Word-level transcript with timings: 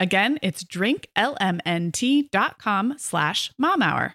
Again, 0.00 0.38
it's 0.42 0.64
drinklmnt.com 0.64 2.94
slash 2.96 3.52
mom 3.58 3.82
hour. 3.82 4.14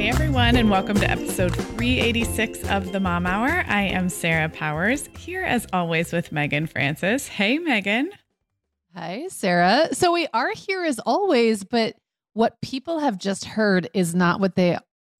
Hey 0.00 0.08
everyone, 0.08 0.56
and 0.56 0.70
welcome 0.70 0.96
to 0.96 1.10
episode 1.10 1.54
386 1.54 2.66
of 2.70 2.90
the 2.90 2.98
Mom 2.98 3.26
Hour. 3.26 3.66
I 3.68 3.82
am 3.82 4.08
Sarah 4.08 4.48
Powers, 4.48 5.10
here 5.18 5.42
as 5.42 5.66
always 5.74 6.10
with 6.10 6.32
Meagan 6.32 6.66
Francis. 6.66 7.28
Hey 7.28 7.58
Meagan. 7.58 8.08
Hi, 8.94 9.28
Sarah. 9.28 9.90
So 9.92 10.10
we 10.10 10.26
are 10.32 10.52
here 10.54 10.86
as 10.86 11.00
always, 11.00 11.64
but 11.64 11.96
what 12.32 12.58
people 12.62 13.00
have 13.00 13.18
just 13.18 13.44
heard 13.44 13.90
is 13.92 14.14
not 14.14 14.40
what 14.40 14.56
they 14.56 14.78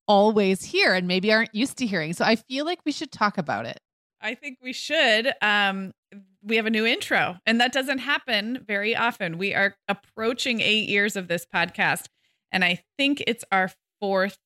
always 0.08 0.64
hear 0.64 0.94
and 0.94 1.06
maybe 1.06 1.30
aren't 1.30 1.54
used 1.54 1.76
to 1.76 1.86
hearing. 1.86 2.14
So 2.14 2.24
I 2.24 2.36
feel 2.36 2.64
like 2.64 2.80
we 2.86 2.92
should 2.92 3.12
talk 3.12 3.36
about 3.36 3.66
it. 3.66 3.80
I 4.22 4.34
think 4.34 4.60
we 4.62 4.72
should. 4.72 5.30
Um, 5.42 5.92
we 6.42 6.56
have 6.56 6.64
a 6.64 6.70
new 6.70 6.86
intro, 6.86 7.36
and 7.44 7.60
that 7.60 7.72
doesn't 7.72 7.98
happen 7.98 8.64
very 8.66 8.96
often. 8.96 9.36
We 9.36 9.54
are 9.54 9.76
approaching 9.88 10.62
eight 10.62 10.88
years 10.88 11.16
of 11.16 11.28
this 11.28 11.44
podcast, 11.44 12.06
and 12.50 12.64
I 12.64 12.82
think 12.96 13.22
it's 13.26 13.44
our 13.52 13.70
fourth 14.00 14.38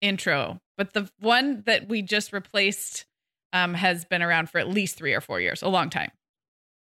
intro, 0.00 0.60
but 0.76 0.92
the 0.92 1.10
one 1.20 1.62
that 1.66 1.88
we 1.88 2.02
just 2.02 2.32
replaced 2.32 3.06
um, 3.52 3.74
has 3.74 4.04
been 4.04 4.22
around 4.22 4.50
for 4.50 4.58
at 4.58 4.68
least 4.68 4.96
three 4.96 5.14
or 5.14 5.20
four 5.20 5.40
years, 5.40 5.62
a 5.62 5.68
long 5.68 5.90
time. 5.90 6.10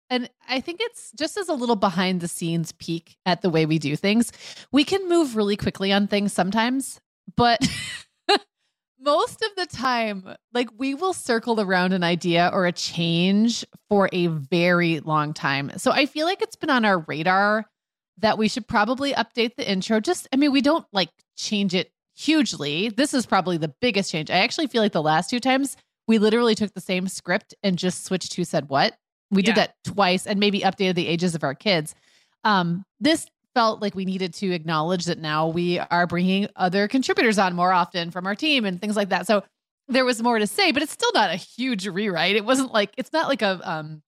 And 0.09 0.31
I 0.49 0.61
think 0.61 0.81
it's 0.81 1.11
just 1.13 1.37
as 1.37 1.49
a 1.49 1.55
little 1.55 1.77
behind 1.77 2.21
the 2.21 2.29
scenes 2.29 2.73
peek 2.73 3.17
at 3.27 3.43
the 3.43 3.51
way 3.51 3.67
we 3.67 3.79
do 3.79 3.97
things. 3.97 4.31
We 4.71 4.85
can 4.85 5.09
move 5.09 5.37
really 5.37 5.57
quickly 5.57 5.93
on 5.93 6.07
things 6.07 6.33
sometimes, 6.33 7.01
but 7.37 7.61
most 9.01 9.43
of 9.43 9.51
the 9.57 9.67
time, 9.67 10.37
like 10.53 10.69
we 10.79 10.95
will 10.95 11.13
circle 11.13 11.61
around 11.61 11.93
an 11.93 12.05
idea 12.05 12.51
or 12.53 12.67
a 12.67 12.73
change 12.73 13.65
for 13.89 14.09
a 14.13 14.29
very 14.29 15.01
long 15.01 15.35
time. 15.35 15.73
So 15.77 15.91
I 15.91 16.07
feel 16.07 16.27
like 16.27 16.41
it's 16.41 16.57
been 16.57 16.71
on 16.71 16.85
our 16.85 17.01
radar 17.01 17.67
that 18.19 18.39
we 18.39 18.49
should 18.49 18.69
probably 18.69 19.13
update 19.13 19.57
the 19.57 19.69
intro. 19.69 20.01
Just, 20.01 20.29
I 20.33 20.37
mean, 20.37 20.53
we 20.53 20.63
don't 20.63 20.87
like 20.93 21.11
change 21.37 21.75
it 21.75 21.91
hugely. 22.17 22.89
This 22.89 23.15
is 23.15 23.27
probably 23.27 23.59
the 23.59 23.75
biggest 23.81 24.11
change. 24.11 24.31
I 24.31 24.39
actually 24.39 24.67
feel 24.67 24.83
like 24.83 24.93
the 24.93 25.03
last 25.03 25.31
two 25.31 25.41
times 25.41 25.77
we 26.09 26.19
literally 26.19 26.55
took 26.55 26.73
the 26.75 26.81
same 26.81 27.09
script 27.09 27.55
and 27.63 27.79
just 27.79 28.05
switched 28.05 28.35
who 28.35 28.45
said 28.45 28.69
what. 28.69 28.97
We 29.31 29.43
yeah. 29.43 29.47
did 29.47 29.57
that 29.57 29.75
twice 29.85 30.27
and 30.27 30.41
maybe 30.41 30.61
updated 30.61 30.95
the 30.95 31.09
ages 31.09 31.35
of 31.35 31.45
our 31.45 31.55
kids. 31.55 31.95
Um, 32.45 32.85
this 33.01 33.27
felt 33.55 33.83
like 33.83 33.95
we 33.95 34.05
needed 34.05 34.35
to 34.35 34.53
acknowledge 34.53 35.07
that 35.07 35.19
now 35.19 35.49
we 35.49 35.79
are 35.79 36.07
bringing 36.07 36.49
other 36.57 36.89
contributors 36.89 37.39
on 37.39 37.55
more 37.55 37.73
often 37.73 38.11
from 38.11 38.27
our 38.27 38.35
team 38.35 38.65
and 38.65 38.81
things 38.81 38.97
like 38.97 39.09
that. 39.09 39.27
So 39.27 39.43
there 39.89 40.05
was 40.05 40.23
more 40.23 40.39
to 40.39 40.47
say, 40.47 40.73
but 40.73 40.83
it's 40.83 40.93
still 40.93 41.13
not 41.15 41.31
a 41.31 41.37
huge 41.37 41.87
rewrite. 41.87 42.37
It 42.37 42.45
wasn't 42.45 42.73
like 42.73 42.93
it's 42.97 43.13
not 43.13 43.29
like 43.29 43.43
a 43.43 43.61
um 43.65 44.03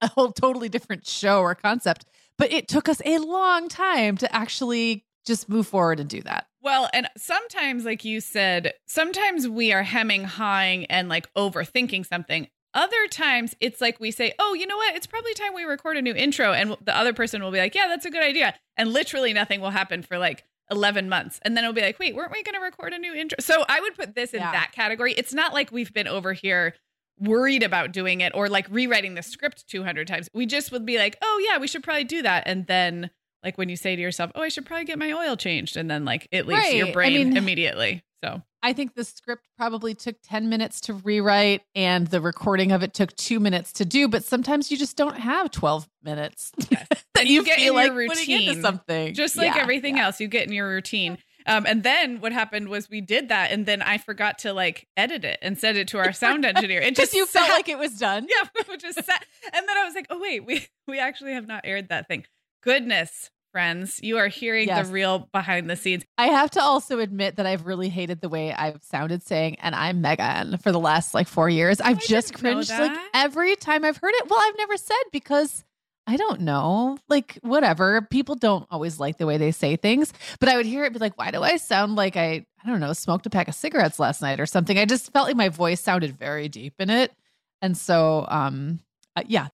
a 0.00 0.08
whole 0.08 0.32
totally 0.32 0.68
different 0.68 1.06
show 1.06 1.40
or 1.40 1.54
concept, 1.54 2.04
but 2.38 2.52
it 2.52 2.68
took 2.68 2.88
us 2.88 3.00
a 3.04 3.18
long 3.18 3.68
time 3.68 4.16
to 4.18 4.34
actually 4.34 5.04
just 5.26 5.48
move 5.48 5.66
forward 5.66 6.00
and 6.00 6.08
do 6.08 6.20
that. 6.22 6.46
Well, 6.62 6.88
and 6.92 7.08
sometimes, 7.16 7.84
like 7.84 8.04
you 8.04 8.20
said, 8.20 8.74
sometimes 8.86 9.48
we 9.48 9.72
are 9.72 9.82
hemming, 9.82 10.24
hawing, 10.24 10.86
and 10.86 11.08
like 11.08 11.32
overthinking 11.34 12.06
something. 12.06 12.48
Other 12.74 13.06
times, 13.08 13.54
it's 13.60 13.80
like 13.80 14.00
we 14.00 14.10
say, 14.10 14.32
"Oh, 14.38 14.54
you 14.54 14.66
know 14.66 14.76
what? 14.76 14.94
It's 14.94 15.06
probably 15.06 15.34
time 15.34 15.54
we 15.54 15.64
record 15.64 15.96
a 15.96 16.02
new 16.02 16.14
intro," 16.14 16.52
and 16.52 16.76
the 16.80 16.96
other 16.96 17.12
person 17.12 17.42
will 17.42 17.50
be 17.50 17.58
like, 17.58 17.74
"Yeah, 17.74 17.88
that's 17.88 18.06
a 18.06 18.10
good 18.10 18.22
idea," 18.22 18.54
and 18.76 18.92
literally 18.92 19.32
nothing 19.32 19.60
will 19.60 19.70
happen 19.70 20.02
for 20.02 20.18
like 20.18 20.44
11 20.72 21.08
months. 21.08 21.38
And 21.42 21.56
then 21.56 21.64
it'll 21.64 21.74
be 21.74 21.82
like, 21.82 21.98
wait, 21.98 22.16
weren't 22.16 22.32
we 22.32 22.42
going 22.42 22.54
to 22.54 22.60
record 22.60 22.92
a 22.92 22.98
new 22.98 23.14
intro? 23.14 23.36
So 23.40 23.64
I 23.68 23.80
would 23.80 23.94
put 23.94 24.14
this 24.14 24.32
in 24.32 24.40
yeah. 24.40 24.52
that 24.52 24.72
category. 24.72 25.12
It's 25.12 25.34
not 25.34 25.52
like 25.52 25.70
we've 25.70 25.92
been 25.92 26.08
over 26.08 26.32
here 26.32 26.74
worried 27.18 27.62
about 27.62 27.92
doing 27.92 28.20
it 28.20 28.32
or 28.34 28.48
like 28.48 28.66
rewriting 28.70 29.14
the 29.14 29.22
script 29.22 29.68
200 29.68 30.08
times. 30.08 30.28
We 30.34 30.46
just 30.46 30.72
would 30.72 30.86
be 30.86 30.98
like, 30.98 31.18
oh, 31.22 31.46
yeah, 31.48 31.58
we 31.58 31.68
should 31.68 31.82
probably 31.84 32.04
do 32.04 32.22
that. 32.22 32.44
And 32.46 32.66
then 32.66 33.10
like 33.44 33.58
when 33.58 33.68
you 33.68 33.76
say 33.76 33.96
to 33.96 34.02
yourself, 34.02 34.30
"Oh, 34.34 34.42
I 34.42 34.48
should 34.48 34.66
probably 34.66 34.84
get 34.84 34.98
my 34.98 35.12
oil 35.12 35.36
changed," 35.36 35.76
and 35.76 35.90
then 35.90 36.04
like 36.04 36.28
it 36.30 36.46
leaves 36.46 36.60
right. 36.60 36.74
your 36.74 36.92
brain 36.92 37.20
I 37.20 37.24
mean, 37.24 37.36
immediately. 37.36 38.02
So 38.22 38.42
I 38.62 38.72
think 38.72 38.94
the 38.94 39.04
script 39.04 39.48
probably 39.58 39.94
took 39.94 40.16
10 40.22 40.48
minutes 40.48 40.80
to 40.82 40.94
rewrite 40.94 41.62
and 41.74 42.06
the 42.06 42.20
recording 42.20 42.70
of 42.70 42.84
it 42.84 42.94
took 42.94 43.14
2 43.16 43.40
minutes 43.40 43.72
to 43.74 43.84
do, 43.84 44.06
but 44.06 44.22
sometimes 44.22 44.70
you 44.70 44.76
just 44.76 44.96
don't 44.96 45.18
have 45.18 45.50
12 45.50 45.88
minutes. 46.02 46.52
Yes. 46.70 46.86
that 47.14 47.26
you, 47.26 47.40
you 47.40 47.44
get 47.44 47.58
feel 47.58 47.72
in 47.72 47.74
like 47.74 47.86
your 47.88 47.96
routine 47.96 48.62
something. 48.62 49.12
Just 49.12 49.36
like 49.36 49.54
yeah, 49.54 49.60
everything 49.60 49.96
yeah. 49.96 50.06
else, 50.06 50.20
you 50.20 50.28
get 50.28 50.46
in 50.46 50.54
your 50.54 50.68
routine. 50.68 51.18
Um, 51.46 51.66
and 51.66 51.82
then 51.82 52.20
what 52.20 52.32
happened 52.32 52.68
was 52.68 52.88
we 52.88 53.00
did 53.00 53.28
that, 53.28 53.50
and 53.50 53.66
then 53.66 53.82
I 53.82 53.98
forgot 53.98 54.38
to 54.40 54.52
like 54.52 54.86
edit 54.96 55.24
it 55.24 55.38
and 55.42 55.58
send 55.58 55.76
it 55.76 55.88
to 55.88 55.98
our 55.98 56.12
sound 56.14 56.44
engineer. 56.44 56.80
It 56.80 56.96
just 56.96 57.12
you 57.14 57.26
sat, 57.26 57.46
felt 57.46 57.58
like 57.58 57.68
it 57.68 57.78
was 57.78 57.98
done. 57.98 58.26
Yeah, 58.32 58.76
just 58.76 59.04
sat, 59.04 59.26
and 59.52 59.68
then 59.68 59.76
I 59.76 59.84
was 59.84 59.94
like, 59.94 60.06
oh 60.08 60.18
wait, 60.18 60.46
we 60.46 60.66
we 60.88 60.98
actually 60.98 61.34
have 61.34 61.46
not 61.46 61.62
aired 61.64 61.88
that 61.88 62.08
thing. 62.08 62.24
Goodness, 62.62 63.30
friends. 63.50 64.00
You 64.02 64.18
are 64.18 64.28
hearing 64.28 64.68
yes. 64.68 64.86
the 64.86 64.92
real 64.92 65.28
behind 65.32 65.68
the 65.68 65.76
scenes. 65.76 66.04
I 66.16 66.28
have 66.28 66.50
to 66.52 66.62
also 66.62 67.00
admit 67.00 67.36
that 67.36 67.46
I've 67.46 67.66
really 67.66 67.88
hated 67.88 68.20
the 68.20 68.28
way 68.28 68.54
I've 68.54 68.82
sounded 68.82 69.22
saying, 69.22 69.56
and 69.60 69.74
I'm 69.74 70.00
Meagan 70.00 70.58
for 70.58 70.70
the 70.70 70.78
last 70.78 71.12
like 71.12 71.26
four 71.26 71.50
years. 71.50 71.80
I've 71.80 71.98
I 71.98 72.00
just 72.00 72.34
cringed 72.34 72.70
like 72.70 72.96
every 73.14 73.56
time 73.56 73.84
I've 73.84 73.96
heard 73.96 74.14
it. 74.14 74.30
Well, 74.30 74.40
I've 74.40 74.56
never 74.56 74.76
said 74.76 75.02
because 75.10 75.64
I 76.06 76.16
don't 76.16 76.40
know. 76.42 76.98
Like, 77.08 77.38
whatever. 77.42 78.02
People 78.02 78.34
don't 78.34 78.66
always 78.70 78.98
like 78.98 79.18
the 79.18 79.26
way 79.26 79.38
they 79.38 79.52
say 79.52 79.76
things, 79.76 80.12
but 80.40 80.48
I 80.48 80.56
would 80.56 80.66
hear 80.66 80.84
it 80.84 80.92
be 80.92 80.98
like, 80.98 81.16
why 81.18 81.30
do 81.30 81.42
I 81.42 81.56
sound 81.56 81.94
like 81.96 82.16
I, 82.16 82.44
I 82.62 82.68
don't 82.68 82.80
know, 82.80 82.92
smoked 82.92 83.26
a 83.26 83.30
pack 83.30 83.48
of 83.48 83.54
cigarettes 83.54 83.98
last 83.98 84.20
night 84.20 84.40
or 84.40 84.46
something? 84.46 84.78
I 84.78 84.84
just 84.84 85.12
felt 85.12 85.28
like 85.28 85.36
my 85.36 85.48
voice 85.48 85.80
sounded 85.80 86.16
very 86.16 86.48
deep 86.48 86.74
in 86.78 86.90
it. 86.90 87.12
And 87.60 87.76
so, 87.76 88.26
um, 88.28 88.80
uh, 89.14 89.22
yeah, 89.26 89.48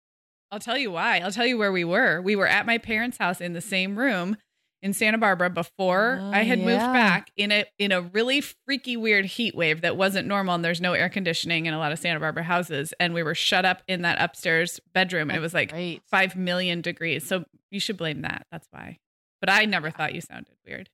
I'll 0.50 0.60
tell 0.60 0.78
you 0.78 0.90
why. 0.90 1.18
I'll 1.18 1.32
tell 1.32 1.46
you 1.46 1.58
where 1.58 1.72
we 1.72 1.84
were. 1.84 2.20
We 2.22 2.36
were 2.36 2.46
at 2.46 2.66
my 2.66 2.78
parents' 2.78 3.18
house 3.18 3.40
in 3.40 3.52
the 3.52 3.60
same 3.60 3.98
room, 3.98 4.36
in 4.82 4.92
Santa 4.92 5.18
Barbara 5.18 5.50
before 5.50 6.18
Oh, 6.20 6.30
I 6.32 6.44
had 6.44 6.58
moved 6.58 6.78
back 6.78 7.30
in 7.36 7.50
a 7.50 7.64
in 7.78 7.90
a 7.92 8.00
really 8.00 8.40
freaky 8.40 8.96
weird 8.96 9.24
heat 9.24 9.54
wave 9.54 9.80
that 9.80 9.96
wasn't 9.96 10.28
normal 10.28 10.54
and 10.54 10.64
there's 10.64 10.80
no 10.80 10.92
air 10.92 11.08
conditioning 11.08 11.66
in 11.66 11.74
a 11.74 11.78
lot 11.78 11.92
of 11.92 11.98
Santa 11.98 12.20
Barbara 12.20 12.44
houses 12.44 12.94
and 13.00 13.12
we 13.12 13.22
were 13.22 13.34
shut 13.34 13.64
up 13.64 13.82
in 13.88 14.02
that 14.02 14.20
upstairs 14.20 14.80
bedroom 14.92 15.30
and 15.30 15.36
it 15.36 15.40
was 15.40 15.54
like 15.54 15.70
Great. 15.70 16.02
5 16.06 16.36
million 16.36 16.80
degrees. 16.80 17.26
So 17.26 17.44
you 17.70 17.80
should 17.80 17.96
blame 17.96 18.22
that. 18.22 18.46
That's 18.52 18.68
why. 18.70 18.98
But 19.40 19.50
I 19.50 19.64
never 19.64 19.90
thought 19.90 20.14
you 20.14 20.20
sounded 20.20 20.54
weird. 20.64 20.90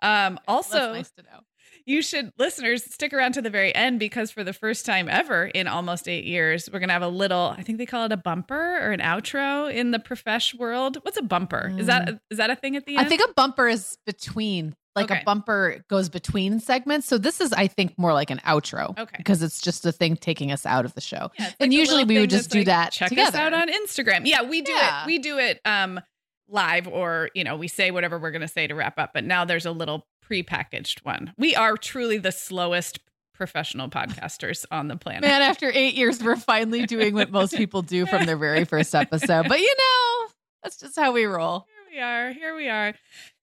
Um 0.00 0.38
also 0.48 0.78
That's 0.78 0.94
nice 0.94 1.10
to 1.12 1.22
know. 1.22 1.40
You 1.86 2.02
should 2.02 2.32
listeners 2.38 2.84
stick 2.84 3.12
around 3.12 3.32
to 3.32 3.42
the 3.42 3.50
very 3.50 3.74
end 3.74 3.98
because 3.98 4.30
for 4.30 4.42
the 4.44 4.52
first 4.52 4.84
time 4.86 5.08
ever 5.08 5.46
in 5.46 5.66
almost 5.66 6.08
eight 6.08 6.24
years 6.24 6.68
we're 6.72 6.78
gonna 6.78 6.92
have 6.92 7.02
a 7.02 7.08
little 7.08 7.54
i 7.58 7.62
think 7.62 7.78
they 7.78 7.86
call 7.86 8.04
it 8.04 8.12
a 8.12 8.16
bumper 8.16 8.78
or 8.78 8.92
an 8.92 9.00
outro 9.00 9.72
in 9.72 9.90
the 9.90 9.98
profesh 9.98 10.54
world 10.54 10.96
what's 11.02 11.16
a 11.18 11.22
bumper 11.22 11.72
is 11.78 11.86
that 11.86 12.20
is 12.30 12.38
that 12.38 12.50
a 12.50 12.56
thing 12.56 12.76
at 12.76 12.84
the 12.86 12.96
end 12.96 13.02
Mm. 13.02 13.06
I 13.06 13.08
think 13.08 13.22
a 13.28 13.32
bumper 13.34 13.68
is 13.68 13.96
between, 14.06 14.74
like 14.94 15.10
Okay. 15.10 15.20
a 15.20 15.24
bumper 15.24 15.84
goes 15.88 16.08
between 16.08 16.60
segments. 16.60 17.06
So 17.08 17.16
this 17.18 17.40
is, 17.40 17.52
I 17.52 17.66
think, 17.66 17.98
more 17.98 18.12
like 18.12 18.30
an 18.30 18.38
outro. 18.46 18.96
Okay. 18.98 19.16
Because 19.16 19.42
it's 19.42 19.60
just 19.60 19.84
a 19.86 19.92
thing 19.92 20.16
taking 20.16 20.52
us 20.52 20.66
out 20.66 20.84
of 20.84 20.94
the 20.94 21.00
show. 21.00 21.30
Yeah, 21.38 21.46
and 21.58 21.70
like 21.72 21.78
usually 21.78 22.04
we 22.04 22.18
would 22.20 22.30
just 22.30 22.50
do 22.50 22.58
like, 22.58 22.66
that 22.66 22.92
check 22.92 23.08
together. 23.08 23.28
us 23.30 23.34
out 23.34 23.54
on 23.54 23.68
instagram 23.72 24.22
yeah 24.26 24.42
we 24.42 24.60
do 24.62 24.72
Yeah. 24.72 25.02
it 25.02 25.06
we 25.06 25.18
do 25.18 25.38
it 25.38 25.60
um 25.64 26.00
live 26.48 26.86
or 26.86 27.30
you 27.34 27.44
know 27.44 27.56
we 27.56 27.68
say 27.68 27.90
whatever 27.90 28.18
we're 28.18 28.30
gonna 28.30 28.48
say 28.48 28.66
to 28.66 28.74
wrap 28.74 28.98
up 28.98 29.12
but 29.14 29.24
now 29.24 29.44
there's 29.44 29.66
a 29.66 29.72
little 29.72 30.06
pre-packaged 30.22 31.00
one 31.04 31.32
we 31.38 31.54
are 31.54 31.76
truly 31.76 32.18
the 32.18 32.32
slowest 32.32 32.98
professional 33.34 33.88
podcasters 33.88 34.64
on 34.70 34.88
the 34.88 34.96
planet 34.96 35.22
Man, 35.22 35.42
after 35.42 35.70
eight 35.72 35.94
years, 35.94 36.22
we're 36.22 36.36
finally 36.36 36.86
doing 36.86 37.14
what 37.14 37.32
most 37.32 37.56
people 37.56 37.82
do 37.82 38.06
from 38.06 38.24
their 38.24 38.36
very 38.36 38.64
first 38.64 38.94
episode. 38.94 39.48
But 39.48 39.58
you 39.58 39.74
know, 39.76 40.28
that's 40.62 40.76
just 40.76 40.96
how 40.96 41.12
we 41.12 41.24
roll. 41.24 41.66
Here 41.90 41.96
we 41.96 42.00
are. 42.00 42.32
Here 42.32 42.54
we 42.54 42.68
are. 42.68 42.94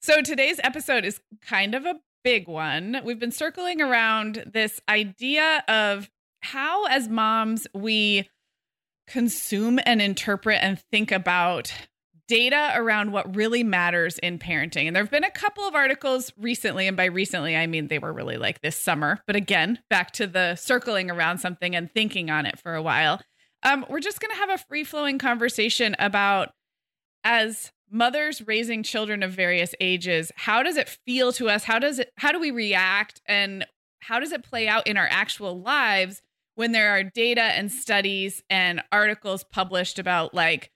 So 0.01 0.21
today's 0.21 0.59
episode 0.63 1.03
is 1.03 1.19
kind 1.41 1.75
of 1.75 1.85
a 1.85 1.99
big 2.23 2.47
one. 2.47 3.01
We've 3.03 3.19
been 3.19 3.31
circling 3.31 3.81
around 3.81 4.43
this 4.53 4.79
idea 4.87 5.63
of 5.67 6.09
how, 6.41 6.85
as 6.85 7.09
moms, 7.09 7.67
we 7.73 8.29
consume 9.07 9.79
and 9.85 10.01
interpret 10.01 10.59
and 10.61 10.79
think 10.91 11.11
about 11.11 11.73
data 12.29 12.71
around 12.75 13.11
what 13.11 13.35
really 13.35 13.63
matters 13.63 14.19
in 14.19 14.37
parenting. 14.39 14.85
And 14.85 14.95
there 14.95 15.03
have 15.03 15.11
been 15.11 15.23
a 15.25 15.31
couple 15.31 15.67
of 15.67 15.75
articles 15.75 16.31
recently, 16.37 16.87
and 16.87 16.95
by 16.95 17.05
recently, 17.05 17.57
I 17.57 17.67
mean 17.67 17.87
they 17.87 17.99
were 17.99 18.13
really 18.13 18.37
like 18.37 18.61
this 18.61 18.77
summer. 18.77 19.19
But 19.27 19.35
again, 19.35 19.79
back 19.89 20.11
to 20.11 20.27
the 20.27 20.55
circling 20.55 21.11
around 21.11 21.39
something 21.39 21.75
and 21.75 21.91
thinking 21.91 22.29
on 22.29 22.45
it 22.45 22.59
for 22.59 22.75
a 22.75 22.81
while. 22.81 23.19
Um, 23.63 23.85
we're 23.89 23.99
just 23.99 24.21
going 24.21 24.31
to 24.31 24.37
have 24.37 24.51
a 24.51 24.63
free 24.63 24.85
flowing 24.85 25.17
conversation 25.17 25.95
about 25.99 26.51
as 27.25 27.71
mothers 27.91 28.45
raising 28.47 28.83
children 28.83 29.23
of 29.23 29.31
various 29.31 29.73
ages 29.81 30.31
how 30.35 30.61
does 30.61 30.77
it 30.77 30.87
feel 30.87 31.33
to 31.33 31.49
us 31.49 31.63
how 31.63 31.79
does 31.79 31.97
it 31.97 32.11
how 32.17 32.31
do 32.31 32.39
we 32.39 32.51
react 32.51 33.19
and 33.25 33.65
how 33.99 34.19
does 34.19 34.31
it 34.31 34.43
play 34.43 34.67
out 34.67 34.85
in 34.85 34.95
our 34.95 35.07
actual 35.09 35.59
lives 35.59 36.21
when 36.53 36.71
there 36.71 36.91
are 36.91 37.03
data 37.03 37.41
and 37.41 37.71
studies 37.71 38.43
and 38.47 38.83
articles 38.91 39.43
published 39.51 39.97
about 39.97 40.35
like 40.35 40.69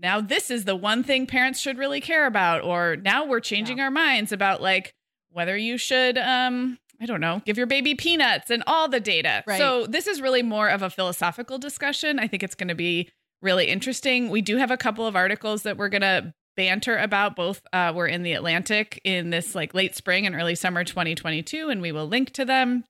now 0.00 0.20
this 0.20 0.50
is 0.50 0.64
the 0.64 0.76
one 0.76 1.02
thing 1.02 1.26
parents 1.26 1.60
should 1.60 1.78
really 1.78 2.00
care 2.00 2.26
about 2.26 2.62
or 2.62 2.96
now 2.96 3.24
we're 3.24 3.40
changing 3.40 3.80
our 3.80 3.90
minds 3.90 4.32
about 4.32 4.62
like 4.62 4.94
whether 5.30 5.56
you 5.56 5.78
should 5.78 6.18
um 6.18 6.78
I 7.00 7.06
don't 7.06 7.20
know, 7.20 7.42
give 7.44 7.56
your 7.56 7.66
baby 7.66 7.96
peanuts 7.96 8.48
and 8.48 8.62
all 8.64 8.86
the 8.86 9.00
data. 9.00 9.42
Right. 9.44 9.58
So 9.58 9.86
this 9.86 10.06
is 10.06 10.22
really 10.22 10.44
more 10.44 10.68
of 10.68 10.82
a 10.82 10.90
philosophical 10.90 11.58
discussion. 11.58 12.20
I 12.20 12.28
think 12.28 12.44
it's 12.44 12.54
going 12.54 12.68
to 12.68 12.76
be 12.76 13.10
really 13.40 13.66
interesting. 13.66 14.30
We 14.30 14.40
do 14.40 14.56
have 14.58 14.70
a 14.70 14.76
couple 14.76 15.04
of 15.04 15.16
articles 15.16 15.64
that 15.64 15.76
we're 15.76 15.88
going 15.88 16.02
to 16.02 16.32
banter 16.56 16.96
about. 16.96 17.34
Both 17.34 17.62
uh, 17.72 17.92
were 17.92 18.06
in 18.06 18.22
the 18.22 18.34
Atlantic 18.34 19.00
in 19.02 19.30
this 19.30 19.56
like 19.56 19.74
late 19.74 19.96
spring 19.96 20.26
and 20.26 20.34
early 20.36 20.54
summer 20.54 20.84
2022, 20.84 21.70
and 21.70 21.82
we 21.82 21.90
will 21.90 22.06
link 22.06 22.30
to 22.34 22.44
them. 22.44 22.84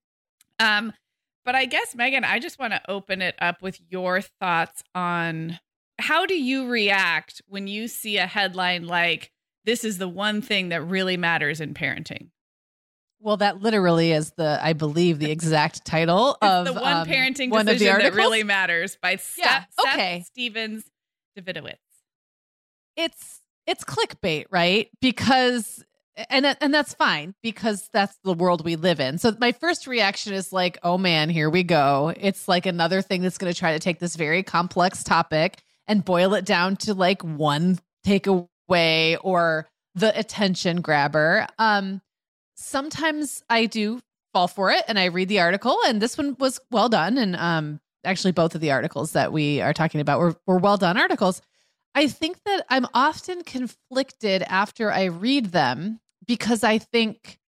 Um, 0.60 0.92
but 1.46 1.54
I 1.54 1.64
guess 1.64 1.94
Meagan, 1.94 2.22
I 2.22 2.38
just 2.38 2.58
want 2.58 2.74
to 2.74 2.82
open 2.90 3.22
it 3.22 3.34
up 3.40 3.62
with 3.62 3.80
your 3.88 4.20
thoughts 4.20 4.82
on 4.94 5.58
how 6.02 6.26
do 6.26 6.34
you 6.34 6.68
react 6.68 7.40
when 7.46 7.66
you 7.66 7.88
see 7.88 8.18
a 8.18 8.26
headline 8.26 8.86
like 8.86 9.30
"This 9.64 9.84
is 9.84 9.98
the 9.98 10.08
one 10.08 10.42
thing 10.42 10.68
that 10.70 10.82
really 10.82 11.16
matters 11.16 11.60
in 11.60 11.74
parenting." 11.74 12.28
Well, 13.20 13.36
that 13.36 13.62
literally 13.62 14.10
is 14.10 14.32
the, 14.36 14.58
I 14.60 14.72
believe, 14.72 15.20
the 15.20 15.30
exact 15.30 15.84
title 15.84 16.36
of 16.42 16.66
the 16.66 16.72
one 16.72 16.92
um, 16.92 17.06
parenting 17.06 17.50
one 17.50 17.60
of 17.60 17.66
the 17.66 17.74
decision 17.74 18.00
that 18.00 18.14
really 18.14 18.42
matters 18.42 18.96
by 19.00 19.14
Seth, 19.14 19.38
Yeah, 19.38 19.64
Seth 19.80 19.92
okay. 19.94 20.24
Stephens 20.26 20.84
Davidowitz. 21.38 21.76
it's 22.96 23.40
it's 23.66 23.84
clickbait, 23.84 24.46
right? 24.50 24.88
Because 25.00 25.84
and 26.28 26.44
and 26.60 26.74
that's 26.74 26.94
fine 26.94 27.34
because 27.42 27.88
that's 27.92 28.18
the 28.24 28.34
world 28.34 28.64
we 28.64 28.76
live 28.76 28.98
in. 29.00 29.18
So 29.18 29.34
my 29.40 29.52
first 29.52 29.86
reaction 29.86 30.32
is 30.34 30.52
like, 30.52 30.78
"Oh 30.82 30.98
man, 30.98 31.30
here 31.30 31.48
we 31.48 31.62
go. 31.62 32.12
It's 32.16 32.48
like 32.48 32.66
another 32.66 33.02
thing 33.02 33.22
that's 33.22 33.38
going 33.38 33.52
to 33.52 33.58
try 33.58 33.72
to 33.72 33.78
take 33.78 33.98
this 34.00 34.16
very 34.16 34.42
complex 34.42 35.04
topic 35.04 35.62
and 35.86 36.04
boil 36.04 36.34
it 36.34 36.44
down 36.44 36.76
to 36.76 36.94
like 36.94 37.22
one 37.22 37.78
takeaway 38.06 39.16
or 39.22 39.68
the 39.94 40.18
attention 40.18 40.80
grabber." 40.80 41.46
Um 41.58 42.00
sometimes 42.54 43.42
I 43.50 43.66
do 43.66 44.00
fall 44.32 44.48
for 44.48 44.70
it 44.70 44.84
and 44.88 44.98
I 44.98 45.06
read 45.06 45.28
the 45.28 45.40
article 45.40 45.76
and 45.86 46.00
this 46.00 46.16
one 46.16 46.36
was 46.38 46.58
well 46.70 46.88
done 46.88 47.18
and 47.18 47.36
um 47.36 47.80
actually 48.04 48.32
both 48.32 48.54
of 48.54 48.60
the 48.60 48.70
articles 48.70 49.12
that 49.12 49.32
we 49.32 49.60
are 49.60 49.72
talking 49.72 50.00
about 50.00 50.18
were, 50.18 50.34
were 50.46 50.58
well 50.58 50.76
done 50.76 50.96
articles. 50.96 51.40
I 51.94 52.08
think 52.08 52.42
that 52.44 52.64
I'm 52.68 52.86
often 52.94 53.42
conflicted 53.44 54.42
after 54.42 54.90
I 54.90 55.04
read 55.04 55.46
them 55.46 56.00
because 56.26 56.64
I 56.64 56.78
think 56.78 57.38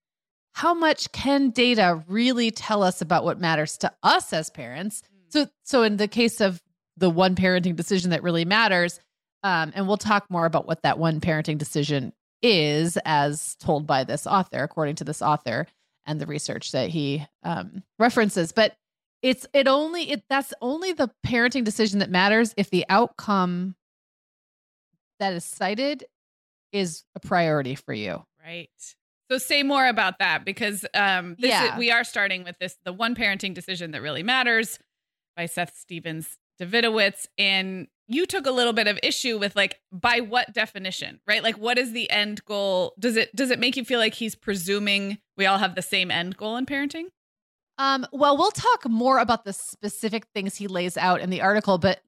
how 0.52 0.74
much 0.74 1.10
can 1.12 1.50
data 1.50 2.04
really 2.06 2.50
tell 2.50 2.82
us 2.82 3.00
about 3.00 3.24
what 3.24 3.40
matters 3.40 3.76
to 3.78 3.92
us 4.02 4.32
as 4.32 4.50
parents? 4.50 5.02
So 5.30 5.48
so 5.64 5.82
in 5.82 5.96
the 5.96 6.08
case 6.08 6.40
of 6.40 6.62
the 6.96 7.10
one 7.10 7.34
parenting 7.34 7.76
decision 7.76 8.10
that 8.10 8.22
really 8.22 8.44
matters, 8.44 9.00
um, 9.42 9.72
and 9.74 9.86
we'll 9.86 9.96
talk 9.96 10.30
more 10.30 10.46
about 10.46 10.66
what 10.66 10.82
that 10.82 10.98
one 10.98 11.20
parenting 11.20 11.58
decision 11.58 12.12
is 12.42 12.96
as 13.04 13.56
told 13.56 13.86
by 13.86 14.04
this 14.04 14.26
author, 14.26 14.62
according 14.62 14.96
to 14.96 15.04
this 15.04 15.22
author 15.22 15.66
and 16.06 16.20
the 16.20 16.26
research 16.26 16.72
that 16.72 16.90
he 16.90 17.26
um, 17.42 17.82
references. 17.98 18.52
But 18.52 18.76
it's 19.22 19.46
it 19.54 19.66
only 19.66 20.10
it 20.10 20.22
that's 20.28 20.52
only 20.60 20.92
the 20.92 21.10
parenting 21.26 21.64
decision 21.64 22.00
that 22.00 22.10
matters 22.10 22.52
if 22.58 22.68
the 22.70 22.84
outcome 22.90 23.74
that 25.20 25.32
is 25.32 25.44
cited 25.44 26.04
is 26.72 27.04
a 27.14 27.20
priority 27.20 27.74
for 27.74 27.94
you. 27.94 28.22
Right. 28.44 28.68
So 29.30 29.38
say 29.38 29.62
more 29.62 29.86
about 29.86 30.18
that 30.18 30.44
because 30.44 30.84
um 30.92 31.36
this 31.38 31.48
Yeah. 31.50 31.72
is, 31.72 31.78
we 31.78 31.90
are 31.90 32.04
starting 32.04 32.44
with 32.44 32.58
this 32.58 32.76
the 32.84 32.92
one 32.92 33.14
parenting 33.14 33.54
decision 33.54 33.92
that 33.92 34.02
really 34.02 34.22
matters 34.22 34.78
by 35.36 35.46
Seth 35.46 35.74
Stephens 35.76 36.36
Davidowitz 36.60 37.26
and 37.38 37.88
you 38.06 38.26
took 38.26 38.46
a 38.46 38.50
little 38.50 38.72
bit 38.72 38.86
of 38.86 38.98
issue 39.02 39.38
with 39.38 39.56
like 39.56 39.80
by 39.90 40.20
what 40.20 40.52
definition, 40.52 41.20
right? 41.26 41.42
Like 41.42 41.56
what 41.56 41.78
is 41.78 41.92
the 41.92 42.10
end 42.10 42.44
goal? 42.44 42.94
Does 42.98 43.16
it 43.16 43.34
does 43.34 43.50
it 43.50 43.58
make 43.58 43.76
you 43.76 43.84
feel 43.84 43.98
like 43.98 44.14
he's 44.14 44.34
presuming 44.34 45.18
we 45.36 45.46
all 45.46 45.58
have 45.58 45.74
the 45.74 45.82
same 45.82 46.10
end 46.10 46.36
goal 46.36 46.56
in 46.56 46.66
parenting? 46.66 47.06
Um, 47.78 48.06
well, 48.12 48.36
we'll 48.36 48.52
talk 48.52 48.88
more 48.88 49.18
about 49.18 49.44
the 49.44 49.52
specific 49.52 50.26
things 50.32 50.54
he 50.54 50.68
lays 50.68 50.96
out 50.96 51.20
in 51.20 51.30
the 51.30 51.42
article, 51.42 51.78
but 51.78 52.00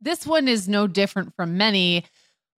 this 0.00 0.26
one 0.26 0.48
is 0.48 0.68
no 0.68 0.86
different 0.86 1.34
from 1.36 1.56
many 1.56 2.04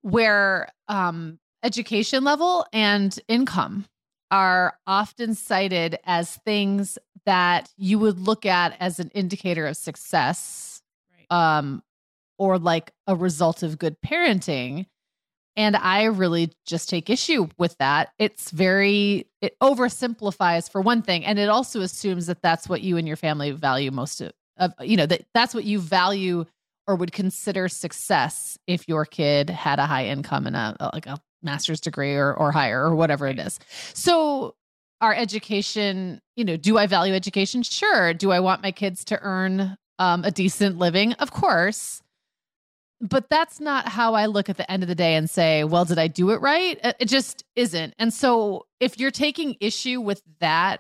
where 0.00 0.68
um, 0.88 1.38
education 1.62 2.25
level 2.25 2.66
and 2.73 3.18
income 3.28 3.85
are 4.30 4.78
often 4.87 5.35
cited 5.35 5.99
as 6.04 6.37
things 6.37 6.99
that 7.26 7.70
you 7.76 7.99
would 7.99 8.18
look 8.18 8.47
at 8.47 8.76
as 8.80 8.99
an 8.99 9.11
indicator 9.14 9.66
of 9.66 9.76
success. 9.76 10.67
Um, 11.30 11.82
or 12.38 12.58
like 12.58 12.92
a 13.06 13.14
result 13.14 13.62
of 13.62 13.78
good 13.78 13.97
parenting. 14.04 14.87
And 15.56 15.75
I 15.76 16.04
really 16.04 16.52
just 16.66 16.88
take 16.88 17.11
issue 17.11 17.49
with 17.58 17.76
that. 17.78 18.11
It's 18.18 18.52
very, 18.52 19.26
it 19.40 19.56
oversimplifies 19.61 20.70
for 20.70 20.80
one 20.80 21.02
thing. 21.02 21.25
And 21.25 21.38
it 21.38 21.49
also 21.49 21.80
assumes 21.80 22.26
that 22.26 22.42
that's 22.42 22.68
what 22.68 22.80
you 22.80 22.97
and 22.97 23.08
your 23.08 23.16
family 23.16 23.50
value 23.50 23.90
most 23.90 24.20
of, 24.20 24.32
of 24.56 24.73
you 24.80 24.97
know, 24.97 25.06
that 25.06 25.25
that's 25.35 25.54
what 25.54 25.64
you 25.64 25.80
value 25.80 26.44
or 26.87 26.94
would 26.94 27.12
consider 27.12 27.68
success 27.68 28.56
if 28.66 28.88
your 28.88 29.04
kid 29.04 29.50
had 29.50 29.80
a 29.80 29.87
high 29.87 30.06
income 30.06 30.47
and 30.47 30.54
a, 30.54 30.90
like 30.94 31.06
a 31.06 31.18
master's 31.42 31.80
degree 31.80 32.14
or, 32.14 32.32
or 32.35 32.52
higher 32.52 32.82
or 32.82 32.94
whatever 32.94 33.26
it 33.26 33.38
is. 33.38 33.58
So 33.94 34.54
our 35.00 35.14
education, 35.14 36.20
you 36.37 36.44
know, 36.44 36.56
do 36.56 36.78
I 36.78 36.87
value 36.87 37.14
education? 37.14 37.62
Sure. 37.62 38.14
Do 38.14 38.30
I 38.30 38.40
want 38.40 38.62
my 38.62 38.73
kids 38.73 39.04
to 39.06 39.18
earn 39.20 39.76
um, 39.99 40.25
a 40.25 40.31
decent 40.31 40.78
living? 40.78 41.12
Of 41.14 41.31
course. 41.31 42.02
But 43.00 43.31
that's 43.31 43.61
not 43.61 43.88
how 43.88 44.14
I 44.14 44.26
look 44.26 44.49
at 44.49 44.57
the 44.57 44.69
end 44.71 44.83
of 44.83 44.88
the 44.88 44.95
day 44.97 45.14
and 45.14 45.31
say, 45.31 45.62
well, 45.62 45.85
did 45.85 45.99
I 45.99 46.09
do 46.09 46.31
it 46.31 46.40
right? 46.40 46.78
It 46.83 46.97
it 46.99 47.05
just 47.07 47.45
isn't. 47.55 47.95
And 47.99 48.12
so 48.12 48.67
if 48.81 48.99
you're 48.99 49.12
taking 49.12 49.57
issue 49.61 50.00
with 50.00 50.21
that, 50.40 50.78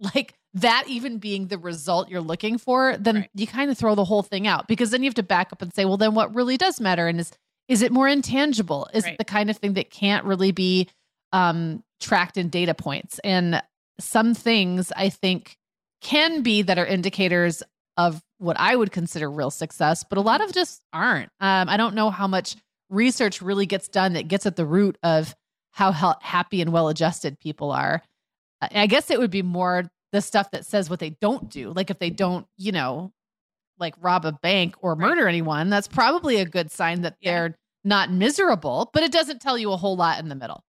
like 0.00 0.34
that 0.54 0.84
even 0.88 1.18
being 1.18 1.46
the 1.46 1.58
result 1.58 2.08
you're 2.08 2.20
looking 2.20 2.58
for, 2.58 2.96
then 2.96 3.14
Right. 3.16 3.30
you 3.34 3.46
kind 3.46 3.70
of 3.70 3.78
throw 3.78 3.94
the 3.94 4.04
whole 4.04 4.22
thing 4.24 4.46
out 4.48 4.66
because 4.66 4.90
then 4.90 5.02
you 5.02 5.08
have 5.08 5.14
to 5.14 5.22
back 5.22 5.52
up 5.52 5.62
and 5.62 5.72
say, 5.72 5.84
well, 5.84 5.96
then 5.96 6.14
what 6.14 6.34
really 6.34 6.56
does 6.56 6.80
matter? 6.80 7.06
And 7.06 7.20
is 7.20 7.30
is 7.68 7.82
it 7.82 7.92
more 7.92 8.08
intangible? 8.08 8.88
Is 8.92 9.04
Right. 9.04 9.12
it 9.12 9.18
the 9.18 9.24
kind 9.24 9.48
of 9.50 9.58
thing 9.58 9.74
that 9.74 9.90
can't 9.90 10.24
really 10.24 10.50
be 10.52 10.88
um, 11.32 11.84
tracked 12.00 12.36
in 12.36 12.48
data 12.48 12.74
points. 12.74 13.20
And 13.22 13.62
some 14.00 14.34
things 14.34 14.90
I 14.96 15.08
think 15.10 15.56
can 16.00 16.42
be 16.42 16.62
that 16.62 16.78
are 16.78 16.86
indicators 16.86 17.62
of 17.96 18.22
what 18.38 18.58
I 18.58 18.74
would 18.74 18.92
consider 18.92 19.30
real 19.30 19.50
success, 19.50 20.04
but 20.08 20.18
a 20.18 20.22
lot 20.22 20.40
of 20.40 20.52
just 20.52 20.82
aren't. 20.92 21.30
Um, 21.40 21.68
I 21.68 21.76
don't 21.76 21.94
know 21.94 22.10
how 22.10 22.26
much 22.26 22.56
research 22.88 23.42
really 23.42 23.66
gets 23.66 23.88
done 23.88 24.14
that 24.14 24.28
gets 24.28 24.46
at 24.46 24.56
the 24.56 24.64
root 24.64 24.96
of 25.02 25.34
how 25.72 25.92
happy 26.22 26.60
and 26.62 26.72
well 26.72 26.88
adjusted 26.88 27.38
people 27.38 27.70
are. 27.70 28.02
I 28.60 28.86
guess 28.86 29.10
it 29.10 29.18
would 29.18 29.30
be 29.30 29.42
more 29.42 29.90
the 30.12 30.20
stuff 30.20 30.50
that 30.50 30.64
says 30.64 30.90
what 30.90 31.00
they 31.00 31.10
don't 31.20 31.50
do. 31.50 31.72
Like 31.72 31.90
if 31.90 31.98
they 31.98 32.10
don't, 32.10 32.46
you 32.56 32.72
know, 32.72 33.12
like 33.78 33.94
rob 34.00 34.24
a 34.24 34.32
bank 34.32 34.74
or 34.80 34.96
murder 34.96 35.24
right. 35.24 35.28
anyone, 35.28 35.70
that's 35.70 35.86
probably 35.86 36.38
a 36.38 36.44
good 36.44 36.72
sign 36.72 37.02
that 37.02 37.16
yeah. 37.20 37.32
they're 37.32 37.54
not 37.84 38.10
miserable, 38.10 38.90
but 38.92 39.02
it 39.02 39.12
doesn't 39.12 39.40
tell 39.40 39.56
you 39.56 39.70
a 39.72 39.76
whole 39.76 39.96
lot 39.96 40.18
in 40.18 40.28
the 40.28 40.34
middle. 40.34 40.64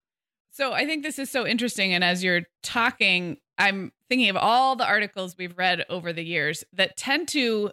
So 0.51 0.73
I 0.73 0.85
think 0.85 1.03
this 1.03 1.19
is 1.19 1.29
so 1.29 1.45
interesting. 1.45 1.93
And 1.93 2.03
as 2.03 2.23
you're 2.23 2.43
talking, 2.63 3.37
I'm 3.57 3.91
thinking 4.09 4.29
of 4.29 4.37
all 4.37 4.75
the 4.75 4.85
articles 4.85 5.35
we've 5.37 5.57
read 5.57 5.85
over 5.89 6.13
the 6.13 6.23
years 6.23 6.63
that 6.73 6.97
tend 6.97 7.27
to 7.29 7.71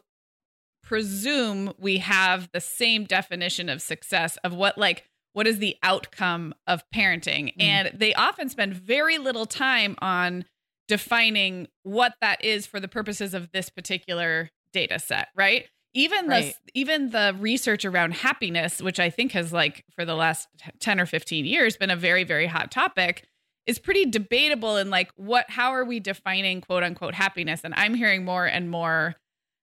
presume 0.83 1.73
we 1.79 1.99
have 1.99 2.49
the 2.53 2.61
same 2.61 3.05
definition 3.05 3.69
of 3.69 3.81
success 3.81 4.37
of 4.39 4.55
what 4.55 4.77
like 4.77 5.05
what 5.33 5.47
is 5.47 5.59
the 5.59 5.77
outcome 5.83 6.53
of 6.67 6.83
parenting 6.95 7.47
mm. 7.47 7.63
and 7.63 7.93
they 7.95 8.13
often 8.15 8.49
spend 8.49 8.75
very 8.75 9.19
little 9.19 9.47
time 9.47 9.97
on 10.01 10.45
defining 10.89 11.69
what 11.85 12.15
that 12.21 12.45
is 12.45 12.67
for 12.67 12.81
the 12.81 12.89
purposes 12.89 13.33
of 13.33 13.51
this 13.53 13.71
particular 13.71 14.51
data 14.73 14.99
set 14.99 15.29
right 15.37 15.67
even 15.95 16.27
right. 16.27 16.55
the 16.67 16.81
even 16.81 17.11
the 17.11 17.35
research 17.39 17.85
around 17.85 18.13
happiness 18.13 18.83
which 18.83 18.99
i 18.99 19.09
think 19.09 19.33
has 19.33 19.53
like 19.53 19.85
for 19.95 20.05
the 20.05 20.15
last 20.15 20.49
10 20.81 21.01
or 21.01 21.07
15 21.07 21.45
years 21.45 21.77
been 21.77 21.91
a 21.91 21.97
very 21.97 22.25
very 22.25 22.47
hot 22.47 22.71
topic 22.71 23.25
is 23.67 23.79
pretty 23.79 24.07
debatable 24.07 24.77
in 24.77 24.91
like 24.91 25.11
what 25.17 25.49
how 25.49 25.71
are 25.71 25.85
we 25.85 26.01
defining 26.01 26.61
quote 26.61 26.83
unquote 26.83 27.15
happiness? 27.15 27.63
And 27.65 27.75
i'm 27.77 27.95
hearing 27.95 28.25
more 28.25 28.47
and 28.47 28.71
more 28.71 29.15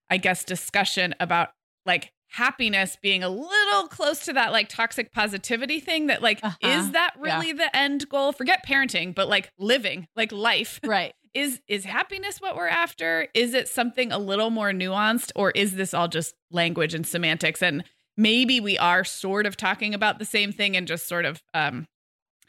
i 0.10 0.18
guess 0.18 0.44
discussion 0.44 1.16
about 1.20 1.50
like 1.86 2.12
happiness 2.32 2.98
being 3.02 3.24
a 3.24 3.30
little 3.30 3.88
close 3.88 4.26
to 4.26 4.34
that 4.34 4.52
like 4.52 4.70
toxic 4.70 5.12
positivity 5.12 5.80
thing 5.80 6.08
that 6.08 6.22
like 6.22 6.40
uh-huh. 6.44 6.56
is 6.62 6.92
that 6.92 7.14
really 7.20 7.50
yeah. 7.50 7.54
the 7.54 7.76
end 7.76 8.08
goal? 8.10 8.32
Forget 8.32 8.66
parenting 8.66 9.14
but 9.14 9.28
like 9.28 9.52
living 9.58 10.08
like 10.16 10.32
life. 10.32 10.80
Right. 10.90 11.14
Is 11.36 11.62
is 11.68 11.86
happiness 11.86 12.42
what 12.42 12.56
we're 12.56 12.68
after? 12.68 13.28
Is 13.36 13.54
it 13.54 13.68
something 13.68 14.12
a 14.12 14.18
little 14.18 14.50
more 14.50 14.72
nuanced 14.72 15.32
or 15.36 15.52
is 15.52 15.76
this 15.76 15.94
all 15.94 16.08
just 16.08 16.34
language 16.50 16.96
and 16.96 17.06
semantics? 17.06 17.62
And 17.62 17.84
maybe 18.18 18.60
we 18.60 18.78
are 18.80 19.04
sort 19.04 19.46
of 19.46 19.56
talking 19.56 19.94
about 19.94 20.18
the 20.18 20.26
same 20.26 20.52
thing 20.52 20.76
and 20.76 20.88
just 20.88 21.08
sort 21.08 21.26
of 21.26 21.44
um 21.54 21.86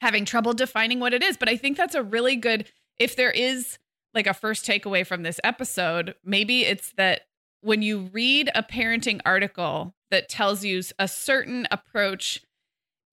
having 0.01 0.25
trouble 0.25 0.53
defining 0.53 1.01
what 1.01 1.15
it 1.15 1.23
is 1.23 1.37
but 1.37 1.49
i 1.49 1.57
think 1.57 1.77
that's 1.77 1.95
a 1.95 2.03
really 2.03 2.37
good 2.37 2.67
if 2.99 3.17
there 3.17 3.31
is 3.31 3.79
like 4.15 4.27
a 4.27 4.35
first 4.35 4.67
takeaway 4.67 5.07
from 5.07 5.23
this 5.23 5.41
episode 5.45 6.15
maybe 6.25 6.63
it's 6.65 6.93
that 6.97 7.23
when 7.63 7.83
you 7.83 8.11
read 8.13 8.51
a 8.55 8.63
parenting 8.63 9.21
article 9.25 9.95
that 10.11 10.29
tells 10.29 10.65
you 10.65 10.83
a 10.99 11.07
certain 11.07 11.67
approach 11.71 12.41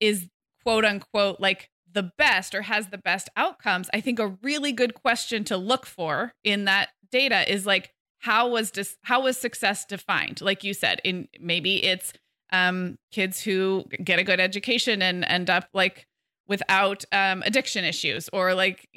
is 0.00 0.28
quote 0.62 0.84
unquote 0.84 1.40
like 1.40 1.70
the 1.92 2.12
best 2.18 2.54
or 2.54 2.62
has 2.62 2.88
the 2.88 2.98
best 2.98 3.28
outcomes, 3.36 3.88
I 3.92 4.00
think 4.00 4.18
a 4.18 4.36
really 4.42 4.72
good 4.72 4.94
question 4.94 5.44
to 5.44 5.56
look 5.56 5.86
for 5.86 6.32
in 6.44 6.64
that 6.66 6.90
data 7.10 7.50
is 7.50 7.66
like 7.66 7.92
how 8.20 8.48
was 8.48 8.70
dis- 8.70 8.98
how 9.02 9.22
was 9.22 9.36
success 9.36 9.84
defined? 9.84 10.40
Like 10.40 10.64
you 10.64 10.74
said, 10.74 11.00
in 11.04 11.28
maybe 11.40 11.84
it's 11.84 12.12
um, 12.50 12.98
kids 13.12 13.40
who 13.40 13.84
get 14.02 14.18
a 14.18 14.24
good 14.24 14.40
education 14.40 15.02
and 15.02 15.24
end 15.24 15.48
up 15.48 15.68
like 15.72 16.06
without 16.48 17.04
um, 17.12 17.42
addiction 17.46 17.84
issues 17.84 18.28
or 18.32 18.54
like 18.54 18.88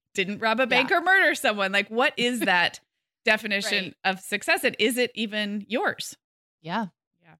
didn't 0.14 0.38
rob 0.38 0.60
a 0.60 0.66
bank 0.66 0.90
yeah. 0.90 0.98
or 0.98 1.00
murder 1.00 1.34
someone. 1.34 1.72
Like 1.72 1.88
what 1.88 2.14
is 2.16 2.40
that 2.40 2.80
definition 3.24 3.84
right. 3.84 4.12
of 4.12 4.20
success 4.20 4.64
and 4.64 4.76
is 4.78 4.96
it 4.96 5.10
even 5.14 5.64
yours? 5.68 6.16
Yeah. 6.62 6.86
Yeah. 7.22 7.34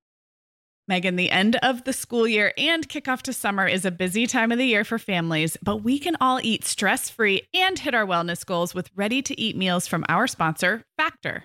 Meagan, 0.88 1.16
the 1.16 1.30
end 1.30 1.56
of 1.62 1.84
the 1.84 1.92
school 1.92 2.26
year 2.26 2.52
and 2.58 2.88
kickoff 2.88 3.22
to 3.22 3.32
summer 3.32 3.66
is 3.66 3.84
a 3.84 3.90
busy 3.90 4.26
time 4.26 4.52
of 4.52 4.58
the 4.58 4.66
year 4.66 4.84
for 4.84 4.98
families, 4.98 5.56
but 5.62 5.78
we 5.78 5.98
can 5.98 6.16
all 6.20 6.40
eat 6.42 6.64
stress 6.64 7.08
free 7.08 7.42
and 7.54 7.78
hit 7.78 7.94
our 7.94 8.06
wellness 8.06 8.44
goals 8.44 8.74
with 8.74 8.90
ready 8.94 9.22
to 9.22 9.40
eat 9.40 9.56
meals 9.56 9.86
from 9.86 10.04
our 10.08 10.26
sponsor, 10.26 10.84
Factor. 10.96 11.44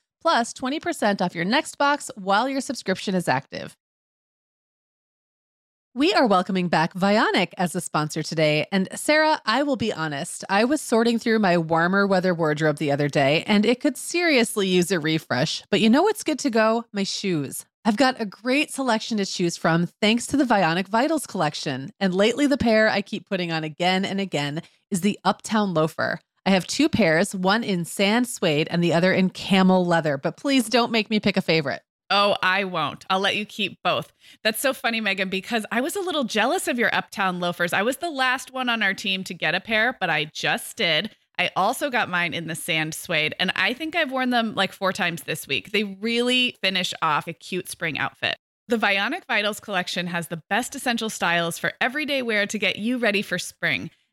plus 0.21 0.53
20% 0.53 1.21
off 1.21 1.35
your 1.35 1.45
next 1.45 1.77
box 1.77 2.09
while 2.15 2.47
your 2.47 2.61
subscription 2.61 3.15
is 3.15 3.27
active. 3.27 3.75
We 5.93 6.13
are 6.13 6.25
welcoming 6.25 6.69
back 6.69 6.93
Vionic 6.93 7.49
as 7.57 7.75
a 7.75 7.81
sponsor 7.81 8.23
today. 8.23 8.65
And 8.71 8.87
Sarah, 8.95 9.41
I 9.45 9.63
will 9.63 9.75
be 9.75 9.91
honest, 9.91 10.45
I 10.47 10.63
was 10.63 10.79
sorting 10.79 11.19
through 11.19 11.39
my 11.39 11.57
warmer 11.57 12.07
weather 12.07 12.33
wardrobe 12.33 12.77
the 12.77 12.93
other 12.93 13.09
day 13.09 13.43
and 13.45 13.65
it 13.65 13.81
could 13.81 13.97
seriously 13.97 14.69
use 14.69 14.89
a 14.91 15.01
refresh. 15.01 15.63
But 15.69 15.81
you 15.81 15.89
know 15.89 16.03
what's 16.03 16.23
good 16.23 16.39
to 16.39 16.49
go? 16.49 16.85
My 16.93 17.03
shoes. 17.03 17.65
I've 17.83 17.97
got 17.97 18.21
a 18.21 18.25
great 18.25 18.71
selection 18.71 19.17
to 19.17 19.25
choose 19.25 19.57
from 19.57 19.87
thanks 19.99 20.27
to 20.27 20.37
the 20.37 20.45
Vionic 20.45 20.87
Vitals 20.87 21.27
collection. 21.27 21.91
And 21.99 22.13
lately, 22.13 22.47
the 22.47 22.57
pair 22.57 22.87
I 22.87 23.01
keep 23.01 23.27
putting 23.27 23.51
on 23.51 23.65
again 23.65 24.05
and 24.05 24.21
again 24.21 24.61
is 24.91 25.01
the 25.01 25.19
Uptown 25.25 25.73
Loafer. 25.73 26.21
I 26.45 26.49
have 26.51 26.65
two 26.65 26.89
pairs, 26.89 27.35
one 27.35 27.63
in 27.63 27.85
sand 27.85 28.27
suede 28.27 28.67
and 28.71 28.83
the 28.83 28.93
other 28.93 29.13
in 29.13 29.29
camel 29.29 29.85
leather, 29.85 30.17
but 30.17 30.37
please 30.37 30.69
don't 30.69 30.91
make 30.91 31.09
me 31.09 31.19
pick 31.19 31.37
a 31.37 31.41
favorite. 31.41 31.83
Oh, 32.09 32.35
I 32.43 32.65
won't. 32.65 33.05
I'll 33.09 33.21
let 33.21 33.37
you 33.37 33.45
keep 33.45 33.77
both. 33.83 34.11
That's 34.43 34.59
so 34.59 34.73
funny, 34.73 34.99
Meagan, 34.99 35.29
because 35.29 35.65
I 35.71 35.79
was 35.79 35.95
a 35.95 36.01
little 36.01 36.25
jealous 36.25 36.67
of 36.67 36.77
your 36.77 36.93
Uptown 36.93 37.39
loafers. 37.39 37.73
I 37.73 37.83
was 37.83 37.97
the 37.97 38.09
last 38.09 38.51
one 38.51 38.67
on 38.69 38.83
our 38.83 38.93
team 38.93 39.23
to 39.25 39.33
get 39.33 39.55
a 39.55 39.61
pair, 39.61 39.95
but 39.97 40.09
I 40.09 40.25
just 40.25 40.75
did. 40.75 41.15
I 41.39 41.51
also 41.55 41.89
got 41.89 42.09
mine 42.09 42.33
in 42.33 42.47
the 42.47 42.55
sand 42.55 42.93
suede, 42.95 43.33
and 43.39 43.51
I 43.55 43.73
think 43.73 43.95
I've 43.95 44.11
worn 44.11 44.31
them 44.31 44.55
like 44.55 44.73
four 44.73 44.91
times 44.91 45.23
this 45.23 45.47
week. 45.47 45.71
They 45.71 45.83
really 45.83 46.57
finish 46.61 46.93
off 47.01 47.27
a 47.27 47.33
cute 47.33 47.69
spring 47.69 47.97
outfit. 47.97 48.35
The 48.67 48.77
Vionic 48.77 49.25
Vitals 49.25 49.59
collection 49.59 50.07
has 50.07 50.27
the 50.27 50.41
best 50.49 50.75
essential 50.75 51.09
styles 51.09 51.57
for 51.57 51.73
everyday 51.79 52.21
wear 52.21 52.45
to 52.45 52.59
get 52.59 52.75
you 52.77 52.97
ready 52.97 53.21
for 53.21 53.39
spring. 53.39 53.89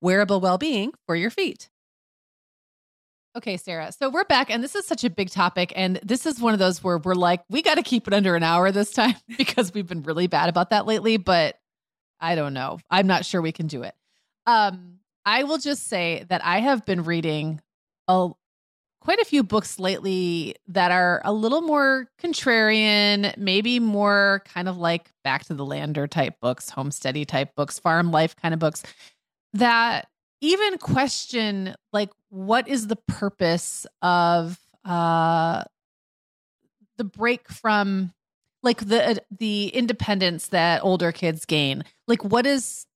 wearable 0.00 0.40
well-being 0.40 0.92
for 1.06 1.16
your 1.16 1.30
feet. 1.30 1.68
Okay, 3.36 3.56
Sarah. 3.56 3.92
So 3.92 4.08
we're 4.08 4.24
back, 4.24 4.50
and 4.50 4.64
this 4.64 4.74
is 4.74 4.86
such 4.86 5.04
a 5.04 5.10
big 5.10 5.30
topic. 5.30 5.72
And 5.76 6.00
this 6.02 6.26
is 6.26 6.40
one 6.40 6.54
of 6.54 6.58
those 6.58 6.82
where 6.82 6.98
we're 6.98 7.14
like, 7.14 7.42
we 7.48 7.62
got 7.62 7.76
to 7.76 7.82
keep 7.82 8.08
it 8.08 8.14
under 8.14 8.34
an 8.34 8.42
hour 8.42 8.72
this 8.72 8.90
time 8.90 9.14
because 9.38 9.72
we've 9.72 9.86
been 9.86 10.02
really 10.02 10.26
bad 10.26 10.48
about 10.48 10.70
that 10.70 10.86
lately. 10.86 11.18
But 11.18 11.56
I 12.20 12.34
don't 12.34 12.54
know. 12.54 12.80
I'm 12.90 13.06
not 13.06 13.24
sure 13.24 13.40
we 13.40 13.52
can 13.52 13.66
do 13.66 13.82
it. 13.82 13.94
Um, 14.46 14.98
I 15.24 15.44
will 15.44 15.58
just 15.58 15.86
say 15.86 16.24
that 16.30 16.44
I 16.44 16.60
have 16.60 16.84
been 16.84 17.04
reading 17.04 17.60
a 18.08 18.30
quite 19.00 19.20
a 19.20 19.24
few 19.24 19.44
books 19.44 19.78
lately 19.78 20.56
that 20.66 20.90
are 20.90 21.20
a 21.24 21.32
little 21.32 21.60
more 21.60 22.08
contrarian, 22.20 23.36
maybe 23.36 23.78
more 23.78 24.42
kind 24.52 24.68
of 24.68 24.78
like 24.78 25.12
back 25.22 25.44
to 25.44 25.54
the 25.54 25.64
lander 25.64 26.06
type 26.06 26.40
books, 26.40 26.70
homesteady 26.70 27.24
type 27.24 27.54
books, 27.54 27.78
farm 27.78 28.10
life 28.10 28.34
kind 28.34 28.52
of 28.52 28.58
books 28.58 28.82
that 29.54 30.08
even 30.40 30.78
question 30.78 31.74
like 31.92 32.10
what 32.30 32.68
is 32.68 32.86
the 32.86 32.96
purpose 32.96 33.86
of 34.02 34.58
uh 34.84 35.64
the 36.96 37.04
break 37.04 37.48
from 37.48 38.12
like 38.62 38.78
the 38.80 39.22
the 39.36 39.68
independence 39.68 40.48
that 40.48 40.82
older 40.82 41.12
kids 41.12 41.44
gain? 41.44 41.84
Like 42.06 42.24
what 42.24 42.46
is 42.46 42.86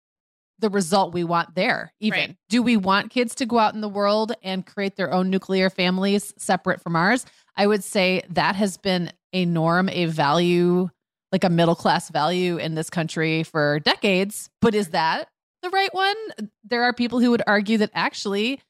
the 0.59 0.71
result 0.71 1.13
we 1.13 1.25
want 1.25 1.55
there 1.55 1.93
even? 2.01 2.19
Right. 2.19 2.37
do 2.49 2.63
we 2.63 2.77
want 2.77 3.11
kids 3.11 3.35
to 3.37 3.47
go 3.47 3.59
out 3.59 3.75
in 3.75 3.81
the 3.81 3.89
world 3.89 4.33
and 4.43 4.65
create 4.65 4.97
their 4.97 5.13
own 5.13 5.31
nuclear 5.31 5.71
families 5.71 6.33
separate 6.39 6.81
from 6.81 6.97
ours? 6.97 7.27
I 7.57 7.67
would 7.67 7.85
say 7.85 8.23
that 8.31 8.57
has 8.57 8.77
been 8.77 9.13
a 9.33 9.45
norm 9.45 9.89
a 9.89 10.07
value 10.07 10.89
like 11.33 11.45
a 11.45 11.49
middle 11.49 11.75
class 11.75 12.11
value 12.11 12.59
in 12.59 12.75
this 12.75 12.91
country 12.91 13.43
for 13.43 13.81
decades 13.81 14.51
but 14.61 14.75
is 14.75 14.89
that 14.89 15.29
the 15.63 15.71
right 15.71 15.93
one. 15.95 16.17
There 16.65 16.83
are 16.85 16.93
people 16.93 17.21
who 17.21 17.31
would 17.31 17.43
argue 17.47 17.79
that 17.79 17.91
actually 17.95 18.61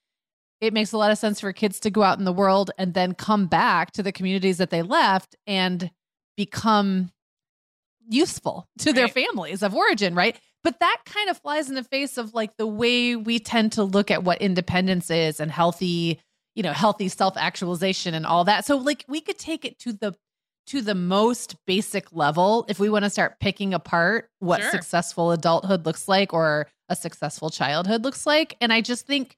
it 0.61 0.73
makes 0.73 0.93
a 0.93 0.99
lot 0.99 1.11
of 1.11 1.19
sense 1.19 1.41
for 1.41 1.53
kids 1.53 1.81
to 1.81 1.91
go 1.91 2.03
out 2.05 2.19
in 2.19 2.25
the 2.25 2.33
world 2.33 2.71
and 2.79 2.95
then 2.95 3.15
come 3.15 3.47
back 3.47 3.91
to 3.93 4.03
the 4.03 4.13
communities 4.13 4.59
that 4.59 4.71
they 4.71 4.83
left 4.83 5.35
and 5.47 5.91
become 6.37 7.11
useful 8.09 8.69
to 8.79 8.91
right. 8.91 8.95
their 8.95 9.09
families 9.09 9.63
of 9.63 9.75
origin, 9.75 10.15
right? 10.15 10.39
But 10.63 10.79
that 10.79 10.99
kind 11.05 11.29
of 11.29 11.39
flies 11.39 11.69
in 11.69 11.75
the 11.75 11.83
face 11.83 12.17
of 12.17 12.35
like 12.35 12.57
the 12.57 12.67
way 12.67 13.17
we 13.17 13.41
tend 13.41 13.73
to 13.73 13.83
look 13.83 14.13
at 14.13 14.23
what 14.23 14.41
independence 14.41 15.11
is 15.11 15.41
and 15.41 15.51
healthy, 15.51 16.21
you 16.55 16.63
know, 16.63 16.73
healthy 16.73 17.09
self-actualization 17.09 18.15
and 18.15 18.25
all 18.25 18.45
that. 18.45 18.65
So 18.65 18.77
like 18.77 19.05
we 19.09 19.21
could 19.21 19.39
take 19.39 19.65
it 19.65 19.81
to 19.81 19.93
the 19.93 20.15
to 20.69 20.81
the 20.81 20.95
most 20.95 21.57
basic 21.67 22.13
level 22.13 22.65
if 22.69 22.79
we 22.79 22.89
want 22.89 23.05
to 23.05 23.11
start 23.11 23.41
picking 23.41 23.75
apart 23.75 24.31
what 24.39 24.61
sure. 24.61 24.71
successful 24.71 25.33
adulthood 25.33 25.85
looks 25.85 26.07
like 26.07 26.33
or 26.33 26.69
a 26.93 26.97
successful 26.97 27.51
childhood 27.51 28.05
looks 28.05 28.27
like. 28.27 28.57
And 28.61 28.73
I 28.73 28.81
just 28.81 29.07
think 29.07 29.37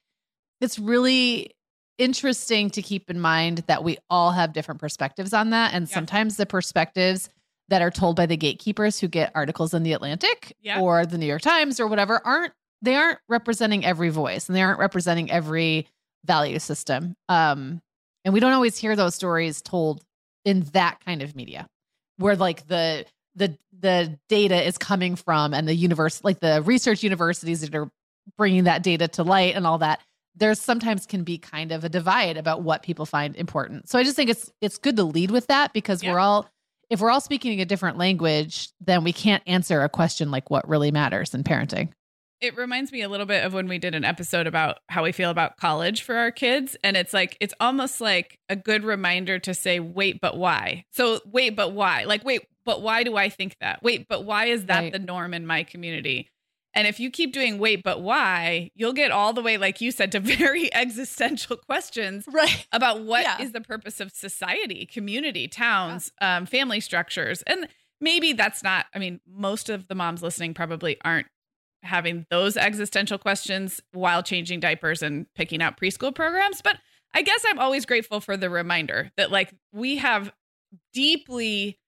it's 0.60 0.78
really 0.78 1.52
interesting 1.96 2.68
to 2.70 2.82
keep 2.82 3.08
in 3.08 3.20
mind 3.20 3.58
that 3.68 3.84
we 3.84 3.96
all 4.10 4.32
have 4.32 4.52
different 4.52 4.80
perspectives 4.80 5.32
on 5.32 5.50
that. 5.50 5.72
And 5.72 5.88
yeah. 5.88 5.94
sometimes 5.94 6.36
the 6.36 6.46
perspectives 6.46 7.30
that 7.68 7.80
are 7.80 7.90
told 7.90 8.16
by 8.16 8.26
the 8.26 8.36
gatekeepers 8.36 9.00
who 9.00 9.08
get 9.08 9.32
articles 9.34 9.72
in 9.72 9.84
the 9.84 9.92
Atlantic 9.92 10.54
yeah. 10.60 10.80
or 10.80 11.06
the 11.06 11.16
New 11.16 11.26
York 11.26 11.40
Times 11.40 11.80
or 11.80 11.86
whatever 11.86 12.20
aren't 12.24 12.52
they 12.82 12.96
aren't 12.96 13.18
representing 13.30 13.82
every 13.82 14.10
voice 14.10 14.46
and 14.48 14.54
they 14.54 14.60
aren't 14.60 14.78
representing 14.78 15.30
every 15.30 15.88
value 16.26 16.58
system. 16.58 17.16
Um, 17.30 17.80
and 18.26 18.34
we 18.34 18.40
don't 18.40 18.52
always 18.52 18.76
hear 18.76 18.94
those 18.94 19.14
stories 19.14 19.62
told 19.62 20.04
in 20.44 20.64
that 20.72 20.98
kind 21.02 21.22
of 21.22 21.34
media 21.34 21.66
where 22.18 22.36
like 22.36 22.66
the 22.66 23.06
the 23.34 23.56
the 23.80 24.18
data 24.28 24.66
is 24.66 24.78
coming 24.78 25.16
from 25.16 25.52
and 25.54 25.68
the 25.68 25.74
universe 25.74 26.22
like 26.24 26.40
the 26.40 26.62
research 26.62 27.02
universities 27.02 27.60
that 27.60 27.74
are 27.74 27.90
bringing 28.36 28.64
that 28.64 28.82
data 28.82 29.08
to 29.08 29.22
light 29.22 29.54
and 29.54 29.66
all 29.66 29.78
that 29.78 30.00
there's 30.36 30.60
sometimes 30.60 31.06
can 31.06 31.22
be 31.22 31.38
kind 31.38 31.70
of 31.70 31.84
a 31.84 31.88
divide 31.88 32.36
about 32.36 32.62
what 32.62 32.82
people 32.82 33.06
find 33.06 33.36
important 33.36 33.88
so 33.88 33.98
i 33.98 34.02
just 34.02 34.16
think 34.16 34.30
it's 34.30 34.50
it's 34.60 34.78
good 34.78 34.96
to 34.96 35.04
lead 35.04 35.30
with 35.30 35.46
that 35.48 35.72
because 35.72 36.02
yeah. 36.02 36.12
we're 36.12 36.18
all 36.18 36.48
if 36.90 37.00
we're 37.00 37.10
all 37.10 37.20
speaking 37.20 37.60
a 37.60 37.64
different 37.64 37.98
language 37.98 38.70
then 38.80 39.04
we 39.04 39.12
can't 39.12 39.42
answer 39.46 39.82
a 39.82 39.88
question 39.88 40.30
like 40.30 40.50
what 40.50 40.68
really 40.68 40.90
matters 40.90 41.34
in 41.34 41.42
parenting 41.44 41.90
it 42.44 42.56
reminds 42.56 42.92
me 42.92 43.02
a 43.02 43.08
little 43.08 43.26
bit 43.26 43.44
of 43.44 43.54
when 43.54 43.68
we 43.68 43.78
did 43.78 43.94
an 43.94 44.04
episode 44.04 44.46
about 44.46 44.78
how 44.88 45.02
we 45.02 45.12
feel 45.12 45.30
about 45.30 45.56
college 45.56 46.02
for 46.02 46.16
our 46.16 46.30
kids. 46.30 46.76
And 46.84 46.96
it's 46.96 47.14
like, 47.14 47.36
it's 47.40 47.54
almost 47.58 48.00
like 48.00 48.38
a 48.48 48.56
good 48.56 48.84
reminder 48.84 49.38
to 49.40 49.54
say, 49.54 49.80
wait, 49.80 50.20
but 50.20 50.36
why? 50.36 50.84
So, 50.90 51.20
wait, 51.24 51.56
but 51.56 51.72
why? 51.72 52.04
Like, 52.04 52.24
wait, 52.24 52.42
but 52.64 52.82
why 52.82 53.02
do 53.02 53.16
I 53.16 53.28
think 53.28 53.56
that? 53.60 53.82
Wait, 53.82 54.06
but 54.08 54.24
why 54.24 54.46
is 54.46 54.66
that 54.66 54.80
right. 54.80 54.92
the 54.92 54.98
norm 54.98 55.32
in 55.32 55.46
my 55.46 55.62
community? 55.62 56.28
And 56.74 56.88
if 56.88 56.98
you 56.98 57.10
keep 57.10 57.32
doing 57.32 57.58
wait, 57.58 57.82
but 57.82 58.02
why, 58.02 58.70
you'll 58.74 58.92
get 58.92 59.12
all 59.12 59.32
the 59.32 59.42
way, 59.42 59.56
like 59.56 59.80
you 59.80 59.90
said, 59.90 60.12
to 60.12 60.20
very 60.20 60.72
existential 60.74 61.56
questions 61.56 62.26
right. 62.30 62.66
about 62.72 63.02
what 63.02 63.22
yeah. 63.22 63.40
is 63.40 63.52
the 63.52 63.60
purpose 63.60 64.00
of 64.00 64.10
society, 64.12 64.86
community, 64.86 65.48
towns, 65.48 66.12
yeah. 66.20 66.38
um, 66.38 66.46
family 66.46 66.80
structures. 66.80 67.42
And 67.42 67.68
maybe 68.00 68.32
that's 68.32 68.62
not, 68.62 68.86
I 68.94 68.98
mean, 68.98 69.20
most 69.26 69.70
of 69.70 69.88
the 69.88 69.94
moms 69.94 70.22
listening 70.22 70.52
probably 70.52 70.98
aren't 71.04 71.26
having 71.84 72.26
those 72.30 72.56
existential 72.56 73.18
questions 73.18 73.80
while 73.92 74.22
changing 74.22 74.60
diapers 74.60 75.02
and 75.02 75.26
picking 75.34 75.62
out 75.62 75.78
preschool 75.78 76.14
programs. 76.14 76.62
But 76.62 76.78
I 77.14 77.22
guess 77.22 77.44
I'm 77.48 77.58
always 77.58 77.86
grateful 77.86 78.20
for 78.20 78.36
the 78.36 78.50
reminder 78.50 79.12
that, 79.16 79.30
like, 79.30 79.54
we 79.72 79.96
have 79.96 80.32
deeply 80.92 81.78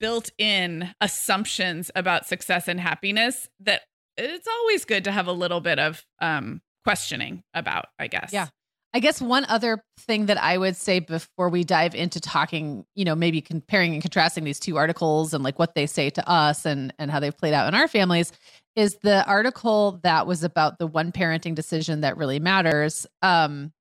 built 0.00 0.30
in 0.38 0.92
assumptions 1.00 1.90
about 1.94 2.26
success 2.26 2.68
and 2.68 2.80
happiness 2.80 3.48
that 3.60 3.82
it's 4.16 4.48
always 4.48 4.84
good 4.84 5.04
to 5.04 5.12
have 5.12 5.26
a 5.26 5.32
little 5.32 5.60
bit 5.60 5.78
of 5.78 6.04
um, 6.20 6.60
questioning 6.84 7.42
about, 7.54 7.86
I 7.98 8.08
guess. 8.08 8.32
Yeah. 8.32 8.48
I 8.94 9.00
guess 9.00 9.20
one 9.20 9.44
other 9.44 9.84
thing 9.98 10.26
that 10.26 10.42
I 10.42 10.56
would 10.56 10.74
say 10.74 10.98
before 11.00 11.50
we 11.50 11.62
dive 11.62 11.94
into 11.94 12.20
talking, 12.20 12.86
you 12.94 13.04
know, 13.04 13.14
maybe 13.14 13.42
comparing 13.42 13.92
and 13.92 14.00
contrasting 14.00 14.44
these 14.44 14.58
two 14.58 14.78
articles 14.78 15.34
and 15.34 15.44
like 15.44 15.58
what 15.58 15.74
they 15.74 15.86
say 15.86 16.08
to 16.10 16.28
us 16.28 16.64
and 16.64 16.94
and 16.98 17.10
how 17.10 17.20
they've 17.20 17.36
played 17.36 17.52
out 17.52 17.68
in 17.68 17.74
our 17.74 17.86
families 17.86 18.32
is 18.78 18.96
the 19.02 19.26
article 19.26 19.98
that 20.04 20.24
was 20.24 20.44
about 20.44 20.78
the 20.78 20.86
one 20.86 21.10
parenting 21.10 21.56
decision 21.56 22.02
that 22.02 22.16
really 22.16 22.38
matters. 22.38 23.08
Um, 23.22 23.72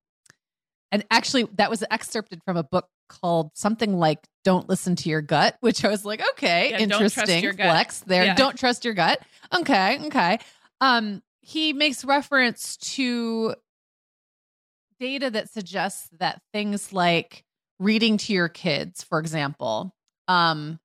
and 0.92 1.06
actually, 1.12 1.44
that 1.58 1.70
was 1.70 1.84
excerpted 1.92 2.42
from 2.44 2.58
a 2.58 2.64
book 2.64 2.88
called 3.08 3.52
something 3.54 4.00
like 4.00 4.26
"Don't 4.44 4.68
Listen 4.68 4.96
to 4.96 5.10
Your 5.10 5.22
Gut," 5.22 5.56
which 5.62 5.86
I 5.86 5.90
was 5.90 6.04
like, 6.04 6.22
okay, 6.32 6.72
yeah, 6.72 6.80
interesting 6.80 7.54
flex 7.54 8.00
there. 8.00 8.26
Yeah. 8.26 8.36
Don't 8.36 8.58
trust 8.58 8.86
your 8.86 8.96
gut. 8.96 9.22
Okay, 9.54 10.00
okay. 10.08 10.40
Um, 10.82 11.22
he 11.42 11.74
makes 11.74 12.04
reference 12.04 12.76
to 12.78 13.54
data 15.00 15.30
that 15.30 15.52
suggests 15.52 16.10
that 16.18 16.42
things 16.54 16.92
like 16.92 17.44
reading 17.80 18.18
to 18.18 18.34
your 18.34 18.50
kids, 18.50 19.04
for 19.04 19.20
example, 19.20 19.94
um, 20.28 20.80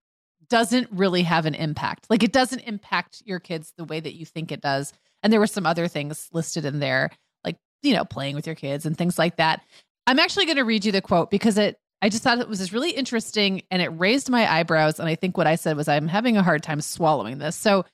doesn't 0.52 0.86
really 0.92 1.22
have 1.22 1.46
an 1.46 1.54
impact. 1.54 2.08
Like 2.10 2.22
it 2.22 2.30
doesn't 2.30 2.60
impact 2.60 3.22
your 3.24 3.40
kids 3.40 3.72
the 3.78 3.84
way 3.84 4.00
that 4.00 4.12
you 4.14 4.26
think 4.26 4.52
it 4.52 4.60
does. 4.60 4.92
And 5.22 5.32
there 5.32 5.40
were 5.40 5.46
some 5.46 5.64
other 5.64 5.88
things 5.88 6.28
listed 6.30 6.66
in 6.66 6.78
there, 6.78 7.10
like, 7.42 7.56
you 7.82 7.94
know, 7.94 8.04
playing 8.04 8.34
with 8.34 8.46
your 8.46 8.54
kids 8.54 8.84
and 8.84 8.94
things 8.94 9.18
like 9.18 9.36
that. 9.36 9.62
I'm 10.06 10.18
actually 10.18 10.44
going 10.44 10.58
to 10.58 10.64
read 10.64 10.84
you 10.84 10.92
the 10.92 11.00
quote 11.00 11.30
because 11.30 11.56
it, 11.56 11.78
I 12.02 12.10
just 12.10 12.22
thought 12.22 12.38
it 12.38 12.50
was 12.50 12.70
really 12.70 12.90
interesting 12.90 13.62
and 13.70 13.80
it 13.80 13.88
raised 13.88 14.28
my 14.28 14.46
eyebrows. 14.52 15.00
And 15.00 15.08
I 15.08 15.14
think 15.14 15.38
what 15.38 15.46
I 15.46 15.54
said 15.54 15.74
was, 15.74 15.88
I'm 15.88 16.06
having 16.06 16.36
a 16.36 16.42
hard 16.42 16.62
time 16.62 16.82
swallowing 16.82 17.38
this. 17.38 17.56
So 17.56 17.86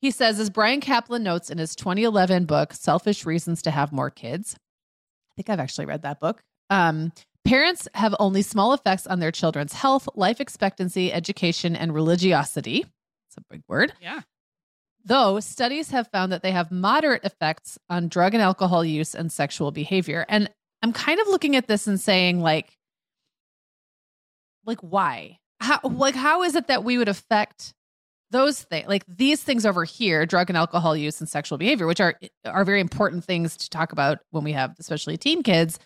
he 0.00 0.12
says, 0.12 0.38
as 0.38 0.48
Bryan 0.48 0.80
Caplan 0.80 1.22
notes 1.22 1.50
in 1.50 1.58
his 1.58 1.74
2011 1.74 2.44
book, 2.44 2.72
Selfish 2.72 3.26
Reasons 3.26 3.62
to 3.62 3.72
Have 3.72 3.90
More 3.90 4.10
Kids, 4.10 4.54
I 4.54 5.34
think 5.34 5.50
I've 5.50 5.58
actually 5.58 5.86
read 5.86 6.02
that 6.02 6.20
book. 6.20 6.40
Um, 6.70 7.10
Parents 7.46 7.86
have 7.94 8.14
only 8.18 8.42
small 8.42 8.72
effects 8.72 9.06
on 9.06 9.20
their 9.20 9.30
children's 9.30 9.72
health, 9.72 10.08
life 10.16 10.40
expectancy, 10.40 11.12
education, 11.12 11.76
and 11.76 11.94
religiosity. 11.94 12.84
It's 13.28 13.36
a 13.36 13.42
big 13.48 13.62
word. 13.68 13.92
Yeah. 14.00 14.22
Though 15.04 15.38
studies 15.38 15.90
have 15.90 16.08
found 16.08 16.32
that 16.32 16.42
they 16.42 16.50
have 16.50 16.72
moderate 16.72 17.24
effects 17.24 17.78
on 17.88 18.08
drug 18.08 18.34
and 18.34 18.42
alcohol 18.42 18.84
use 18.84 19.14
and 19.14 19.30
sexual 19.30 19.70
behavior. 19.70 20.26
And 20.28 20.50
I'm 20.82 20.92
kind 20.92 21.20
of 21.20 21.28
looking 21.28 21.54
at 21.54 21.68
this 21.68 21.86
and 21.86 22.00
saying, 22.00 22.40
like, 22.40 22.76
like 24.64 24.80
why? 24.80 25.38
How 25.60 25.78
like 25.84 26.16
how 26.16 26.42
is 26.42 26.56
it 26.56 26.66
that 26.66 26.82
we 26.82 26.98
would 26.98 27.08
affect 27.08 27.72
those 28.30 28.60
things 28.62 28.88
like 28.88 29.04
these 29.06 29.42
things 29.42 29.64
over 29.64 29.84
here 29.84 30.26
drug 30.26 30.50
and 30.50 30.56
alcohol 30.56 30.96
use 30.96 31.20
and 31.20 31.28
sexual 31.28 31.56
behavior 31.56 31.86
which 31.86 32.00
are 32.00 32.18
are 32.44 32.64
very 32.64 32.80
important 32.80 33.24
things 33.24 33.56
to 33.56 33.70
talk 33.70 33.92
about 33.92 34.18
when 34.32 34.44
we 34.44 34.52
have 34.52 34.74
especially 34.78 35.16
teen 35.16 35.42
kids 35.42 35.78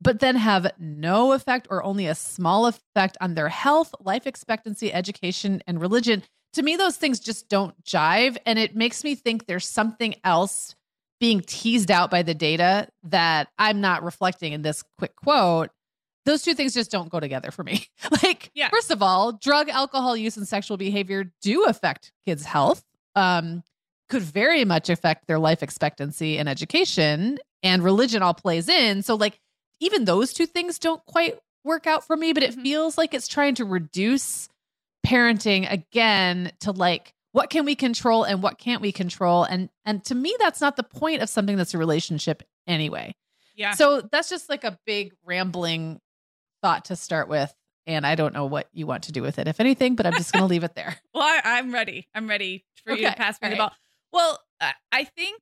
but 0.00 0.20
then 0.20 0.36
have 0.36 0.72
no 0.78 1.32
effect 1.32 1.66
or 1.70 1.82
only 1.82 2.06
a 2.06 2.14
small 2.14 2.66
effect 2.66 3.16
on 3.20 3.34
their 3.34 3.48
health, 3.48 3.94
life 4.00 4.26
expectancy, 4.26 4.92
education, 4.92 5.62
and 5.66 5.80
religion. 5.80 6.22
To 6.54 6.62
me, 6.62 6.76
those 6.76 6.96
things 6.96 7.20
just 7.20 7.48
don't 7.48 7.82
jive. 7.84 8.36
And 8.46 8.58
it 8.58 8.76
makes 8.76 9.04
me 9.04 9.14
think 9.14 9.46
there's 9.46 9.66
something 9.66 10.14
else 10.24 10.74
being 11.18 11.40
teased 11.40 11.90
out 11.90 12.10
by 12.10 12.22
the 12.22 12.34
data 12.34 12.88
that 13.04 13.48
I'm 13.58 13.80
not 13.80 14.02
reflecting 14.02 14.52
in 14.52 14.62
this 14.62 14.84
quick 14.98 15.16
quote. 15.16 15.70
Those 16.26 16.42
two 16.42 16.54
things 16.54 16.74
just 16.74 16.90
don't 16.90 17.08
go 17.08 17.20
together 17.20 17.50
for 17.50 17.62
me. 17.62 17.86
like, 18.22 18.50
yeah. 18.54 18.68
first 18.68 18.90
of 18.90 19.00
all, 19.00 19.32
drug, 19.32 19.68
alcohol 19.68 20.16
use, 20.16 20.36
and 20.36 20.46
sexual 20.46 20.76
behavior 20.76 21.32
do 21.40 21.64
affect 21.64 22.12
kids' 22.26 22.44
health, 22.44 22.82
um, 23.14 23.62
could 24.08 24.22
very 24.22 24.64
much 24.64 24.90
affect 24.90 25.26
their 25.26 25.38
life 25.38 25.62
expectancy 25.62 26.36
and 26.36 26.48
education, 26.48 27.38
and 27.62 27.82
religion 27.82 28.22
all 28.22 28.34
plays 28.34 28.68
in. 28.68 29.02
So, 29.02 29.14
like, 29.14 29.40
even 29.80 30.04
those 30.04 30.32
two 30.32 30.46
things 30.46 30.78
don't 30.78 31.04
quite 31.06 31.38
work 31.64 31.86
out 31.86 32.06
for 32.06 32.16
me, 32.16 32.32
but 32.32 32.42
it 32.42 32.54
Mhm. 32.56 32.62
feels 32.62 32.96
like 32.98 33.12
it's 33.14 33.28
trying 33.28 33.54
to 33.56 33.64
reduce 33.64 34.48
parenting 35.06 35.70
again 35.70 36.52
to 36.60 36.72
like 36.72 37.12
what 37.32 37.50
can 37.50 37.64
we 37.64 37.74
control 37.74 38.24
and 38.24 38.42
what 38.42 38.58
can't 38.58 38.80
we 38.82 38.90
control 38.90 39.44
and 39.44 39.68
and 39.84 40.02
to 40.04 40.14
me 40.14 40.34
that's 40.40 40.60
not 40.60 40.74
the 40.76 40.82
point 40.82 41.22
of 41.22 41.28
something 41.28 41.56
that's 41.56 41.74
a 41.74 41.78
relationship 41.78 42.42
anyway. 42.66 43.14
Yeah. 43.54 43.72
So 43.74 44.00
that's 44.00 44.28
just 44.28 44.48
like 44.48 44.64
a 44.64 44.78
big 44.86 45.12
rambling 45.24 46.00
thought 46.62 46.86
to 46.86 46.96
start 46.96 47.28
with 47.28 47.54
and 47.86 48.04
I 48.06 48.16
don't 48.16 48.34
know 48.34 48.46
what 48.46 48.68
you 48.72 48.86
want 48.86 49.04
to 49.04 49.12
do 49.12 49.22
with 49.22 49.38
it 49.38 49.46
if 49.46 49.60
anything, 49.60 49.94
but 49.94 50.06
I'm 50.06 50.14
just 50.14 50.32
going 50.32 50.42
to 50.42 50.46
leave 50.48 50.64
it 50.64 50.74
there. 50.74 50.96
Well, 51.14 51.22
I, 51.22 51.40
I'm 51.58 51.72
ready. 51.72 52.08
I'm 52.14 52.28
ready 52.28 52.64
for 52.84 52.92
you 52.92 53.08
to 53.08 53.14
pass 53.16 53.40
me 53.40 53.46
all 53.48 53.50
the 53.54 53.60
right. 53.60 53.70
ball. 53.70 53.72
Well, 54.12 54.40
I 54.90 55.04
think 55.04 55.40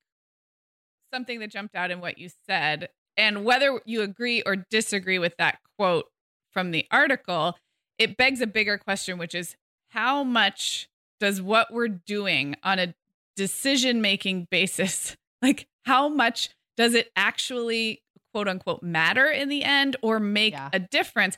something 1.13 1.39
that 1.41 1.51
jumped 1.51 1.75
out 1.75 1.91
in 1.91 2.01
what 2.01 2.19
you 2.19 2.29
said, 2.47 2.89
and 3.17 3.45
whether 3.45 3.81
you 3.85 4.03
agree 4.03 4.43
or 4.43 4.57
disagree 4.57 5.19
with 5.19 5.37
that 5.39 5.59
quote 5.79 6.07
from 6.53 6.71
the 6.71 6.87
article, 6.91 7.57
it 7.99 8.17
begs 8.17 8.41
a 8.41 8.47
bigger 8.47 8.79
question, 8.79 9.19
which 9.19 9.35
is 9.35 9.57
how 9.91 10.25
much 10.25 10.89
does 11.21 11.41
what 11.41 11.73
we're 11.73 11.89
doing 11.89 12.57
on 12.63 12.79
a 12.79 12.95
decision 13.37 14.01
making 14.01 14.47
basis, 14.51 15.17
like 15.43 15.67
how 15.85 16.09
much 16.09 16.51
does 16.77 16.95
it 16.95 17.11
actually 17.17 18.03
quote 18.33 18.49
unquote 18.49 18.83
matter 18.83 19.27
in 19.27 19.49
the 19.49 19.63
end 19.65 19.97
or 20.03 20.19
make 20.21 20.53
Yeah. 20.55 20.71
a 20.73 20.79
difference? 20.79 21.37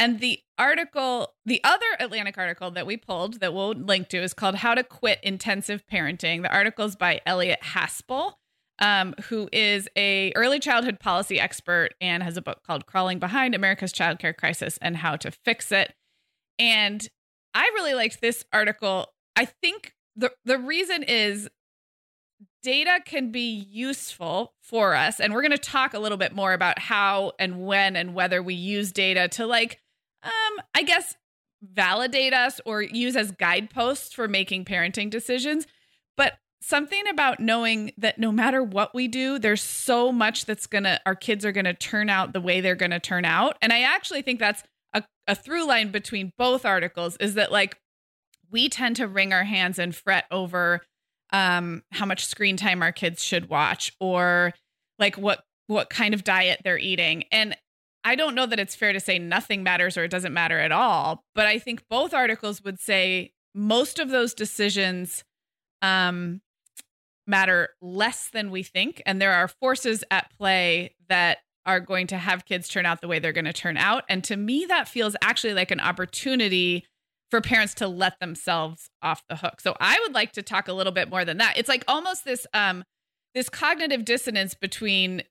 And 0.00 0.20
the 0.20 0.40
article, 0.56 1.34
the 1.44 1.60
other 1.64 1.84
Atlantic 1.98 2.38
article 2.38 2.70
that 2.70 2.86
we 2.86 2.96
pulled 2.96 3.40
that 3.40 3.52
we'll 3.52 3.72
link 3.72 4.08
to 4.10 4.18
is 4.22 4.32
called 4.32 4.54
How 4.56 4.74
to 4.76 4.84
Quit 4.84 5.18
Intensive 5.24 5.82
Parenting. 5.92 6.42
The 6.42 6.52
article 6.54 6.86
is 6.86 6.94
by 6.94 7.20
Elliot 7.26 7.58
Haspel, 7.74 8.34
um, 8.78 9.14
who 9.28 9.48
is 9.52 9.88
a 9.96 10.32
early 10.34 10.60
childhood 10.60 11.00
policy 11.00 11.40
expert 11.40 11.90
and 12.00 12.22
has 12.22 12.36
a 12.36 12.42
book 12.42 12.62
called 12.64 12.86
Crawling 12.86 13.18
Behind 13.18 13.54
America's 13.54 13.92
Childcare 13.92 14.36
Crisis 14.36 14.78
and 14.80 14.96
How 14.96 15.16
to 15.16 15.30
Fix 15.30 15.72
It. 15.72 15.94
And 16.58 17.06
I 17.54 17.64
really 17.74 17.94
liked 17.94 18.20
this 18.20 18.44
article. 18.52 19.08
I 19.36 19.46
think 19.46 19.94
the 20.16 20.32
the 20.44 20.58
reason 20.58 21.02
is 21.02 21.48
data 22.62 23.00
can 23.04 23.30
be 23.30 23.66
useful 23.70 24.52
for 24.60 24.94
us 24.94 25.20
and 25.20 25.32
we're 25.32 25.42
going 25.42 25.52
to 25.52 25.58
talk 25.58 25.94
a 25.94 25.98
little 25.98 26.18
bit 26.18 26.34
more 26.34 26.52
about 26.52 26.78
how 26.78 27.32
and 27.38 27.64
when 27.64 27.96
and 27.96 28.14
whether 28.14 28.42
we 28.42 28.54
use 28.54 28.90
data 28.92 29.28
to 29.28 29.46
like 29.46 29.78
um 30.24 30.64
i 30.74 30.82
guess 30.82 31.16
validate 31.62 32.34
us 32.34 32.60
or 32.66 32.82
use 32.82 33.16
as 33.16 33.30
guideposts 33.32 34.12
for 34.12 34.26
making 34.28 34.64
parenting 34.64 35.08
decisions 35.08 35.66
but 36.16 36.34
something 36.60 37.06
about 37.08 37.40
knowing 37.40 37.92
that 37.96 38.18
no 38.18 38.32
matter 38.32 38.62
what 38.62 38.94
we 38.94 39.08
do 39.08 39.38
there's 39.38 39.62
so 39.62 40.10
much 40.10 40.44
that's 40.44 40.66
to 40.84 41.00
our 41.06 41.14
kids 41.14 41.44
are 41.44 41.52
to 41.64 41.74
turn 41.74 42.08
out 42.08 42.32
the 42.32 42.40
way 42.40 42.60
they're 42.60 42.74
to 42.90 43.00
turn 43.00 43.24
out. 43.24 43.56
And 43.62 43.72
i 43.72 43.82
actually 43.82 44.22
think 44.22 44.40
that's 44.40 44.62
a, 44.92 45.02
a 45.26 45.34
through 45.34 45.66
line 45.66 45.90
between 45.90 46.32
both 46.38 46.64
articles 46.64 47.16
is 47.18 47.34
that 47.34 47.52
like 47.52 47.78
we 48.50 48.68
tend 48.68 48.96
to 48.96 49.06
wring 49.06 49.32
our 49.32 49.44
hands 49.44 49.78
and 49.78 49.94
fret 49.94 50.24
over 50.30 50.80
um 51.32 51.82
how 51.92 52.06
much 52.06 52.24
screen 52.24 52.56
time 52.56 52.82
our 52.82 52.92
kids 52.92 53.22
should 53.22 53.48
watch 53.48 53.92
or 54.00 54.52
like 54.98 55.16
what 55.16 55.44
what 55.66 55.90
kind 55.90 56.14
of 56.14 56.24
diet 56.24 56.62
they're 56.64 56.78
eating. 56.78 57.24
And 57.30 57.56
i 58.04 58.14
don't 58.14 58.34
know 58.34 58.46
that 58.46 58.60
it's 58.60 58.74
fair 58.74 58.92
to 58.92 59.00
say 59.00 59.18
nothing 59.18 59.62
matters 59.62 59.96
or 59.96 60.04
it 60.04 60.10
doesn't 60.10 60.32
matter 60.32 60.58
at 60.58 60.72
all 60.72 61.24
but 61.34 61.46
i 61.46 61.58
think 61.58 61.82
both 61.88 62.14
articles 62.14 62.62
would 62.64 62.80
say 62.80 63.32
most 63.54 63.98
of 63.98 64.08
those 64.08 64.34
decisions 64.34 65.24
um 65.82 66.40
matter 67.28 67.68
less 67.80 68.30
than 68.30 68.50
we 68.50 68.62
think 68.62 69.02
and 69.06 69.20
there 69.20 69.34
are 69.34 69.48
forces 69.48 70.02
at 70.10 70.30
play 70.36 70.94
that 71.08 71.38
are 71.66 71.80
going 71.80 72.06
to 72.06 72.16
have 72.16 72.46
kids 72.46 72.68
turn 72.68 72.86
out 72.86 73.00
the 73.00 73.08
way 73.08 73.18
they're 73.18 73.32
going 73.32 73.44
to 73.44 73.52
turn 73.52 73.76
out 73.76 74.02
and 74.08 74.24
to 74.24 74.36
me 74.36 74.64
that 74.66 74.88
feels 74.88 75.14
actually 75.22 75.54
like 75.54 75.70
an 75.70 75.80
opportunity 75.80 76.84
for 77.30 77.40
parents 77.40 77.74
to 77.74 77.88
let 77.88 78.18
themselves 78.20 78.90
off 79.02 79.22
the 79.28 79.36
hook. 79.36 79.60
So 79.60 79.76
I 79.80 79.98
would 80.02 80.14
like 80.14 80.32
to 80.32 80.42
talk 80.42 80.68
a 80.68 80.72
little 80.72 80.92
bit 80.92 81.10
more 81.10 81.24
than 81.24 81.38
that. 81.38 81.56
It's 81.56 81.68
like 81.68 81.84
almost 81.86 82.24
this 82.24 82.46
um 82.54 82.84
this 83.34 83.48
cognitive 83.48 84.04
dissonance 84.04 84.54
between 84.54 85.22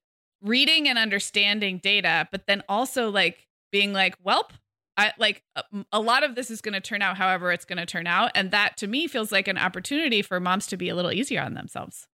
reading 0.41 0.87
and 0.87 0.99
understanding 0.99 1.79
data, 1.79 2.27
but 2.31 2.45
then 2.45 2.61
also 2.69 3.09
like 3.09 3.47
being 3.71 3.91
like, 3.91 4.21
"Welp, 4.23 4.51
I 4.97 5.13
like 5.19 5.43
a, 5.55 5.63
a 5.91 5.99
lot 6.01 6.23
of 6.23 6.35
this 6.35 6.49
is 6.49 6.59
going 6.61 6.73
to 6.73 6.81
turn 6.81 7.01
out 7.01 7.17
however 7.17 7.51
it's 7.51 7.65
going 7.65 7.77
to 7.77 7.85
turn 7.85 8.07
out." 8.07 8.31
And 8.35 8.51
that 8.51 8.77
to 8.77 8.87
me 8.87 9.07
feels 9.07 9.31
like 9.31 9.47
an 9.47 9.57
opportunity 9.57 10.21
for 10.21 10.39
moms 10.39 10.67
to 10.67 10.77
be 10.77 10.89
a 10.89 10.95
little 10.95 11.11
easier 11.11 11.41
on 11.41 11.53
themselves. 11.53 12.07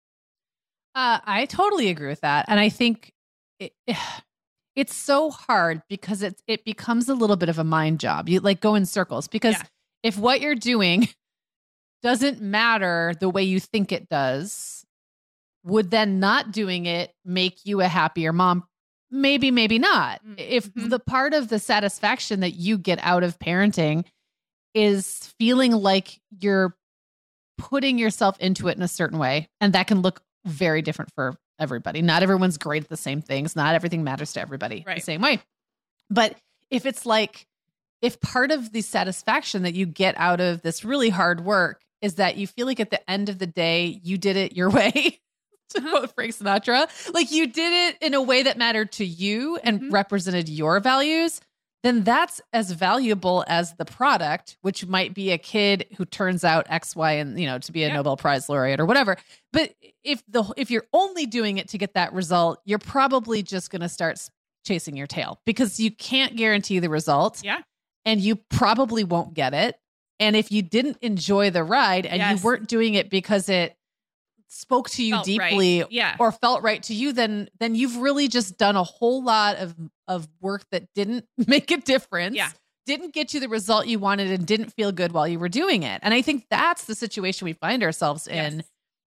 Uh, 0.95 1.21
I 1.25 1.47
totally 1.47 1.89
agree 1.89 2.09
with 2.09 2.23
that, 2.23 2.47
and 2.49 2.59
I 2.59 2.69
think 2.69 3.13
it, 3.59 3.73
it's 4.77 4.95
so 4.95 5.31
hard 5.31 5.83
because 5.89 6.23
it 6.23 6.43
it 6.47 6.65
becomes 6.65 7.09
a 7.09 7.15
little 7.15 7.37
bit 7.37 7.49
of 7.49 7.59
a 7.59 7.65
mind 7.65 8.01
job. 8.01 8.29
You 8.29 8.41
like 8.41 8.61
go 8.61 8.75
in 8.75 8.87
circles 8.87 9.29
because 9.29 9.55
Yeah. 9.55 9.63
if 10.03 10.19
what 10.19 10.41
you're 10.41 10.55
doing 10.55 11.09
doesn't 12.03 12.41
matter 12.41 13.15
the 13.21 13.29
way 13.29 13.43
you 13.43 13.61
think 13.61 13.93
it 13.93 14.09
does, 14.09 14.85
would 15.65 15.91
then 15.91 16.19
not 16.19 16.51
doing 16.51 16.87
it 16.87 17.13
make 17.25 17.67
you 17.67 17.81
a 17.83 17.89
happier 17.89 18.33
mom? 18.33 18.65
Maybe, 19.11 19.51
maybe 19.51 19.79
not. 19.79 20.25
Mm, 20.25 20.35
If 20.39 20.73
mhm. 20.73 20.91
the 20.91 20.99
part 20.99 21.35
of 21.35 21.49
the 21.49 21.59
satisfaction 21.59 22.41
that 22.41 22.53
you 22.53 22.79
get 22.79 22.99
out 23.03 23.23
of 23.25 23.39
parenting 23.39 24.05
is 24.75 25.35
feeling 25.39 25.73
like 25.73 26.21
you're 26.41 26.77
putting 27.59 27.99
yourself 27.99 28.39
into 28.41 28.69
it 28.69 28.77
in 28.77 28.83
a 28.83 28.89
certain 28.89 29.19
way, 29.19 29.49
and 29.61 29.73
that 29.73 29.87
can 29.87 30.01
look 30.03 30.23
very 30.45 30.81
different 30.83 31.13
for 31.15 31.37
everybody. 31.59 32.01
Not 32.03 32.23
everyone's 32.23 32.57
great 32.57 32.85
at 32.85 32.89
the 32.89 32.97
same 32.97 33.21
things. 33.21 33.55
Not 33.55 33.75
everything 33.75 34.03
matters 34.05 34.33
to 34.35 34.41
everybody 34.41 34.83
the 34.97 35.03
same 35.03 35.21
way. 35.21 35.41
But 36.09 36.37
if 36.71 36.87
it's 36.87 37.05
like, 37.05 37.47
if 38.01 38.19
part 38.21 38.51
of 38.51 38.73
the 38.73 38.81
satisfaction 38.81 39.63
that 39.65 39.75
you 39.75 39.85
get 39.85 40.15
out 40.17 40.41
of 40.41 40.63
this 40.63 40.85
really 40.85 41.11
hard 41.11 41.45
work 41.45 41.83
is 42.01 42.15
that 42.15 42.37
you 42.39 42.47
feel 42.47 42.67
like 42.67 42.81
at 42.81 42.89
the 42.91 43.11
end 43.11 43.29
of 43.29 43.39
the 43.39 43.47
day, 43.47 44.01
you 44.03 44.17
did 44.17 44.37
it 44.37 44.57
your 44.57 44.71
way, 44.79 45.21
to 45.75 45.81
quote 45.81 46.15
Frank 46.15 46.33
Sinatra, 46.35 46.89
like 47.15 47.31
you 47.31 47.47
did 47.47 47.73
it 47.95 47.99
in 48.03 48.15
a 48.15 48.23
way 48.23 48.43
that 48.43 48.59
mattered 48.59 48.93
to 48.93 49.05
you 49.05 49.57
and 49.63 49.81
Mhm. 49.83 49.93
represented 49.93 50.49
your 50.49 50.81
values, 50.81 51.41
then 51.83 52.05
that's 52.05 52.41
as 52.53 52.73
valuable 52.73 53.43
as 53.49 53.75
the 53.77 53.85
product, 53.87 54.59
which 54.61 54.85
might 54.87 55.15
be 55.15 55.31
a 55.31 55.39
kid 55.39 55.87
who 55.97 56.05
turns 56.05 56.45
out 56.45 56.67
X, 56.69 56.95
Y, 56.95 57.13
and 57.13 57.41
you 57.41 57.47
know, 57.47 57.59
to 57.59 57.73
be 57.73 57.85
a 57.85 57.89
Yeah. 57.89 57.95
Nobel 57.95 58.17
Prize 58.19 58.49
laureate 58.49 58.81
or 58.81 58.85
whatever. 58.87 59.17
But 59.53 59.75
if 60.05 60.23
the 60.29 60.45
if 60.59 60.71
you're 60.71 60.87
only 60.93 61.25
doing 61.27 61.57
it 61.59 61.69
to 61.69 61.79
get 61.79 61.95
that 61.95 62.13
result, 62.13 62.61
you're 62.67 62.79
probably 62.79 63.43
just 63.43 63.71
going 63.71 63.81
to 63.81 63.89
start 63.89 64.19
chasing 64.67 64.95
your 64.97 65.07
tail 65.07 65.41
because 65.47 65.81
you 65.81 65.91
can't 65.91 66.37
guarantee 66.37 66.81
the 66.81 66.91
result. 66.91 67.43
Yeah. 67.43 67.63
And 68.05 68.21
you 68.21 68.37
probably 68.37 69.05
won't 69.05 69.33
get 69.33 69.55
it. 69.55 69.77
And 70.19 70.37
if 70.37 70.53
you 70.53 70.61
didn't 70.61 70.99
enjoy 71.01 71.49
the 71.49 71.65
ride 71.65 72.05
and 72.05 72.19
Yes. 72.19 72.39
you 72.39 72.45
weren't 72.45 72.69
doing 72.69 72.93
it 72.93 73.09
because 73.09 73.49
it 73.49 73.75
spoke 74.53 74.91
to 74.91 75.05
you 75.05 75.15
Felt 75.15 75.29
right. 75.29 75.51
deeply 75.51 75.85
Yeah. 75.91 76.17
or 76.19 76.33
felt 76.33 76.63
right 76.63 76.83
to 76.85 76.95
you, 76.95 77.13
then 77.13 77.49
then 77.59 77.75
you've 77.75 77.97
really 77.97 78.29
just 78.29 78.59
done 78.59 78.77
a 78.77 78.83
whole 78.85 79.23
lot 79.23 79.57
of 79.57 79.75
of 80.09 80.29
work 80.41 80.65
that 80.73 80.93
didn't 80.95 81.25
make 81.47 81.71
a 81.71 81.77
difference. 81.79 82.37
Yeah. 82.37 82.51
Didn't 82.87 83.15
get 83.15 83.33
you 83.33 83.41
the 83.41 83.49
result 83.49 83.87
you 83.87 83.99
wanted 83.99 84.31
and 84.31 84.45
didn't 84.47 84.71
feel 84.73 84.91
good 84.91 85.13
while 85.13 85.29
you 85.29 85.39
were 85.39 85.49
doing 85.49 85.85
it. 85.85 86.01
And 86.03 86.13
I 86.13 86.23
think 86.23 86.47
that's 86.51 86.87
the 86.87 86.95
situation 86.95 87.45
we 87.45 87.53
find 87.53 87.83
ourselves 87.85 88.27
in. 88.27 88.57
Yes. 88.57 88.65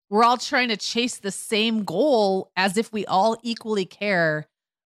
We're 0.10 0.26
all 0.26 0.38
trying 0.38 0.68
to 0.70 0.78
chase 0.78 1.20
the 1.20 1.32
same 1.32 1.86
goal 1.86 2.52
as 2.58 2.76
if 2.76 2.92
we 2.92 3.06
all 3.06 3.38
equally 3.44 3.86
care 3.86 4.48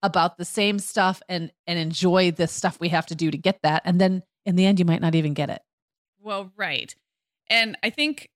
about 0.03 0.37
the 0.37 0.45
same 0.45 0.79
stuff 0.79 1.23
and 1.29 1.51
and 1.67 1.79
enjoy 1.79 2.31
the 2.33 2.47
stuff 2.47 2.79
we 2.79 2.91
have 2.91 3.07
to 3.07 3.15
do 3.15 3.31
to 3.31 3.39
get 3.39 3.61
that. 3.63 3.81
And 3.87 3.99
then 3.99 4.23
in 4.45 4.57
the 4.57 4.67
end 4.67 4.79
you 4.79 4.85
might 4.85 5.01
not 5.01 5.15
even 5.15 5.33
get 5.33 5.49
it. 5.49 5.63
Well, 6.21 6.53
right. 6.57 6.95
And 7.49 7.79
I 7.83 7.89
think 7.91 8.29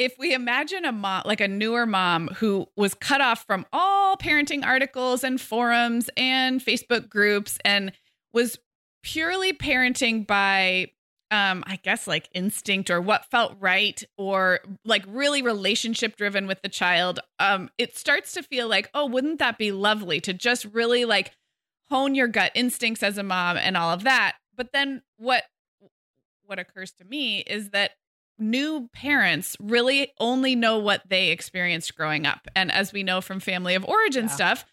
if 0.00 0.18
we 0.18 0.32
imagine 0.32 0.86
a 0.86 0.92
mom, 0.92 1.22
like 1.26 1.42
a 1.42 1.46
newer 1.46 1.84
mom 1.84 2.28
who 2.38 2.66
was 2.74 2.94
cut 2.94 3.20
off 3.20 3.44
from 3.46 3.66
all 3.70 4.16
parenting 4.16 4.64
articles 4.64 5.22
and 5.22 5.38
forums 5.38 6.08
and 6.16 6.64
Facebook 6.64 7.10
groups 7.10 7.58
and 7.66 7.92
was 8.32 8.58
purely 9.02 9.52
parenting 9.52 10.26
by, 10.26 10.86
um, 11.30 11.62
I 11.66 11.76
guess, 11.82 12.06
like 12.06 12.30
instinct 12.32 12.88
or 12.88 13.02
what 13.02 13.26
felt 13.26 13.54
right 13.60 14.02
or 14.16 14.60
like 14.86 15.04
really 15.06 15.42
relationship 15.42 16.16
driven 16.16 16.46
with 16.46 16.62
the 16.62 16.70
child, 16.70 17.20
um, 17.38 17.68
it 17.76 17.94
starts 17.94 18.32
to 18.32 18.42
feel 18.42 18.68
like, 18.68 18.88
oh, 18.94 19.04
wouldn't 19.04 19.38
that 19.38 19.58
be 19.58 19.70
lovely 19.70 20.18
to 20.22 20.32
just 20.32 20.64
really 20.64 21.04
like 21.04 21.32
hone 21.90 22.14
your 22.14 22.28
gut 22.28 22.52
instincts 22.54 23.02
as 23.02 23.18
a 23.18 23.22
mom 23.22 23.58
and 23.58 23.76
all 23.76 23.90
of 23.90 24.04
that. 24.04 24.36
But 24.56 24.72
then 24.72 25.02
what 25.18 25.44
what 26.46 26.58
occurs 26.58 26.90
to 26.92 27.04
me 27.04 27.40
is 27.40 27.70
that 27.70 27.92
new 28.40 28.88
parents 28.92 29.56
really 29.60 30.12
only 30.18 30.54
know 30.56 30.78
what 30.78 31.02
they 31.08 31.28
experienced 31.28 31.94
growing 31.96 32.26
up. 32.26 32.48
And 32.56 32.72
as 32.72 32.92
we 32.92 33.02
know 33.02 33.20
from 33.20 33.40
family 33.40 33.74
of 33.74 33.84
origin 33.84 34.24
Yeah. 34.24 34.30
stuff, 34.34 34.64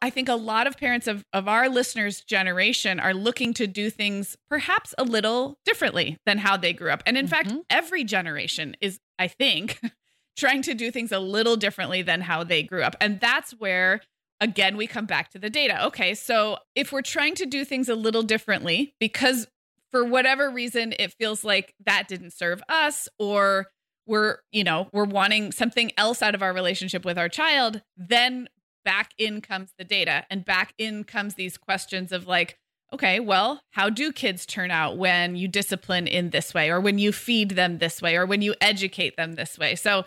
I 0.00 0.10
think 0.10 0.28
a 0.28 0.34
lot 0.36 0.68
of 0.68 0.76
parents 0.76 1.08
of, 1.08 1.24
of 1.32 1.48
our 1.48 1.68
listeners' 1.68 2.20
generation 2.20 3.00
are 3.00 3.12
looking 3.12 3.52
to 3.54 3.66
do 3.66 3.90
things 3.90 4.36
perhaps 4.48 4.94
a 4.96 5.02
little 5.02 5.58
differently 5.64 6.18
than 6.24 6.38
how 6.38 6.56
they 6.56 6.72
grew 6.72 6.90
up. 6.92 7.02
And 7.04 7.18
in 7.18 7.26
fact, 7.26 7.48
Mhm. 7.48 7.62
every 7.68 8.04
generation 8.04 8.76
is, 8.80 9.00
I 9.18 9.26
think, 9.26 9.80
trying 10.36 10.62
to 10.62 10.74
do 10.74 10.92
things 10.92 11.10
a 11.10 11.18
little 11.18 11.56
differently 11.56 12.00
than 12.00 12.20
how 12.20 12.44
they 12.44 12.62
grew 12.62 12.82
up. 12.84 12.94
And 13.00 13.18
that's 13.18 13.50
where 13.52 14.00
again, 14.40 14.76
we 14.76 14.88
come 14.88 15.06
back 15.06 15.30
to 15.30 15.38
the 15.38 15.48
data. 15.48 15.84
Okay, 15.86 16.14
so 16.14 16.58
if 16.74 16.90
we're 16.90 17.00
trying 17.00 17.36
to 17.36 17.46
do 17.46 17.64
things 17.64 17.88
a 17.88 17.94
little 17.94 18.24
differently 18.24 18.92
because 18.98 19.46
for 19.92 20.04
whatever 20.04 20.50
reason 20.50 20.94
it 20.98 21.12
feels 21.12 21.44
like 21.44 21.74
that 21.84 22.08
didn't 22.08 22.32
serve 22.32 22.62
us 22.68 23.08
or 23.18 23.66
we're, 24.06 24.38
you 24.50 24.64
know, 24.64 24.88
we're 24.92 25.04
wanting 25.04 25.52
something 25.52 25.92
else 25.96 26.22
out 26.22 26.34
of 26.34 26.42
our 26.42 26.52
relationship 26.52 27.04
with 27.04 27.18
our 27.18 27.28
child, 27.28 27.82
then 27.96 28.48
back 28.84 29.12
in 29.16 29.40
comes 29.40 29.72
the 29.78 29.84
data 29.84 30.24
and 30.28 30.44
back 30.44 30.74
in 30.76 31.04
comes 31.04 31.34
these 31.34 31.56
questions 31.56 32.10
of 32.10 32.26
like, 32.26 32.58
okay, 32.92 33.20
well, 33.20 33.62
how 33.70 33.88
do 33.88 34.12
kids 34.12 34.44
turn 34.44 34.70
out 34.70 34.98
when 34.98 35.36
you 35.36 35.46
discipline 35.48 36.06
in 36.06 36.30
this 36.30 36.52
way 36.52 36.68
or 36.68 36.80
when 36.80 36.98
you 36.98 37.12
feed 37.12 37.50
them 37.50 37.78
this 37.78 38.02
way 38.02 38.16
or 38.16 38.26
when 38.26 38.42
you 38.42 38.54
educate 38.60 39.16
them 39.16 39.34
this 39.34 39.56
way? 39.58 39.74
So 39.76 40.04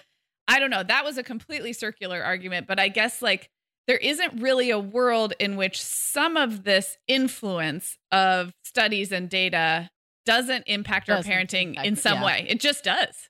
I 0.47 0.59
don't 0.59 0.69
know. 0.69 0.83
That 0.83 1.05
was 1.05 1.17
a 1.17 1.23
completely 1.23 1.73
circular 1.73 2.21
argument, 2.21 2.67
but 2.67 2.79
I 2.79 2.89
guess 2.89 3.21
like 3.21 3.49
there 3.87 3.97
isn't 3.97 4.41
really 4.41 4.69
a 4.71 4.79
world 4.79 5.33
in 5.39 5.55
which 5.57 5.81
some 5.81 6.37
of 6.37 6.63
this 6.63 6.97
influence 7.07 7.97
of 8.11 8.53
studies 8.63 9.11
and 9.11 9.29
data 9.29 9.89
doesn't 10.25 10.63
impact 10.67 11.07
doesn't 11.07 11.31
our 11.31 11.37
parenting 11.37 11.69
impact, 11.69 11.87
in 11.87 11.95
some 11.95 12.19
yeah. 12.19 12.25
way. 12.25 12.45
It 12.49 12.59
just 12.59 12.83
does. 12.83 13.29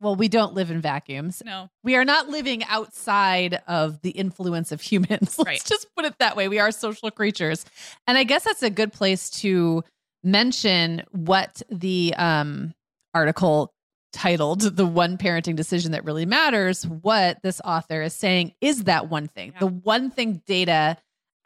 Well, 0.00 0.16
we 0.16 0.28
don't 0.28 0.54
live 0.54 0.70
in 0.70 0.80
vacuums. 0.80 1.42
No. 1.44 1.68
We 1.84 1.94
are 1.94 2.06
not 2.06 2.28
living 2.28 2.64
outside 2.64 3.60
of 3.66 4.00
the 4.00 4.10
influence 4.10 4.72
of 4.72 4.80
humans. 4.80 5.10
Let's 5.38 5.46
right. 5.46 5.62
just 5.64 5.86
put 5.94 6.06
it 6.06 6.14
that 6.18 6.36
way. 6.36 6.48
We 6.48 6.58
are 6.58 6.72
social 6.72 7.10
creatures. 7.10 7.66
And 8.06 8.16
I 8.16 8.24
guess 8.24 8.44
that's 8.44 8.62
a 8.62 8.70
good 8.70 8.92
place 8.92 9.28
to 9.40 9.84
mention 10.22 11.02
what 11.10 11.62
the 11.70 12.14
um, 12.16 12.72
article 13.14 13.72
titled 14.12 14.60
The 14.60 14.86
One 14.86 15.16
Parenting 15.16 15.56
Decision 15.56 15.92
That 15.92 16.04
Really 16.04 16.26
Matters, 16.26 16.86
what 16.86 17.42
this 17.42 17.60
author 17.64 18.02
is 18.02 18.14
saying 18.14 18.52
is 18.60 18.84
that 18.84 19.08
one 19.08 19.28
thing. 19.28 19.52
Yeah. 19.52 19.60
The 19.60 19.66
one 19.68 20.10
thing 20.10 20.42
data 20.46 20.96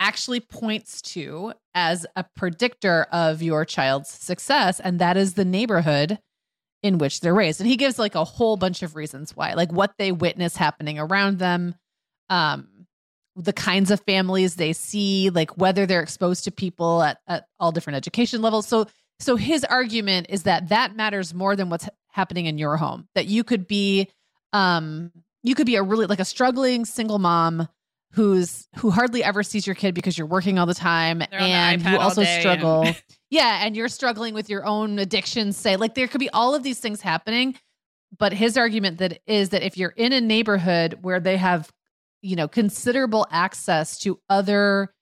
actually 0.00 0.40
points 0.40 1.00
to 1.00 1.52
as 1.74 2.06
a 2.16 2.24
predictor 2.36 3.06
of 3.12 3.42
your 3.42 3.64
child's 3.64 4.10
success, 4.10 4.80
and 4.80 4.98
that 4.98 5.16
is 5.16 5.34
the 5.34 5.44
neighborhood 5.44 6.18
in 6.82 6.98
which 6.98 7.20
they're 7.20 7.34
raised. 7.34 7.60
And 7.60 7.68
he 7.68 7.76
gives 7.76 7.98
like 7.98 8.14
a 8.14 8.24
whole 8.24 8.56
bunch 8.56 8.82
of 8.82 8.96
reasons 8.96 9.34
why, 9.34 9.54
like 9.54 9.72
what 9.72 9.94
they 9.98 10.12
witness 10.12 10.56
happening 10.56 10.98
around 10.98 11.38
them, 11.38 11.74
um, 12.28 12.68
the 13.36 13.52
kinds 13.52 13.90
of 13.90 14.00
families 14.00 14.56
they 14.56 14.72
see, 14.72 15.30
like 15.30 15.56
whether 15.56 15.86
they're 15.86 16.02
exposed 16.02 16.44
to 16.44 16.50
people 16.50 17.02
at, 17.02 17.18
at 17.26 17.46
all 17.58 17.72
different 17.72 17.96
education 17.96 18.42
levels. 18.42 18.66
So 18.68 18.86
so 19.20 19.36
his 19.36 19.64
argument 19.64 20.26
is 20.28 20.42
that 20.42 20.68
that 20.68 20.96
matters 20.96 21.32
more 21.32 21.56
than 21.56 21.70
what's 21.70 21.88
happening 22.14 22.46
in 22.46 22.58
your 22.58 22.76
home. 22.76 23.08
That 23.14 23.26
you 23.26 23.44
could 23.44 23.66
be 23.66 24.08
um 24.52 25.10
you 25.42 25.54
could 25.54 25.66
be 25.66 25.76
a 25.76 25.82
really 25.82 26.06
like 26.06 26.20
a 26.20 26.24
struggling 26.24 26.84
single 26.84 27.18
mom 27.18 27.68
who's 28.12 28.68
who 28.76 28.90
hardly 28.90 29.24
ever 29.24 29.42
sees 29.42 29.66
your 29.66 29.74
kid 29.74 29.94
because 29.94 30.16
you're 30.16 30.26
working 30.26 30.58
all 30.58 30.66
the 30.66 30.74
time 30.74 31.18
They're 31.18 31.40
and 31.40 31.82
the 31.82 31.90
you 31.90 31.98
also 31.98 32.22
struggle. 32.22 32.84
And- 32.84 33.02
yeah, 33.30 33.66
and 33.66 33.76
you're 33.76 33.88
struggling 33.88 34.34
with 34.34 34.48
your 34.48 34.64
own 34.64 34.98
addictions 35.00 35.56
say 35.56 35.76
like 35.76 35.94
there 35.94 36.06
could 36.06 36.20
be 36.20 36.30
all 36.30 36.54
of 36.54 36.62
these 36.62 36.78
things 36.78 37.00
happening, 37.00 37.56
but 38.16 38.32
his 38.32 38.56
argument 38.56 38.98
that 38.98 39.20
is 39.26 39.48
that 39.48 39.62
if 39.62 39.76
you're 39.76 39.90
in 39.96 40.12
a 40.12 40.20
neighborhood 40.20 40.98
where 41.02 41.18
they 41.18 41.36
have 41.36 41.70
you 42.22 42.36
know 42.36 42.46
considerable 42.46 43.26
access 43.32 43.98
to 43.98 44.20
other 44.30 44.94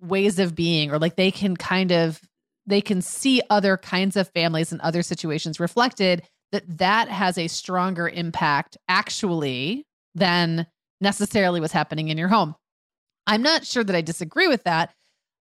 ways 0.00 0.38
of 0.38 0.54
being 0.54 0.92
or 0.92 0.98
like 0.98 1.16
they 1.16 1.32
can 1.32 1.56
kind 1.56 1.90
of 1.90 2.20
they 2.66 2.80
can 2.80 3.02
see 3.02 3.42
other 3.50 3.76
kinds 3.76 4.16
of 4.16 4.28
families 4.28 4.70
and 4.70 4.80
other 4.80 5.02
situations 5.02 5.58
reflected 5.58 6.22
that 6.52 6.78
that 6.78 7.08
has 7.08 7.38
a 7.38 7.48
stronger 7.48 8.08
impact 8.08 8.76
actually 8.88 9.84
than 10.14 10.66
necessarily 11.00 11.60
what's 11.60 11.72
happening 11.72 12.08
in 12.08 12.18
your 12.18 12.28
home 12.28 12.54
i'm 13.26 13.42
not 13.42 13.66
sure 13.66 13.84
that 13.84 13.96
i 13.96 14.00
disagree 14.00 14.48
with 14.48 14.62
that 14.64 14.92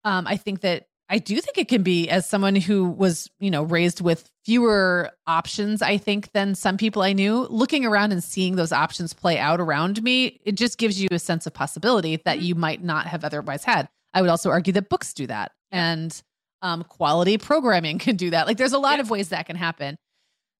um, 0.05 0.27
i 0.27 0.37
think 0.37 0.61
that 0.61 0.87
i 1.09 1.19
do 1.19 1.41
think 1.41 1.59
it 1.59 1.69
can 1.69 1.83
be 1.83 2.09
as 2.09 2.29
someone 2.29 2.57
who 2.57 2.89
was 2.89 3.29
you 3.41 3.51
know 3.51 3.63
raised 3.63 4.01
with 4.01 4.31
fewer 4.45 5.11
options 5.27 5.83
i 5.83 5.97
think 5.97 6.33
than 6.33 6.55
some 6.55 6.77
people 6.77 7.03
i 7.03 7.13
knew 7.13 7.47
looking 7.51 7.85
around 7.85 8.13
and 8.13 8.25
seeing 8.25 8.57
those 8.57 8.73
options 8.73 9.13
play 9.13 9.39
out 9.39 9.61
around 9.61 10.03
me 10.03 10.41
it 10.45 10.53
just 10.53 10.79
gives 10.79 11.01
you 11.01 11.09
a 11.11 11.19
sense 11.19 11.47
of 11.47 11.53
possibility 11.53 12.17
that 12.25 12.39
mm-hmm. 12.39 12.47
you 12.47 12.55
might 12.55 12.83
not 12.83 13.07
have 13.07 13.25
otherwise 13.25 13.65
had 13.65 13.89
i 14.15 14.21
would 14.21 14.31
also 14.31 14.51
argue 14.51 14.73
that 14.73 14.89
books 14.89 15.13
do 15.13 15.27
that 15.27 15.53
and 15.71 16.23
um, 16.63 16.85
quality 16.85 17.39
programming 17.39 17.99
can 17.99 18.17
do 18.17 18.31
that. 18.31 18.47
Like 18.47 18.57
there's 18.57 18.73
a 18.73 18.79
lot 18.79 18.97
yeah. 18.97 19.01
of 19.01 19.11
ways 19.11 19.31
that 19.31 19.47
can 19.47 19.57
happen. 19.57 19.97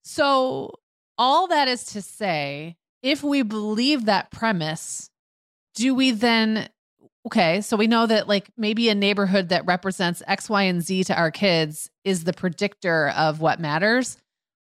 So, 0.03 0.79
all 1.17 1.47
that 1.47 1.67
is 1.67 1.83
to 1.85 2.01
say, 2.01 2.77
if 3.03 3.23
we 3.23 3.41
believe 3.41 4.05
that 4.05 4.31
premise, 4.31 5.09
do 5.75 5.93
we 5.93 6.11
then, 6.11 6.69
okay, 7.27 7.61
so 7.61 7.77
we 7.77 7.87
know 7.87 8.05
that 8.07 8.27
like 8.27 8.49
maybe 8.57 8.89
a 8.89 8.95
neighborhood 8.95 9.49
that 9.49 9.65
represents 9.65 10.23
X, 10.27 10.49
Y, 10.49 10.63
and 10.63 10.81
Z 10.81 11.05
to 11.05 11.17
our 11.17 11.31
kids 11.31 11.89
is 12.03 12.23
the 12.23 12.33
predictor 12.33 13.09
of 13.09 13.39
what 13.39 13.59
matters. 13.59 14.17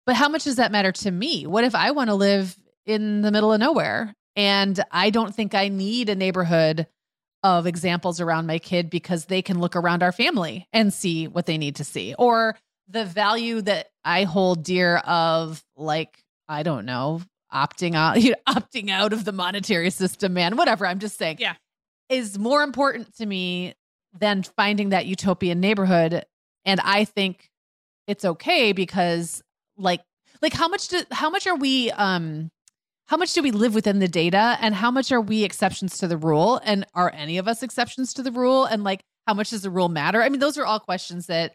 But 0.06 0.16
how 0.16 0.30
much 0.30 0.46
does 0.46 0.58
that 0.58 0.72
matter 0.72 0.92
to 0.92 1.12
me? 1.12 1.46
What 1.46 1.64
if 1.64 1.76
I 1.76 1.92
want 1.92 2.10
to 2.10 2.16
live 2.16 2.58
in 2.86 3.22
the 3.22 3.32
middle 3.32 3.54
of 3.54 3.60
nowhere 3.60 4.16
and 4.36 4.80
I 4.92 5.10
don't 5.10 5.36
think 5.36 5.54
I 5.54 5.68
need 5.68 6.10
a 6.10 6.16
neighborhood 6.16 6.88
of 7.44 7.68
examples 7.68 8.20
around 8.20 8.48
my 8.48 8.60
kid 8.60 8.90
because 8.90 9.26
they 9.26 9.42
can 9.42 9.60
look 9.60 9.76
around 9.76 10.04
our 10.04 10.12
family 10.12 10.68
and 10.74 10.94
see 10.94 11.28
what 11.28 11.46
they 11.46 11.58
need 11.58 11.78
to 11.78 11.84
see 11.84 12.16
or 12.18 12.58
the 12.88 13.06
value 13.06 13.62
that 13.62 13.90
I 14.10 14.24
hold 14.24 14.64
dear 14.64 14.98
of 14.98 15.64
like 15.78 16.24
I 16.48 16.64
don't 16.64 16.86
know 16.86 17.22
opting 17.54 17.96
out 17.96 18.22
you 18.22 18.32
know, 18.32 18.54
opting 18.54 18.90
out 18.90 19.14
of 19.14 19.24
the 19.26 19.32
monetary 19.32 19.90
system 19.92 20.34
man 20.34 20.58
whatever 20.58 20.86
I'm 20.86 21.00
just 21.00 21.18
saying 21.18 21.38
yeah. 21.40 21.54
is 22.10 22.40
more 22.40 22.64
important 22.64 23.16
to 23.18 23.26
me 23.26 23.76
than 24.18 24.42
finding 24.44 24.90
that 24.90 25.06
utopian 25.06 25.60
neighborhood. 25.60 26.26
And 26.66 26.80
I 26.84 27.06
think 27.06 27.50
it's 28.08 28.26
okay 28.26 28.72
because 28.72 29.44
like 29.78 30.02
like 30.42 30.54
how 30.54 30.68
much 30.68 30.88
do 30.88 31.04
how 31.12 31.30
much 31.30 31.46
are 31.46 31.56
we 31.56 31.92
um 31.92 32.50
how 33.08 33.18
much 33.18 33.34
do 33.34 33.42
we 33.42 33.52
live 33.52 33.74
within 33.74 34.00
the 34.00 34.08
data? 34.08 34.58
And 34.62 34.76
how 34.76 34.92
much 34.92 35.12
are 35.12 35.22
we 35.22 35.44
exceptions 35.44 35.98
to 36.00 36.08
the 36.08 36.18
rule? 36.18 36.62
And 36.64 36.86
are 36.94 37.12
any 37.14 37.38
of 37.38 37.48
us 37.48 37.64
exceptions 37.64 38.14
to 38.14 38.24
the 38.24 38.32
rule? 38.32 38.66
And 38.66 38.84
like 38.84 39.02
how 39.28 39.34
much 39.36 39.52
does 39.52 39.62
the 39.62 39.70
rule 39.70 39.90
matter? 39.90 40.24
I 40.24 40.30
mean 40.30 40.40
those 40.40 40.58
are 40.58 40.66
all 40.66 40.80
questions 40.80 41.28
that 41.28 41.54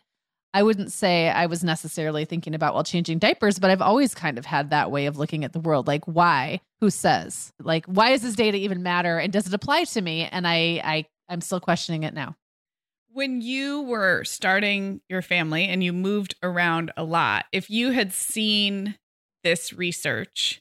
i 0.54 0.62
wouldn't 0.62 0.90
say 0.90 1.28
i 1.28 1.44
was 1.44 1.62
necessarily 1.62 2.24
thinking 2.24 2.54
about 2.54 2.72
while 2.72 2.84
changing 2.84 3.18
diapers 3.18 3.58
but 3.58 3.70
i've 3.70 3.82
always 3.82 4.14
kind 4.14 4.38
of 4.38 4.46
had 4.46 4.70
that 4.70 4.90
way 4.90 5.06
of 5.06 5.18
looking 5.18 5.44
at 5.44 5.52
the 5.52 5.60
world. 5.60 5.86
Like 5.86 6.04
why? 6.04 6.60
Who 6.80 6.90
says? 6.90 7.52
Like 7.60 7.86
why 7.86 8.10
does 8.10 8.22
this 8.22 8.34
data 8.34 8.56
even 8.56 8.82
matter? 8.82 9.18
And 9.18 9.32
does 9.32 9.46
it 9.46 9.54
apply 9.54 9.84
to 9.84 10.00
me? 10.00 10.28
And 10.30 10.46
i 10.46 10.80
i 10.84 11.04
i'm 11.28 11.40
still 11.40 11.60
questioning 11.60 12.02
it 12.02 12.14
now. 12.14 12.36
When 13.12 13.40
you 13.40 13.82
were 13.82 14.24
starting 14.24 15.00
your 15.08 15.22
family 15.22 15.66
and 15.66 15.84
you 15.84 15.92
moved 15.92 16.34
around 16.42 16.92
a 16.96 17.04
lot 17.04 17.46
if 17.52 17.70
you 17.70 17.90
had 17.92 18.12
seen 18.12 18.96
this 19.42 19.72
research 19.72 20.60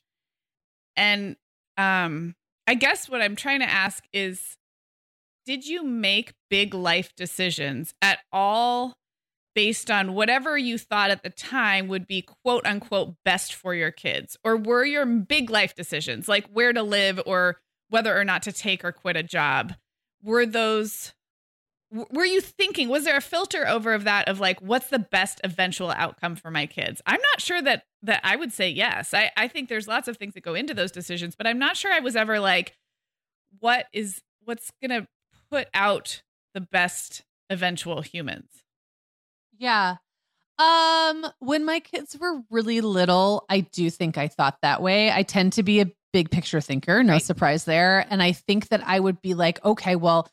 and 0.96 1.36
um 1.78 2.36
I 2.66 2.76
guess 2.76 3.10
what 3.10 3.22
I'm 3.22 3.36
trying 3.36 3.60
to 3.60 3.70
ask 3.70 4.06
is 4.14 4.58
did 5.46 5.68
you 5.68 5.84
make 5.84 6.34
big 6.50 6.74
life 6.74 7.14
decisions 7.18 7.94
at 8.02 8.20
all 8.32 8.94
based 9.56 9.92
on 9.92 10.14
whatever 10.14 10.58
you 10.58 10.78
thought 10.78 11.12
at 11.12 11.24
the 11.24 11.30
time 11.30 11.88
would 11.88 12.08
be 12.08 12.22
quote 12.22 12.66
unquote 12.66 13.16
best 13.24 13.54
for 13.54 13.74
your 13.74 13.92
kids? 13.92 14.38
Or 14.44 14.58
were 14.58 14.86
your 14.86 15.06
big 15.06 15.50
life 15.50 15.76
decisions 15.76 16.28
like 16.28 16.48
where 16.48 16.74
to 16.74 16.84
live 16.84 17.22
or 17.26 17.60
whether 17.90 18.18
or 18.18 18.24
not 18.24 18.44
to 18.44 18.52
take 18.52 18.84
or 18.84 18.92
quit 18.92 19.16
a 19.16 19.24
job? 19.24 19.74
Were 20.22 20.46
those 20.46 21.14
were 22.12 22.26
you 22.26 22.42
thinking 22.42 22.90
was 22.90 23.04
there 23.04 23.18
a 23.18 23.22
filter 23.22 23.68
over 23.68 23.94
of 23.94 24.04
that 24.04 24.28
of 24.28 24.40
like 24.40 24.60
what's 24.62 24.88
the 24.88 25.00
best 25.00 25.40
eventual 25.44 25.92
outcome 25.92 26.36
for 26.36 26.50
my 26.50 26.66
kids 26.66 27.02
i'm 27.06 27.22
not 27.22 27.40
sure 27.40 27.62
that 27.62 27.84
that 28.02 28.20
i 28.24 28.36
would 28.36 28.52
say 28.52 28.68
yes 28.68 29.14
i 29.14 29.30
i 29.38 29.48
think 29.48 29.70
there's 29.70 29.88
lots 29.88 30.08
of 30.08 30.18
things 30.18 30.34
that 30.34 30.42
go 30.42 30.56
into 30.56 30.74
those 30.74 30.92
decisions 30.92 31.36
but 31.36 31.46
i'm 31.46 31.60
not 31.60 31.78
sure 31.78 31.92
i 31.92 32.00
was 32.00 32.16
ever 32.16 32.40
like 32.40 32.76
what 33.60 33.86
is 33.94 34.22
what's 34.44 34.72
gonna 34.82 35.08
put 35.52 35.68
out 35.74 36.24
the 36.54 36.62
best 36.62 37.24
eventual 37.50 38.02
humans 38.02 38.63
yeah 39.58 39.96
um 40.60 41.26
when 41.40 41.66
my 41.66 41.80
kids 41.80 42.18
were 42.20 42.42
really 42.50 42.82
little 42.82 43.46
i 43.50 43.60
do 43.62 43.90
think 43.90 44.18
i 44.18 44.28
thought 44.28 44.58
that 44.62 44.82
way 44.82 45.12
i 45.12 45.24
tend 45.24 45.54
to 45.54 45.64
be 45.64 45.82
a 45.82 45.92
big 46.12 46.30
picture 46.30 46.62
thinker 46.62 47.04
no 47.04 47.14
right. 47.14 47.24
surprise 47.24 47.66
there 47.66 48.06
and 48.10 48.22
i 48.22 48.32
think 48.32 48.68
that 48.68 48.86
i 48.86 49.00
would 49.00 49.22
be 49.22 49.34
like 49.34 49.64
okay 49.66 49.96
well 49.96 50.30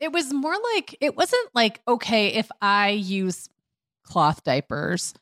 it 0.00 0.12
was 0.12 0.32
more 0.32 0.54
like 0.74 0.96
it 1.00 1.16
wasn't 1.16 1.48
like 1.54 1.80
okay 1.86 2.28
if 2.28 2.50
I 2.60 2.90
use 2.90 3.48
cloth 4.04 4.44
diapers 4.44 5.14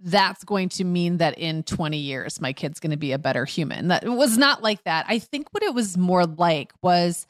that's 0.00 0.44
going 0.44 0.68
to 0.68 0.84
mean 0.84 1.16
that 1.16 1.36
in 1.38 1.64
20 1.64 1.96
years 1.96 2.40
my 2.40 2.52
kid's 2.52 2.78
going 2.78 2.92
to 2.92 2.96
be 2.96 3.12
a 3.12 3.18
better 3.18 3.44
human. 3.44 3.88
That 3.88 4.04
was 4.06 4.38
not 4.38 4.62
like 4.62 4.84
that. 4.84 5.06
I 5.08 5.18
think 5.18 5.48
what 5.52 5.62
it 5.62 5.74
was 5.74 5.96
more 5.96 6.24
like 6.26 6.72
was 6.82 7.26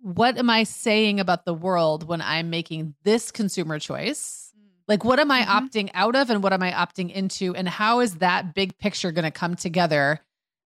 what 0.00 0.38
am 0.38 0.48
I 0.48 0.62
saying 0.64 1.20
about 1.20 1.44
the 1.44 1.54
world 1.54 2.06
when 2.06 2.22
I'm 2.22 2.48
making 2.48 2.94
this 3.02 3.30
consumer 3.30 3.78
choice? 3.78 4.45
Like 4.88 5.04
what 5.04 5.18
am 5.18 5.30
I 5.30 5.42
mm-hmm. 5.42 5.50
opting 5.50 5.90
out 5.94 6.16
of 6.16 6.30
and 6.30 6.42
what 6.42 6.52
am 6.52 6.62
I 6.62 6.72
opting 6.72 7.12
into 7.12 7.54
and 7.54 7.68
how 7.68 8.00
is 8.00 8.16
that 8.16 8.54
big 8.54 8.78
picture 8.78 9.12
going 9.12 9.24
to 9.24 9.30
come 9.30 9.56
together 9.56 10.20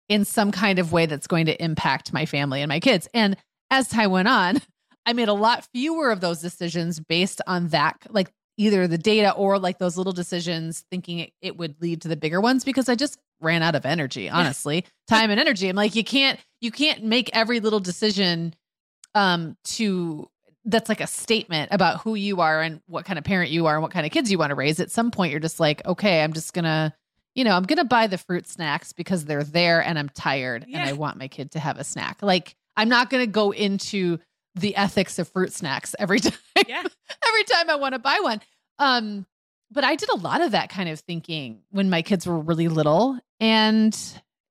in 0.08 0.24
some 0.24 0.50
kind 0.50 0.78
of 0.78 0.92
way 0.92 1.06
that's 1.06 1.26
going 1.26 1.46
to 1.46 1.62
impact 1.62 2.12
my 2.12 2.26
family 2.26 2.62
and 2.62 2.68
my 2.68 2.80
kids? 2.80 3.08
And 3.12 3.36
as 3.70 3.88
time 3.88 4.10
went 4.10 4.28
on, 4.28 4.60
I 5.06 5.12
made 5.12 5.28
a 5.28 5.34
lot 5.34 5.66
fewer 5.72 6.10
of 6.10 6.20
those 6.20 6.40
decisions 6.40 7.00
based 7.00 7.40
on 7.46 7.68
that, 7.68 7.96
like 8.10 8.30
either 8.58 8.86
the 8.86 8.98
data 8.98 9.32
or 9.32 9.58
like 9.58 9.78
those 9.78 9.96
little 9.96 10.12
decisions, 10.12 10.84
thinking 10.90 11.20
it, 11.20 11.32
it 11.40 11.56
would 11.56 11.80
lead 11.80 12.02
to 12.02 12.08
the 12.08 12.16
bigger 12.16 12.40
ones 12.40 12.64
because 12.64 12.88
I 12.88 12.94
just 12.94 13.18
ran 13.40 13.62
out 13.62 13.74
of 13.74 13.86
energy, 13.86 14.28
honestly, 14.30 14.84
time 15.06 15.30
and 15.30 15.40
energy. 15.40 15.68
I'm 15.68 15.76
like, 15.76 15.94
you 15.94 16.04
can't, 16.04 16.38
you 16.60 16.70
can't 16.70 17.04
make 17.04 17.30
every 17.34 17.60
little 17.60 17.80
decision 17.80 18.54
um 19.14 19.56
to 19.64 20.28
that's 20.70 20.88
like 20.88 21.00
a 21.00 21.06
statement 21.06 21.70
about 21.72 22.00
who 22.02 22.14
you 22.14 22.40
are 22.40 22.60
and 22.60 22.80
what 22.86 23.04
kind 23.04 23.18
of 23.18 23.24
parent 23.24 23.50
you 23.50 23.66
are 23.66 23.74
and 23.74 23.82
what 23.82 23.90
kind 23.90 24.04
of 24.06 24.12
kids 24.12 24.30
you 24.30 24.38
want 24.38 24.50
to 24.50 24.54
raise. 24.54 24.80
At 24.80 24.90
some 24.90 25.10
point, 25.10 25.30
you're 25.30 25.40
just 25.40 25.58
like, 25.60 25.84
okay, 25.86 26.22
I'm 26.22 26.32
just 26.32 26.52
gonna, 26.52 26.94
you 27.34 27.42
know, 27.44 27.52
I'm 27.56 27.62
gonna 27.64 27.84
buy 27.84 28.06
the 28.06 28.18
fruit 28.18 28.46
snacks 28.46 28.92
because 28.92 29.24
they're 29.24 29.44
there 29.44 29.82
and 29.82 29.98
I'm 29.98 30.08
tired 30.10 30.64
Yeah. 30.68 30.80
and 30.80 30.88
I 30.88 30.92
want 30.92 31.16
my 31.18 31.28
kid 31.28 31.52
to 31.52 31.58
have 31.58 31.78
a 31.78 31.84
snack. 31.84 32.22
Like, 32.22 32.54
I'm 32.76 32.88
not 32.88 33.08
gonna 33.10 33.26
go 33.26 33.50
into 33.52 34.18
the 34.54 34.76
ethics 34.76 35.18
of 35.18 35.28
fruit 35.28 35.52
snacks 35.52 35.94
every 35.98 36.20
time. 36.20 36.32
Yeah. 36.66 36.82
every 37.26 37.44
time 37.44 37.70
I 37.70 37.76
want 37.76 37.94
to 37.94 37.98
buy 37.98 38.18
one. 38.22 38.40
Um, 38.78 39.26
but 39.70 39.84
I 39.84 39.94
did 39.96 40.08
a 40.10 40.16
lot 40.16 40.40
of 40.40 40.52
that 40.52 40.68
kind 40.70 40.88
of 40.88 41.00
thinking 41.00 41.60
when 41.70 41.90
my 41.90 42.02
kids 42.02 42.26
were 42.26 42.38
really 42.38 42.68
little, 42.68 43.18
and 43.40 43.96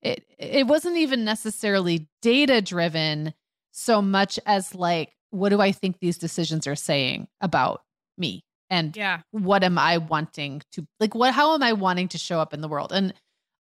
it 0.01 0.23
it 0.38 0.67
wasn't 0.67 0.97
even 0.97 1.25
necessarily 1.25 2.08
data 2.21 2.62
driven 2.62 3.34
so 3.71 4.01
much 4.01 4.39
as 4.45 4.73
like 4.75 5.12
what 5.38 5.50
do 5.50 5.62
I 5.62 5.71
think 5.71 6.00
these 6.00 6.17
decisions 6.17 6.67
are 6.67 6.76
saying 6.76 7.28
about 7.41 7.82
me 8.17 8.41
and 8.69 8.95
Yeah. 8.95 9.21
what 9.32 9.63
am 9.63 9.78
I 9.78 9.97
wanting 9.97 10.62
to 10.73 10.86
like 11.00 11.15
what 11.15 11.34
how 11.34 11.54
am 11.54 11.63
I 11.63 11.73
wanting 11.73 12.08
to 12.10 12.17
show 12.17 12.39
up 12.39 12.54
in 12.54 12.62
the 12.62 12.67
world 12.67 12.91
and 12.91 13.13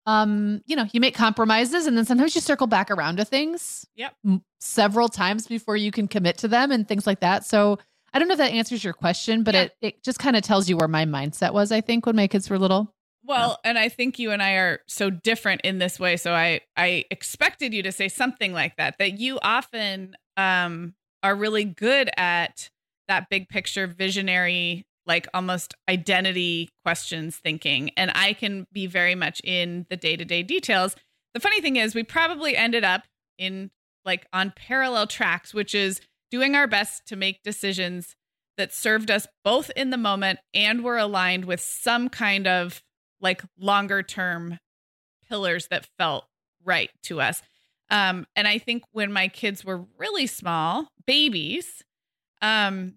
um 0.06 0.62
you 0.66 0.76
know 0.76 0.86
you 0.92 1.00
make 1.00 1.14
compromises 1.14 1.86
and 1.86 1.96
then 1.96 2.04
sometimes 2.04 2.34
you 2.34 2.40
circle 2.40 2.66
back 2.66 2.90
around 2.90 3.16
to 3.16 3.24
things 3.24 3.86
Yep. 3.96 4.14
m- 4.24 4.42
several 4.60 5.08
times 5.08 5.46
before 5.46 5.76
you 5.76 5.90
can 5.90 6.08
commit 6.08 6.38
to 6.38 6.48
them 6.48 6.70
and 6.70 6.86
things 6.88 7.06
like 7.06 7.20
that 7.20 7.44
so 7.44 7.78
I 8.12 8.18
don't 8.18 8.28
know 8.28 8.32
if 8.32 8.38
that 8.38 8.52
answers 8.52 8.82
your 8.84 8.92
question 8.94 9.42
but 9.42 9.54
Yeah. 9.54 9.62
it 9.62 9.72
it 9.80 10.02
just 10.02 10.18
kind 10.18 10.36
of 10.36 10.42
tells 10.42 10.68
you 10.68 10.76
where 10.76 10.88
my 10.88 11.04
mindset 11.04 11.52
was 11.52 11.72
I 11.72 11.80
think 11.80 12.06
when 12.06 12.16
my 12.16 12.28
kids 12.28 12.48
were 12.48 12.58
little 12.58 12.92
Well, 13.24 13.58
and 13.64 13.76
I 13.76 13.88
think 13.88 14.20
you 14.20 14.30
and 14.30 14.40
I 14.40 14.52
are 14.52 14.78
so 14.86 15.10
different 15.10 15.62
in 15.62 15.78
this 15.78 15.98
way. 15.98 16.16
So 16.16 16.32
I 16.32 16.60
I 16.76 17.04
expected 17.10 17.74
you 17.74 17.82
to 17.82 17.90
say 17.90 18.08
something 18.08 18.52
like 18.52 18.76
that. 18.76 18.98
That 18.98 19.18
you 19.18 19.40
often 19.42 20.16
um 20.36 20.94
are 21.26 21.34
really 21.34 21.64
good 21.64 22.08
at 22.16 22.70
that 23.08 23.28
big 23.28 23.48
picture 23.48 23.88
visionary 23.88 24.86
like 25.06 25.26
almost 25.34 25.74
identity 25.88 26.68
questions 26.84 27.36
thinking 27.36 27.90
and 27.96 28.12
I 28.14 28.32
can 28.32 28.66
be 28.72 28.86
very 28.86 29.16
much 29.16 29.40
in 29.42 29.86
the 29.90 29.96
day-to-day 29.96 30.44
details. 30.44 30.94
The 31.34 31.40
funny 31.40 31.60
thing 31.60 31.76
is 31.76 31.96
we 31.96 32.04
probably 32.04 32.56
ended 32.56 32.84
up 32.84 33.02
in 33.38 33.72
like 34.04 34.26
on 34.32 34.52
parallel 34.54 35.08
tracks 35.08 35.52
which 35.52 35.74
is 35.74 36.00
doing 36.30 36.54
our 36.54 36.68
best 36.68 37.06
to 37.06 37.16
make 37.16 37.42
decisions 37.42 38.14
that 38.56 38.72
served 38.72 39.10
us 39.10 39.26
both 39.42 39.70
in 39.74 39.90
the 39.90 39.96
moment 39.96 40.38
and 40.54 40.84
were 40.84 40.96
aligned 40.96 41.44
with 41.44 41.60
some 41.60 42.08
kind 42.08 42.46
of 42.46 42.84
like 43.20 43.42
longer 43.58 44.00
term 44.04 44.60
pillars 45.28 45.66
that 45.72 45.88
felt 45.98 46.26
right 46.64 46.90
to 47.02 47.20
us. 47.20 47.42
Um, 47.90 48.26
and 48.34 48.48
I 48.48 48.58
think 48.58 48.84
when 48.92 49.12
my 49.12 49.28
kids 49.28 49.64
were 49.64 49.84
really 49.98 50.26
small, 50.26 50.88
babies, 51.06 51.84
um, 52.42 52.94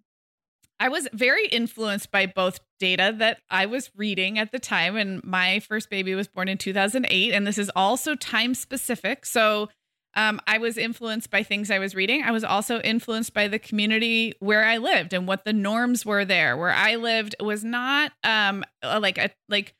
I 0.80 0.90
was 0.90 1.08
very 1.14 1.46
influenced 1.48 2.12
by 2.12 2.26
both 2.26 2.60
data 2.80 3.14
that 3.18 3.42
I 3.50 3.66
was 3.66 3.92
reading 3.96 4.40
at 4.40 4.52
the 4.52 4.60
time. 4.60 4.96
And 4.96 5.24
my 5.24 5.60
first 5.60 5.90
baby 5.90 6.16
was 6.16 6.28
born 6.28 6.48
in 6.48 6.58
2008. 6.58 7.34
And 7.34 7.46
this 7.46 7.58
is 7.58 7.70
also 7.76 8.16
time 8.16 8.56
specific. 8.56 9.26
So 9.26 9.70
um, 10.16 10.40
I 10.48 10.58
was 10.58 10.78
influenced 10.78 11.30
by 11.30 11.44
things 11.44 11.70
I 11.70 11.80
was 11.80 11.96
reading. 11.96 12.24
I 12.24 12.32
was 12.32 12.44
also 12.44 12.80
influenced 12.80 13.34
by 13.34 13.48
the 13.48 13.60
community 13.60 14.34
where 14.40 14.66
I 14.66 14.78
lived 14.78 15.14
and 15.14 15.28
what 15.28 15.46
the 15.46 15.54
norms 15.54 16.06
were 16.06 16.26
there. 16.26 16.58
Where 16.58 16.72
I 16.72 16.96
lived 16.96 17.36
was 17.40 17.64
not 17.64 18.14
um, 18.24 18.64
like 18.84 19.18
a 19.18 19.30
like 19.50 19.76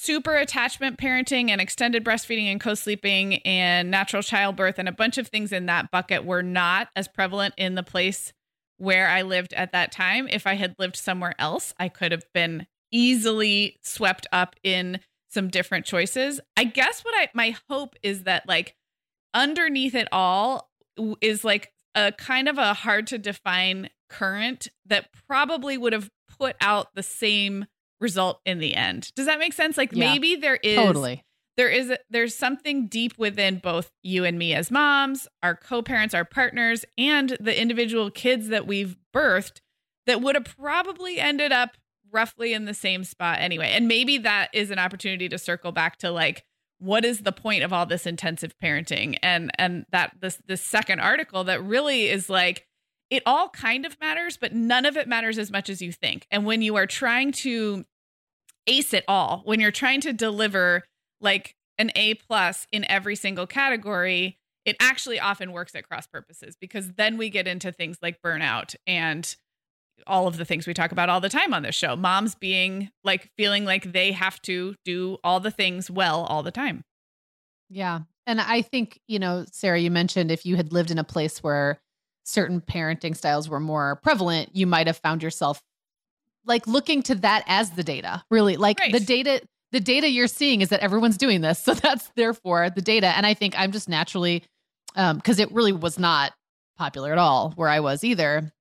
super 0.00 0.34
attachment 0.34 0.96
parenting 0.98 1.50
and 1.50 1.60
extended 1.60 2.02
breastfeeding 2.02 2.50
and 2.50 2.58
co-sleeping 2.58 3.34
and 3.44 3.90
natural 3.90 4.22
childbirth 4.22 4.78
and 4.78 4.88
a 4.88 4.92
bunch 4.92 5.18
of 5.18 5.28
things 5.28 5.52
in 5.52 5.66
that 5.66 5.90
bucket 5.90 6.24
were 6.24 6.42
not 6.42 6.88
as 6.96 7.06
prevalent 7.06 7.52
in 7.58 7.74
the 7.74 7.82
place 7.82 8.32
where 8.78 9.08
I 9.08 9.20
lived 9.20 9.52
at 9.52 9.72
that 9.72 9.92
time. 9.92 10.26
If 10.26 10.46
I 10.46 10.54
had 10.54 10.74
lived 10.78 10.96
somewhere 10.96 11.34
else, 11.38 11.74
I 11.78 11.90
could 11.90 12.12
have 12.12 12.24
been 12.32 12.66
easily 12.90 13.76
swept 13.82 14.26
up 14.32 14.56
in 14.62 15.00
some 15.28 15.48
different 15.48 15.84
choices. 15.84 16.40
I 16.56 16.64
guess 16.64 17.02
what 17.02 17.14
I 17.14 17.28
my 17.34 17.54
hope 17.68 17.94
is 18.02 18.22
that 18.22 18.48
like 18.48 18.74
underneath 19.34 19.94
it 19.94 20.08
all 20.12 20.70
is 21.20 21.44
like 21.44 21.74
a 21.94 22.10
kind 22.12 22.48
of 22.48 22.56
a 22.56 22.72
hard 22.72 23.06
to 23.08 23.18
define 23.18 23.90
current 24.08 24.68
that 24.86 25.10
probably 25.28 25.76
would 25.76 25.92
have 25.92 26.08
put 26.38 26.56
out 26.62 26.94
the 26.94 27.02
same 27.02 27.66
result 28.00 28.40
in 28.44 28.58
the 28.58 28.74
end. 28.74 29.12
Does 29.14 29.26
that 29.26 29.38
make 29.38 29.52
sense? 29.52 29.76
Like 29.76 29.92
Yeah, 29.92 30.12
maybe 30.12 30.36
there 30.36 30.56
is 30.56 30.76
totally 30.76 31.24
there 31.56 31.68
is 31.68 31.90
a, 31.90 31.98
there's 32.08 32.34
something 32.34 32.86
deep 32.86 33.18
within 33.18 33.58
both 33.58 33.90
you 34.02 34.24
and 34.24 34.38
me 34.38 34.54
as 34.54 34.70
moms, 34.70 35.28
our 35.42 35.54
co-parents, 35.54 36.14
our 36.14 36.24
partners, 36.24 36.86
and 36.96 37.36
the 37.38 37.60
individual 37.60 38.10
kids 38.10 38.48
that 38.48 38.66
we've 38.66 38.96
birthed 39.14 39.60
that 40.06 40.22
would 40.22 40.36
have 40.36 40.44
probably 40.44 41.18
ended 41.18 41.52
up 41.52 41.76
roughly 42.10 42.52
in 42.54 42.64
the 42.64 42.74
same 42.74 43.04
spot 43.04 43.40
anyway. 43.40 43.72
And 43.72 43.88
maybe 43.88 44.18
that 44.18 44.48
is 44.52 44.70
an 44.70 44.78
opportunity 44.78 45.28
to 45.28 45.38
circle 45.38 45.70
back 45.70 45.98
to 45.98 46.10
like 46.10 46.44
what 46.78 47.04
is 47.04 47.20
the 47.20 47.32
point 47.32 47.62
of 47.62 47.72
all 47.74 47.84
this 47.84 48.06
intensive 48.06 48.54
parenting 48.58 49.18
and 49.22 49.50
and 49.58 49.84
that 49.92 50.12
this 50.20 50.40
this 50.46 50.62
second 50.62 51.00
article 51.00 51.44
that 51.44 51.62
really 51.62 52.08
is 52.08 52.30
like 52.30 52.66
it 53.10 53.22
all 53.26 53.48
kind 53.50 53.84
of 53.84 53.98
matters 54.00 54.36
but 54.36 54.54
none 54.54 54.86
of 54.86 54.96
it 54.96 55.08
matters 55.08 55.38
as 55.38 55.50
much 55.50 55.68
as 55.68 55.82
you 55.82 55.92
think 55.92 56.26
and 56.30 56.46
when 56.46 56.62
you 56.62 56.76
are 56.76 56.86
trying 56.86 57.32
to 57.32 57.84
ace 58.66 58.94
it 58.94 59.04
all 59.08 59.42
when 59.44 59.60
you're 59.60 59.70
trying 59.70 60.00
to 60.00 60.12
deliver 60.12 60.84
like 61.20 61.54
an 61.80 61.90
A 61.94 62.14
plus 62.14 62.66
in 62.70 62.84
every 62.90 63.16
single 63.16 63.46
category, 63.46 64.38
it 64.66 64.76
actually 64.78 65.18
often 65.18 65.50
works 65.50 65.74
at 65.74 65.88
cross 65.88 66.06
purposes 66.06 66.54
because 66.60 66.92
then 66.92 67.16
we 67.16 67.30
get 67.30 67.48
into 67.48 67.72
things 67.72 67.96
like 68.02 68.20
burnout 68.22 68.76
and 68.86 69.34
all 70.06 70.26
of 70.26 70.36
the 70.36 70.44
things 70.44 70.66
we 70.66 70.74
talk 70.74 70.92
about 70.92 71.08
all 71.08 71.20
the 71.20 71.30
time 71.30 71.54
on 71.54 71.62
this 71.62 71.74
show. 71.74 71.96
Moms 71.96 72.34
being 72.34 72.90
like 73.02 73.30
feeling 73.36 73.64
like 73.64 73.92
they 73.92 74.12
have 74.12 74.40
to 74.42 74.74
do 74.84 75.16
all 75.24 75.40
the 75.40 75.50
things 75.50 75.90
well 75.90 76.24
all 76.24 76.42
the 76.42 76.50
time. 76.50 76.84
Yeah. 77.70 78.00
And 78.26 78.42
I 78.42 78.60
think, 78.60 79.00
you 79.08 79.18
know, 79.18 79.46
Sarah, 79.50 79.78
you 79.78 79.90
mentioned 79.90 80.30
if 80.30 80.44
you 80.44 80.56
had 80.56 80.72
lived 80.72 80.90
in 80.90 80.98
a 80.98 81.04
place 81.04 81.42
where 81.42 81.80
certain 82.30 82.60
parenting 82.60 83.16
styles 83.16 83.48
were 83.48 83.60
more 83.60 83.96
prevalent, 83.96 84.50
you 84.54 84.66
might 84.66 84.86
have 84.86 84.96
found 84.96 85.22
yourself 85.22 85.62
like 86.46 86.66
looking 86.66 87.02
to 87.04 87.14
that 87.16 87.44
as 87.46 87.70
the 87.70 87.82
data. 87.84 88.22
Really, 88.30 88.56
like 88.56 88.78
Right. 88.80 88.92
the 88.92 89.00
data 89.00 89.42
the 89.72 89.80
data 89.80 90.08
you're 90.08 90.26
seeing 90.26 90.62
is 90.62 90.70
that 90.70 90.80
everyone's 90.80 91.16
doing 91.16 91.42
this. 91.42 91.58
So 91.64 91.74
that's 91.74 92.10
therefore 92.16 92.70
the 92.70 92.80
data. 92.82 93.06
And 93.16 93.24
I 93.24 93.34
think 93.34 93.54
I'm 93.58 93.72
just 93.72 93.88
naturally 93.88 94.42
um 94.96 95.16
because 95.16 95.38
it 95.38 95.52
really 95.52 95.72
was 95.72 95.98
not 95.98 96.32
popular 96.78 97.12
at 97.12 97.18
all 97.18 97.52
where 97.56 97.68
I 97.68 97.80
was 97.80 98.02
either 98.04 98.52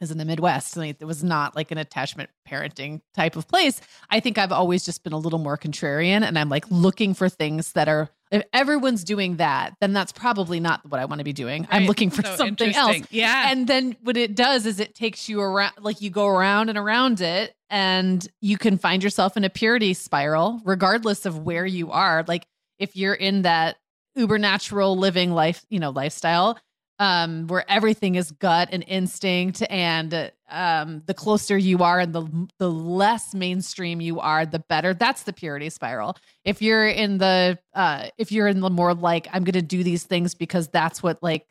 is 0.00 0.10
in 0.12 0.18
the 0.18 0.24
Midwest. 0.24 0.76
Like, 0.76 0.96
it 1.00 1.04
was 1.04 1.24
not 1.24 1.56
like 1.56 1.70
an 1.72 1.78
attachment 1.78 2.30
parenting 2.48 3.00
type 3.14 3.34
of 3.36 3.48
place. 3.48 3.80
I 4.10 4.20
think 4.20 4.38
I've 4.38 4.52
always 4.52 4.84
just 4.84 5.02
been 5.02 5.12
a 5.12 5.18
little 5.18 5.40
more 5.40 5.58
contrarian 5.58 6.22
and 6.22 6.38
I'm 6.38 6.48
like 6.48 6.64
looking 6.70 7.14
for 7.14 7.28
things 7.28 7.72
that 7.72 7.88
are 7.88 8.08
if 8.30 8.42
everyone's 8.52 9.04
doing 9.04 9.36
that, 9.36 9.74
then 9.80 9.92
that's 9.92 10.12
probably 10.12 10.60
not 10.60 10.84
what 10.88 11.00
I 11.00 11.04
want 11.06 11.20
to 11.20 11.24
be 11.24 11.32
doing. 11.32 11.66
I'm 11.70 11.86
looking 11.86 12.10
for 12.10 12.22
So 12.22 12.36
something 12.36 12.74
else. 12.74 12.98
Yeah. 13.10 13.50
And 13.50 13.66
then 13.66 13.96
what 14.02 14.16
it 14.16 14.34
does 14.34 14.66
is 14.66 14.80
it 14.80 14.94
takes 14.94 15.28
you 15.28 15.40
around 15.40 15.72
like 15.80 16.00
you 16.00 16.10
go 16.10 16.26
around 16.26 16.68
and 16.68 16.78
around 16.78 17.20
it 17.20 17.54
and 17.70 18.26
you 18.40 18.58
can 18.58 18.78
find 18.78 19.02
yourself 19.02 19.36
in 19.36 19.44
a 19.44 19.50
purity 19.50 19.94
spiral 19.94 20.60
regardless 20.64 21.26
of 21.26 21.38
where 21.38 21.66
you 21.66 21.90
are. 21.90 22.24
Like 22.26 22.46
if 22.78 22.96
you're 22.96 23.14
in 23.14 23.42
that 23.42 23.76
uber 24.14 24.38
natural 24.38 24.96
living 24.96 25.32
life, 25.32 25.64
you 25.70 25.78
know, 25.78 25.90
lifestyle, 25.90 26.58
um, 26.98 27.46
where 27.46 27.64
everything 27.70 28.16
is 28.16 28.30
gut 28.32 28.68
and 28.72 28.84
instinct, 28.86 29.62
and 29.70 30.32
um, 30.50 31.02
the 31.06 31.14
closer 31.14 31.56
you 31.56 31.82
are 31.82 32.00
and 32.00 32.14
the 32.14 32.48
the 32.58 32.70
less 32.70 33.34
mainstream 33.34 34.00
you 34.00 34.20
are, 34.20 34.44
the 34.46 34.58
better. 34.58 34.94
That's 34.94 35.22
the 35.22 35.32
purity 35.32 35.70
spiral. 35.70 36.16
If 36.44 36.62
you're 36.62 36.88
in 36.88 37.18
the 37.18 37.58
uh, 37.74 38.08
if 38.18 38.32
you're 38.32 38.48
in 38.48 38.60
the 38.60 38.70
more 38.70 38.94
like 38.94 39.28
I'm 39.32 39.44
going 39.44 39.52
to 39.52 39.62
do 39.62 39.82
these 39.82 40.04
things 40.04 40.34
because 40.34 40.68
that's 40.68 41.02
what 41.02 41.22
like 41.22 41.46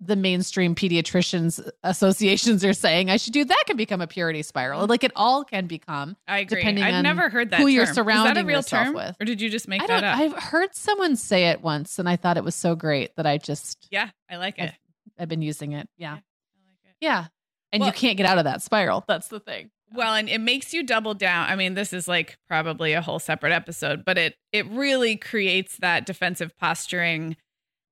the 0.00 0.14
mainstream 0.16 0.74
pediatricians 0.74 1.60
associations 1.82 2.64
are 2.64 2.72
saying 2.72 3.10
I 3.10 3.16
should 3.16 3.32
do, 3.32 3.44
that 3.44 3.64
can 3.66 3.76
become 3.76 4.00
a 4.00 4.06
purity 4.06 4.42
spiral. 4.42 4.86
Like 4.86 5.02
it 5.04 5.12
all 5.16 5.44
can 5.44 5.66
become. 5.66 6.16
I 6.28 6.38
agree. 6.40 6.58
depending 6.60 6.84
I've 6.84 6.94
on 6.94 7.02
never 7.02 7.28
heard 7.28 7.50
that. 7.50 7.60
who 7.60 7.66
you're 7.66 7.84
term. 7.84 7.90
Is 7.90 7.96
that 7.96 8.00
a 8.02 8.04
surrounding 8.04 8.46
real 8.46 8.58
yourself 8.58 8.84
term, 8.86 8.94
with. 8.94 9.16
or 9.20 9.24
did 9.24 9.40
you 9.40 9.50
just 9.50 9.66
make 9.66 9.82
I 9.82 9.86
that 9.88 10.04
up? 10.04 10.18
I've 10.18 10.34
heard 10.34 10.74
someone 10.74 11.16
say 11.16 11.48
it 11.48 11.62
once, 11.62 11.98
and 11.98 12.08
I 12.08 12.16
thought 12.16 12.36
it 12.36 12.44
was 12.44 12.54
so 12.54 12.76
great 12.76 13.16
that 13.16 13.26
I 13.26 13.38
just 13.38 13.88
yeah, 13.90 14.10
I 14.30 14.36
like 14.36 14.58
it. 14.58 14.62
I've- 14.62 14.78
I've 15.20 15.28
been 15.28 15.42
using 15.42 15.72
it. 15.72 15.88
Yeah. 15.96 16.12
I 16.12 16.14
like 16.14 16.78
it. 16.84 16.94
Yeah. 17.00 17.26
And 17.72 17.80
Well- 17.80 17.88
you 17.88 17.92
can't 17.92 18.16
get 18.16 18.24
out 18.26 18.38
of 18.38 18.44
that 18.44 18.62
spiral. 18.62 19.04
That's 19.08 19.26
the 19.26 19.40
thing. 19.40 19.70
Well, 19.92 20.14
and 20.14 20.28
it 20.28 20.38
makes 20.40 20.72
you 20.72 20.84
double 20.84 21.14
down. 21.14 21.48
I 21.48 21.56
mean, 21.56 21.74
this 21.74 21.92
is 21.92 22.06
like 22.06 22.38
probably 22.46 22.92
a 22.92 23.00
whole 23.00 23.18
separate 23.18 23.52
episode, 23.52 24.04
but 24.04 24.16
it 24.18 24.36
it 24.52 24.66
really 24.70 25.16
creates 25.16 25.76
that 25.78 26.06
defensive 26.06 26.56
posturing 26.56 27.36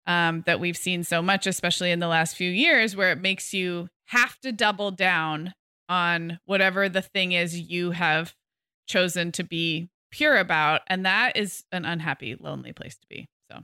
um, 0.06 0.42
that 0.46 0.60
we've 0.60 0.76
seen 0.76 1.04
so 1.04 1.20
much, 1.20 1.46
especially 1.46 1.90
in 1.90 1.98
the 1.98 2.08
last 2.08 2.36
few 2.36 2.50
years, 2.50 2.94
where 2.94 3.12
it 3.12 3.20
makes 3.20 3.52
you 3.52 3.88
have 4.06 4.38
to 4.40 4.52
double 4.52 4.90
down 4.90 5.52
on 5.88 6.38
whatever 6.44 6.88
the 6.88 7.02
thing 7.02 7.32
is 7.32 7.58
you 7.58 7.92
have 7.92 8.34
chosen 8.86 9.32
to 9.32 9.44
be 9.44 9.88
pure 10.10 10.36
about. 10.36 10.82
And 10.86 11.04
that 11.06 11.36
is 11.36 11.64
an 11.72 11.84
unhappy, 11.84 12.36
lonely 12.38 12.72
place 12.72 12.96
to 12.96 13.06
be. 13.08 13.26
So, 13.50 13.60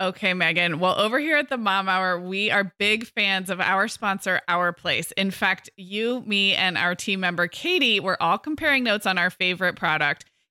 okay, 0.00 0.32
Meagan. 0.34 0.78
Well, 0.80 0.98
over 0.98 1.18
here 1.18 1.36
at 1.36 1.50
the 1.50 1.58
Mom 1.58 1.88
Hour, 1.88 2.18
we 2.18 2.50
are 2.50 2.72
big 2.78 3.06
fans 3.06 3.50
of 3.50 3.60
our 3.60 3.88
sponsor, 3.88 4.40
Our 4.48 4.72
Place. 4.72 5.12
In 5.12 5.30
fact, 5.30 5.70
you, 5.76 6.22
me, 6.26 6.54
and 6.54 6.78
our 6.78 6.94
team 6.94 7.20
member, 7.20 7.46
Katie, 7.46 8.00
were 8.00 8.20
all 8.22 8.38
comparing 8.38 8.84
notes 8.84 9.06
on 9.06 9.18
our 9.18 9.30
favorite 9.30 9.76
product. 9.76 10.24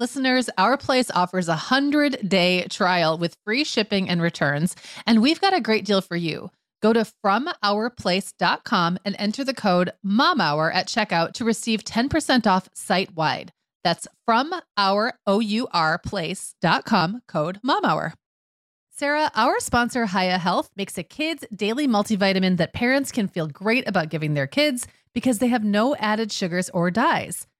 Listeners, 0.00 0.48
Our 0.56 0.76
Place 0.76 1.10
offers 1.10 1.48
a 1.48 1.58
100 1.58 2.28
day 2.28 2.62
trial 2.68 3.18
with 3.18 3.36
free 3.44 3.64
shipping 3.64 4.08
and 4.08 4.22
returns, 4.22 4.76
and 5.06 5.20
we've 5.20 5.40
got 5.40 5.56
a 5.56 5.60
great 5.60 5.84
deal 5.84 6.00
for 6.00 6.14
you. 6.14 6.52
Go 6.80 6.92
to 6.92 7.04
FromOurPlace.com 7.26 8.98
and 9.04 9.16
enter 9.18 9.42
the 9.42 9.54
code 9.54 9.90
MOMHOUR 10.06 10.72
at 10.72 10.86
checkout 10.86 11.32
to 11.32 11.44
receive 11.44 11.82
10% 11.82 12.46
off 12.46 12.68
site 12.74 13.16
wide. 13.16 13.52
That's 13.82 14.06
from 14.24 14.54
our 14.76 15.14
code 15.26 15.42
MOMHOUR. 17.64 18.12
Sarah, 18.92 19.32
our 19.34 19.58
sponsor, 19.58 20.06
Hiya 20.06 20.38
Health, 20.38 20.70
makes 20.76 20.96
a 20.96 21.02
kids' 21.02 21.44
daily 21.52 21.88
multivitamin 21.88 22.56
that 22.58 22.72
parents 22.72 23.10
can 23.10 23.26
feel 23.26 23.48
great 23.48 23.88
about 23.88 24.10
giving 24.10 24.34
their 24.34 24.46
kids 24.46 24.86
because 25.12 25.40
they 25.40 25.48
have 25.48 25.64
no 25.64 25.96
added 25.96 26.30
sugars 26.30 26.70
or 26.70 26.92
dyes. 26.92 27.47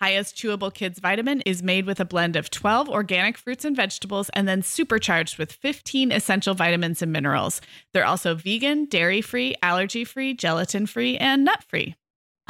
Hiya's 0.00 0.32
Chewable 0.32 0.72
Kids 0.72 1.00
Vitamin 1.00 1.40
is 1.40 1.60
made 1.60 1.84
with 1.84 1.98
a 1.98 2.04
blend 2.04 2.36
of 2.36 2.50
12 2.50 2.88
organic 2.88 3.36
fruits 3.36 3.64
and 3.64 3.74
vegetables 3.74 4.30
and 4.32 4.46
then 4.46 4.62
supercharged 4.62 5.38
with 5.38 5.50
15 5.50 6.12
essential 6.12 6.54
vitamins 6.54 7.02
and 7.02 7.12
minerals. 7.12 7.60
They're 7.92 8.06
also 8.06 8.36
vegan, 8.36 8.84
dairy 8.84 9.20
free, 9.20 9.56
allergy 9.60 10.04
free, 10.04 10.34
gelatin 10.34 10.86
free, 10.86 11.16
and 11.16 11.44
nut 11.44 11.64
free. 11.64 11.96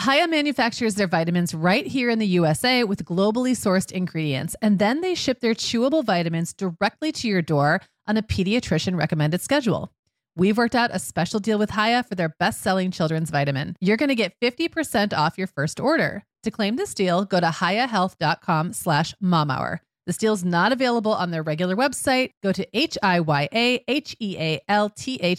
Hiya 0.05 0.28
manufactures 0.28 0.96
their 0.96 1.09
vitamins 1.09 1.55
right 1.55 1.86
here 1.86 2.11
in 2.11 2.18
the 2.18 2.26
USA 2.26 2.84
with 2.84 3.07
globally 3.07 3.53
sourced 3.53 3.90
ingredients, 3.92 4.55
and 4.61 4.78
then 4.78 5.01
they 5.01 5.14
ship 5.14 5.40
their 5.40 5.55
chewable 5.55 6.05
vitamins 6.05 6.53
directly 6.53 7.12
to 7.12 7.28
your 7.28 7.42
door 7.42 7.80
on 8.07 8.18
a 8.18 8.22
pediatrician 8.22 8.96
recommended 8.96 9.40
schedule. 9.40 9.90
We've 10.39 10.57
worked 10.57 10.76
out 10.76 10.95
a 10.95 11.01
special 11.01 11.41
deal 11.41 11.59
with 11.59 11.72
Hiya 11.72 12.05
for 12.05 12.14
their 12.14 12.36
best 12.39 12.61
selling 12.61 12.93
children's 12.93 13.28
vitamin. 13.28 13.74
You're 13.80 13.97
going 13.97 14.11
to 14.11 14.14
get 14.14 14.39
50% 14.41 15.12
off 15.12 15.36
your 15.36 15.49
first 15.49 15.80
order. 15.80 16.22
To 16.45 16.53
claim 16.53 16.76
this 16.76 16.95
deal, 16.95 17.24
go 17.24 17.41
to 17.41 17.49
hiyahealth.com 17.49 18.72
slash 18.72 19.16
momhour. 19.20 19.80
This 20.07 20.16
deal 20.16 20.32
is 20.32 20.45
not 20.45 20.70
available 20.70 21.12
on 21.12 21.32
their 21.32 21.43
regular 21.43 21.74
website. 21.74 22.30
Go 22.41 22.53
to 22.53 22.64
H-I-Y-A-H-E-A-L-T-H 22.72 23.49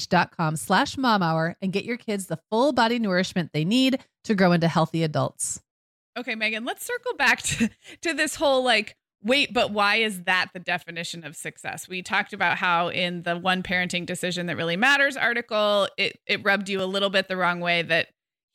dot 0.10 0.36
com 0.36 0.58
slash 0.58 0.97
momhour 0.97 1.56
and 1.62 1.72
get 1.72 1.86
your 1.86 1.95
kids 1.95 2.26
the 2.26 2.39
full 2.52 2.74
body 2.74 3.00
nourishment 3.00 3.52
they 3.54 3.64
need 3.64 4.00
to 4.26 4.36
grow 4.36 4.52
into 4.52 4.68
healthy 4.68 5.04
adults. 5.04 5.62
Okay, 6.18 6.36
Meagan, 6.36 6.66
let's 6.66 6.86
circle 6.86 7.16
back 7.16 7.41
to, 7.43 7.70
to 8.02 8.14
this 8.14 8.36
whole 8.36 8.66
like, 8.66 8.97
wait, 9.22 9.53
but 9.53 9.72
why 9.72 9.97
is 9.97 10.24
that 10.24 10.47
the 10.53 10.59
definition 10.59 11.26
of 11.26 11.36
success? 11.36 11.88
We 11.88 12.01
talked 12.01 12.34
about 12.34 12.57
how 12.57 12.89
in 12.89 13.24
the 13.24 13.38
one 13.38 13.63
parenting 13.63 14.05
decision 14.05 14.45
that 14.47 14.57
really 14.57 14.78
matters 14.78 15.17
article, 15.17 15.88
it, 15.97 16.20
it 16.26 16.43
rubbed 16.43 16.70
you 16.70 16.82
a 16.82 16.86
little 16.86 17.09
bit 17.09 17.28
the 17.28 17.38
wrong 17.38 17.59
way 17.59 17.82
that 17.82 18.07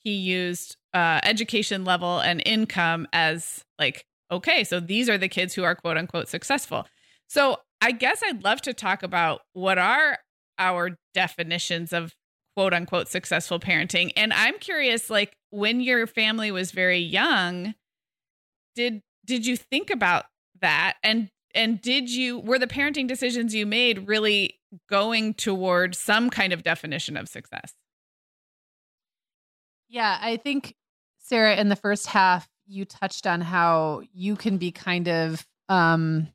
he 0.05 0.13
used 0.13 0.77
uh, 0.93 1.21
education 1.25 1.85
level 1.85 2.21
and 2.21 2.43
income 2.47 3.09
as 3.13 3.65
like 3.79 4.07
okay 4.31 4.63
so 4.63 4.79
these 4.79 5.09
are 5.09 5.19
the 5.19 5.29
kids 5.29 5.55
who 5.55 5.65
are 5.65 5.75
quote 5.75 5.97
unquote 5.97 6.29
successful 6.29 6.87
so 7.29 7.57
i 7.81 7.91
guess 7.91 8.23
i'd 8.25 8.45
love 8.45 8.61
to 8.61 8.73
talk 8.73 9.03
about 9.03 9.41
what 9.55 9.77
are 9.77 10.19
our 10.59 10.97
definitions 11.15 11.93
of 11.93 12.15
quote 12.55 12.73
unquote 12.73 13.09
successful 13.09 13.59
parenting 13.59 14.13
and 14.17 14.33
i'm 14.33 14.59
curious 14.59 15.11
like 15.11 15.37
when 15.51 15.81
your 15.81 16.07
family 16.07 16.53
was 16.53 16.71
very 16.71 17.01
young 17.01 17.75
did 18.77 19.03
did 19.25 19.45
you 19.45 19.57
think 19.57 19.91
about 19.91 20.27
that 20.65 20.97
and 21.03 21.31
and 21.55 21.81
did 21.81 22.11
you 22.11 22.41
were 22.41 22.59
the 22.59 22.67
parenting 22.67 23.07
decisions 23.07 23.55
you 23.55 23.67
made 23.67 24.09
really 24.09 24.59
going 24.91 25.35
toward 25.35 25.95
some 25.95 26.31
kind 26.31 26.53
of 26.53 26.63
definition 26.63 27.17
of 27.17 27.29
success 27.29 27.75
yeah 29.89 30.19
i 30.21 30.37
think 30.37 30.75
Sarah, 31.25 31.57
in 31.57 31.71
the 31.71 31.77
first 31.77 32.07
half, 32.07 32.49
you 32.67 32.85
touched 32.85 33.27
on 33.27 33.41
how 33.41 34.03
you 34.13 34.37
can 34.37 34.59
be 34.59 34.71
kind 34.71 35.09
of 35.09 35.47
um 35.69 36.29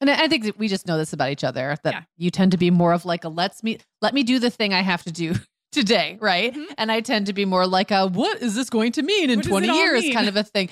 and 0.00 0.10
I 0.10 0.26
think 0.28 0.52
we 0.58 0.68
just 0.68 0.86
know 0.86 0.98
this 0.98 1.12
about 1.12 1.30
each 1.30 1.44
other 1.44 1.76
that 1.84 1.94
yeah. 1.94 2.02
you 2.16 2.30
tend 2.30 2.50
to 2.52 2.58
be 2.58 2.70
more 2.70 2.92
of 2.92 3.04
like 3.04 3.24
a 3.24 3.28
let's 3.28 3.62
me 3.62 3.78
let 4.02 4.12
me 4.12 4.22
do 4.24 4.38
the 4.38 4.50
thing 4.50 4.74
I 4.74 4.82
have 4.82 5.04
to 5.04 5.12
do 5.12 5.34
today, 5.72 6.18
right? 6.20 6.52
Mm-hmm. 6.52 6.72
And 6.76 6.90
I 6.90 7.00
tend 7.00 7.26
to 7.26 7.32
be 7.32 7.44
more 7.44 7.66
like 7.66 7.90
a 7.90 8.08
what 8.08 8.42
is 8.42 8.54
this 8.54 8.70
going 8.70 8.92
to 8.92 9.02
mean 9.02 9.30
in 9.30 9.38
what 9.38 9.46
20 9.46 9.68
years 9.68 10.02
mean? 10.02 10.12
kind 10.12 10.28
of 10.28 10.36
a 10.36 10.42
thing. 10.42 10.68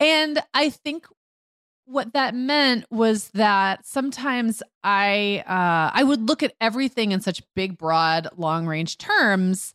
And 0.00 0.42
I 0.52 0.70
think 0.70 1.06
what 1.86 2.12
that 2.12 2.34
meant 2.34 2.84
was 2.90 3.28
that 3.30 3.86
sometimes 3.86 4.62
I 4.84 5.42
uh 5.46 5.96
I 5.96 6.02
would 6.02 6.28
look 6.28 6.42
at 6.42 6.54
everything 6.60 7.12
in 7.12 7.20
such 7.20 7.42
big 7.54 7.78
broad 7.78 8.28
long 8.36 8.66
range 8.66 8.98
terms 8.98 9.74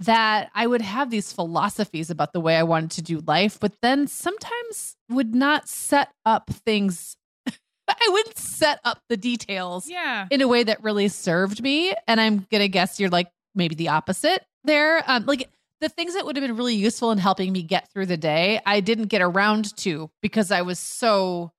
that 0.00 0.50
I 0.54 0.66
would 0.66 0.82
have 0.82 1.10
these 1.10 1.32
philosophies 1.32 2.10
about 2.10 2.32
the 2.32 2.40
way 2.40 2.56
I 2.56 2.62
wanted 2.62 2.90
to 2.92 3.02
do 3.02 3.22
life, 3.26 3.58
but 3.58 3.72
then 3.80 4.06
sometimes 4.06 4.96
would 5.08 5.34
not 5.34 5.68
set 5.68 6.12
up 6.24 6.50
things. 6.50 7.16
I 7.88 8.08
wouldn't 8.08 8.36
set 8.36 8.80
up 8.84 9.00
the 9.08 9.16
details 9.16 9.88
yeah. 9.88 10.26
in 10.30 10.42
a 10.42 10.48
way 10.48 10.64
that 10.64 10.82
really 10.82 11.08
served 11.08 11.62
me. 11.62 11.94
And 12.06 12.20
I'm 12.20 12.46
going 12.50 12.60
to 12.60 12.68
guess 12.68 13.00
you're 13.00 13.10
like 13.10 13.30
maybe 13.54 13.74
the 13.74 13.88
opposite 13.88 14.44
there. 14.64 15.02
Um, 15.06 15.24
like 15.24 15.48
the 15.86 15.94
things 15.94 16.14
that 16.14 16.26
would 16.26 16.34
have 16.34 16.44
been 16.44 16.56
really 16.56 16.74
useful 16.74 17.12
in 17.12 17.18
helping 17.18 17.52
me 17.52 17.62
get 17.62 17.88
through 17.92 18.06
the 18.06 18.16
day, 18.16 18.60
I 18.66 18.80
didn't 18.80 19.06
get 19.06 19.22
around 19.22 19.76
to 19.78 20.10
because 20.20 20.50
I 20.50 20.62
was 20.62 20.80
so 20.80 21.52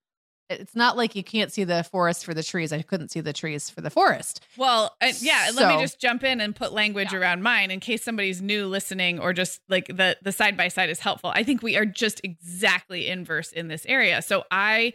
it's 0.50 0.76
not 0.76 0.98
like 0.98 1.16
you 1.16 1.24
can't 1.24 1.52
see 1.52 1.64
the 1.64 1.84
forest 1.84 2.26
for 2.26 2.34
the 2.34 2.44
trees. 2.44 2.74
I 2.74 2.82
couldn't 2.82 3.10
see 3.10 3.22
the 3.22 3.34
trees 3.34 3.70
for 3.70 3.80
the 3.82 3.90
forest. 3.90 4.46
Well, 4.58 4.96
uh, 5.02 5.12
yeah, 5.20 5.48
so, 5.48 5.62
let 5.62 5.76
me 5.76 5.82
just 5.82 6.00
jump 6.00 6.24
in 6.24 6.42
and 6.42 6.56
put 6.56 6.74
language 6.74 7.14
yeah. 7.14 7.20
around 7.20 7.42
mine 7.42 7.72
in 7.72 7.80
case 7.80 8.04
somebody's 8.04 8.42
new 8.42 8.66
listening 8.66 9.20
or 9.20 9.32
just 9.32 9.62
like 9.70 9.88
the 9.88 10.18
the 10.22 10.34
side 10.34 10.58
by 10.58 10.68
side 10.68 10.90
is 10.90 11.00
helpful. 11.00 11.32
I 11.34 11.44
think 11.44 11.64
we 11.64 11.78
are 11.78 11.86
just 11.86 12.20
exactly 12.24 13.08
inverse 13.08 13.54
in 13.54 13.70
this 13.70 13.86
area. 13.86 14.22
So 14.22 14.44
I 14.52 14.94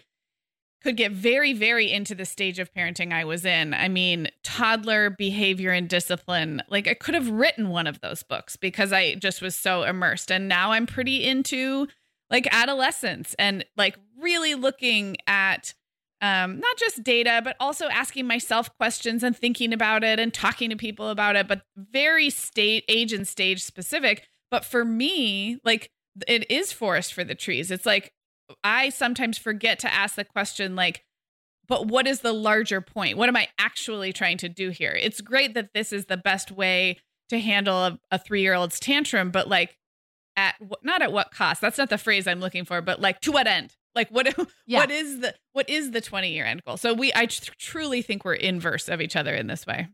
could 0.83 0.97
get 0.97 1.13
very 1.13 1.53
very 1.53 1.91
into 1.91 2.15
the 2.15 2.25
stage 2.25 2.59
of 2.59 2.73
parenting 2.73 3.13
I 3.13 3.25
was 3.25 3.45
in. 3.45 3.75
I 3.75 3.89
mean, 3.89 4.29
toddler 4.43 5.11
behavior 5.11 5.71
and 5.71 5.89
discipline. 5.89 6.63
Like 6.69 6.89
I 6.89 6.95
could 6.95 7.15
have 7.15 7.31
written 7.31 7.69
one 7.71 7.87
of 7.87 8.01
those 8.01 8.23
books 8.23 8.57
because 8.57 8.93
I 8.93 9.15
just 9.15 9.43
was 9.43 9.55
so 9.55 9.83
immersed. 9.85 10.31
And 10.31 10.49
now 10.49 10.73
I'm 10.73 10.87
pretty 10.87 11.25
into 11.25 11.89
like 12.31 12.49
adolescence 12.51 13.35
and 13.39 13.65
like 13.77 13.97
really 14.19 14.55
looking 14.55 15.17
at 15.27 15.75
um, 16.23 16.61
not 16.61 16.77
just 16.79 17.03
data, 17.03 17.41
but 17.43 17.57
also 17.59 17.89
asking 17.89 18.27
myself 18.29 18.71
questions 18.79 19.25
and 19.25 19.37
thinking 19.37 19.73
about 19.73 20.05
it 20.05 20.21
and 20.21 20.33
talking 20.33 20.71
to 20.71 20.77
people 20.77 21.09
about 21.09 21.35
it, 21.35 21.49
but 21.49 21.63
very 21.77 22.31
state, 22.31 22.85
age 22.89 23.13
and 23.13 23.27
stage 23.27 23.63
specific. 23.63 24.29
But 24.49 24.65
for 24.65 24.85
me, 24.85 25.59
like 25.65 25.91
it 26.29 26.49
is 26.51 26.73
forest 26.73 27.13
for 27.13 27.25
the 27.25 27.35
trees. 27.35 27.71
It's 27.71 27.87
like 27.87 28.13
I 28.63 28.89
sometimes 28.91 29.39
forget 29.39 29.79
to 29.81 29.93
ask 29.93 30.15
the 30.15 30.25
question, 30.25 30.77
like, 30.77 31.05
but 31.69 31.87
what 31.87 32.07
is 32.07 32.21
the 32.21 32.33
larger 32.33 32.81
point? 32.81 33.17
What 33.17 33.29
am 33.29 33.37
I 33.37 33.49
actually 33.59 34.13
trying 34.13 34.39
to 34.39 34.49
do 34.49 34.71
here? 34.71 34.97
It's 35.01 35.21
great 35.21 35.55
that 35.55 35.71
this 35.75 35.93
is 35.93 36.07
the 36.07 36.17
best 36.17 36.51
way 36.51 36.99
to 37.29 37.39
handle 37.39 37.77
a, 37.77 37.99
a 38.11 38.19
three 38.19 38.43
year 38.43 38.55
old's 38.55 38.79
tantrum, 38.81 39.31
but 39.31 39.49
like, 39.49 39.77
at 40.37 40.55
not 40.83 41.03
at 41.03 41.13
what 41.13 41.31
cost? 41.31 41.61
That's 41.61 41.79
not 41.79 41.91
the 41.91 41.99
phrase 41.99 42.27
I'm 42.27 42.41
looking 42.41 42.65
for, 42.65 42.81
but 42.81 43.01
like 43.01 43.21
to 43.21 43.33
what 43.33 43.47
end? 43.47 43.77
Like 43.95 44.09
what 44.09 44.35
yeah. 44.67 44.81
what 44.81 44.91
is 44.91 45.21
the 45.21 45.35
what 45.53 45.69
is 45.69 45.91
the 45.91 46.01
20 46.01 46.33
year 46.33 46.45
end 46.45 46.65
goal? 46.65 46.77
So 46.77 46.95
we 46.95 47.13
I 47.15 47.27
tr- 47.27 47.53
truly 47.59 48.03
think 48.03 48.25
we're 48.25 48.35
inverse 48.35 48.89
of 48.89 49.01
each 49.01 49.17
other 49.17 49.35
in 49.35 49.47
this 49.47 49.67
way. 49.67 49.89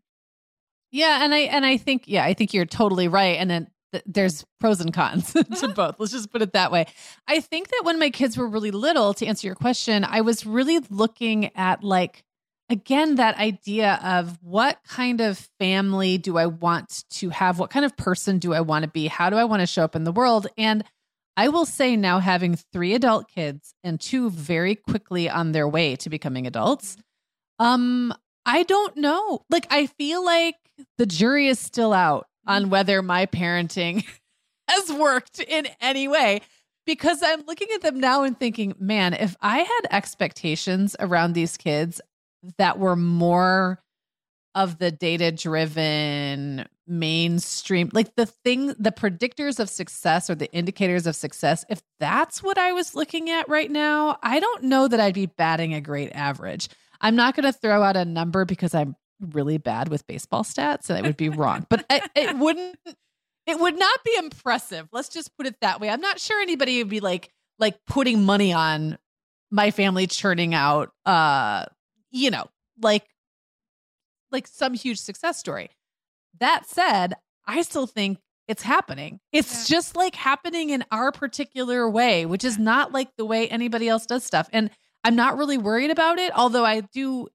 Yeah, 0.90 1.24
and 1.24 1.34
I 1.34 1.38
and 1.40 1.66
I 1.66 1.76
think 1.76 2.04
yeah, 2.06 2.24
I 2.24 2.34
think 2.34 2.54
you're 2.54 2.66
totally 2.66 3.08
right. 3.08 3.38
And 3.38 3.50
then 3.50 3.64
th- 3.64 3.72
there's 4.06 4.44
pros 4.60 4.80
and 4.80 4.92
cons 4.92 5.32
to 5.60 5.68
both. 5.74 5.98
Let's 5.98 6.12
just 6.12 6.30
put 6.30 6.42
it 6.42 6.52
that 6.52 6.70
way. 6.72 6.86
I 7.26 7.40
think 7.40 7.68
that 7.68 7.82
when 7.84 7.98
my 7.98 8.10
kids 8.10 8.36
were 8.36 8.48
really 8.48 8.70
little, 8.70 9.14
to 9.14 9.26
answer 9.26 9.46
your 9.46 9.56
question, 9.56 10.04
I 10.04 10.20
was 10.20 10.44
really 10.46 10.80
looking 10.90 11.56
at 11.56 11.82
like 11.82 12.24
again 12.70 13.14
that 13.14 13.38
idea 13.38 13.98
of 14.02 14.38
what 14.42 14.78
kind 14.86 15.20
of 15.20 15.38
family 15.58 16.18
do 16.18 16.36
I 16.36 16.46
want 16.46 17.04
to 17.10 17.30
have? 17.30 17.58
What 17.58 17.70
kind 17.70 17.84
of 17.84 17.96
person 17.96 18.38
do 18.38 18.52
I 18.52 18.60
want 18.60 18.84
to 18.84 18.90
be? 18.90 19.06
How 19.06 19.30
do 19.30 19.36
I 19.36 19.44
want 19.44 19.60
to 19.60 19.66
show 19.66 19.84
up 19.84 19.96
in 19.96 20.04
the 20.04 20.12
world? 20.12 20.46
And 20.56 20.84
I 21.36 21.48
will 21.48 21.66
say 21.66 21.96
now 21.96 22.18
having 22.18 22.56
three 22.56 22.94
adult 22.94 23.28
kids 23.28 23.72
and 23.84 24.00
two 24.00 24.28
very 24.30 24.74
quickly 24.74 25.30
on 25.30 25.52
their 25.52 25.68
way 25.68 25.96
to 25.96 26.10
becoming 26.10 26.46
adults. 26.46 26.96
Um 27.58 28.12
I 28.44 28.62
don't 28.62 28.96
know. 28.96 29.44
Like 29.50 29.66
I 29.70 29.86
feel 29.86 30.24
like 30.24 30.56
the 30.96 31.06
jury 31.06 31.48
is 31.48 31.58
still 31.58 31.92
out 31.92 32.26
on 32.48 32.70
whether 32.70 33.02
my 33.02 33.26
parenting 33.26 34.04
has 34.68 34.90
worked 34.90 35.38
in 35.38 35.68
any 35.80 36.08
way. 36.08 36.40
Because 36.86 37.22
I'm 37.22 37.42
looking 37.46 37.68
at 37.74 37.82
them 37.82 38.00
now 38.00 38.22
and 38.22 38.38
thinking, 38.38 38.74
man, 38.78 39.12
if 39.12 39.36
I 39.42 39.58
had 39.58 39.80
expectations 39.90 40.96
around 40.98 41.34
these 41.34 41.58
kids 41.58 42.00
that 42.56 42.78
were 42.78 42.96
more 42.96 43.82
of 44.54 44.78
the 44.78 44.90
data 44.90 45.30
driven 45.30 46.66
mainstream 46.86 47.90
like 47.92 48.14
the 48.16 48.24
thing 48.24 48.68
the 48.78 48.90
predictors 48.90 49.60
of 49.60 49.68
success 49.68 50.30
or 50.30 50.34
the 50.34 50.50
indicators 50.52 51.06
of 51.06 51.14
success 51.14 51.62
if 51.68 51.82
that's 52.00 52.42
what 52.42 52.56
i 52.56 52.72
was 52.72 52.94
looking 52.94 53.28
at 53.28 53.46
right 53.46 53.70
now 53.70 54.18
i 54.22 54.40
don't 54.40 54.62
know 54.62 54.88
that 54.88 54.98
i'd 54.98 55.12
be 55.12 55.26
batting 55.26 55.74
a 55.74 55.80
great 55.82 56.10
average. 56.14 56.68
I'm 57.00 57.14
not 57.14 57.36
going 57.36 57.44
to 57.44 57.52
throw 57.52 57.82
out 57.82 57.96
a 57.96 58.06
number 58.06 58.46
because 58.46 58.74
i'm 58.74 58.96
really 59.20 59.58
bad 59.58 59.88
with 59.88 60.06
baseball 60.06 60.44
stats 60.44 60.88
and 60.88 60.98
it 60.98 61.04
would 61.04 61.16
be 61.16 61.28
wrong. 61.28 61.66
But 61.68 61.84
it, 61.90 62.02
it 62.14 62.36
wouldn't 62.36 62.78
it 63.46 63.58
would 63.58 63.78
not 63.78 64.04
be 64.04 64.14
impressive. 64.18 64.88
Let's 64.92 65.08
just 65.08 65.36
put 65.36 65.46
it 65.46 65.56
that 65.60 65.80
way. 65.80 65.88
I'm 65.88 66.00
not 66.00 66.20
sure 66.20 66.40
anybody 66.40 66.78
would 66.78 66.90
be 66.90 67.00
like 67.00 67.30
like 67.58 67.78
putting 67.86 68.24
money 68.24 68.52
on 68.52 68.98
my 69.50 69.70
family 69.70 70.06
churning 70.06 70.54
out 70.54 70.92
uh 71.06 71.64
you 72.10 72.30
know, 72.30 72.46
like 72.80 73.06
like 74.30 74.46
some 74.46 74.74
huge 74.74 74.98
success 74.98 75.38
story. 75.38 75.70
That 76.40 76.66
said, 76.66 77.14
I 77.46 77.62
still 77.62 77.86
think 77.86 78.18
it's 78.46 78.62
happening. 78.62 79.20
It's 79.32 79.68
yeah. 79.70 79.76
just 79.76 79.96
like 79.96 80.14
happening 80.14 80.70
in 80.70 80.84
our 80.90 81.12
particular 81.12 81.88
way, 81.88 82.24
which 82.24 82.44
is 82.44 82.58
not 82.58 82.92
like 82.92 83.08
the 83.16 83.24
way 83.24 83.48
anybody 83.48 83.88
else 83.88 84.06
does 84.06 84.24
stuff. 84.24 84.48
And 84.52 84.70
I'm 85.04 85.16
not 85.16 85.36
really 85.36 85.58
worried 85.58 85.90
about 85.90 86.18
it, 86.18 86.32
although 86.34 86.64
I 86.64 86.80
do 86.80 87.28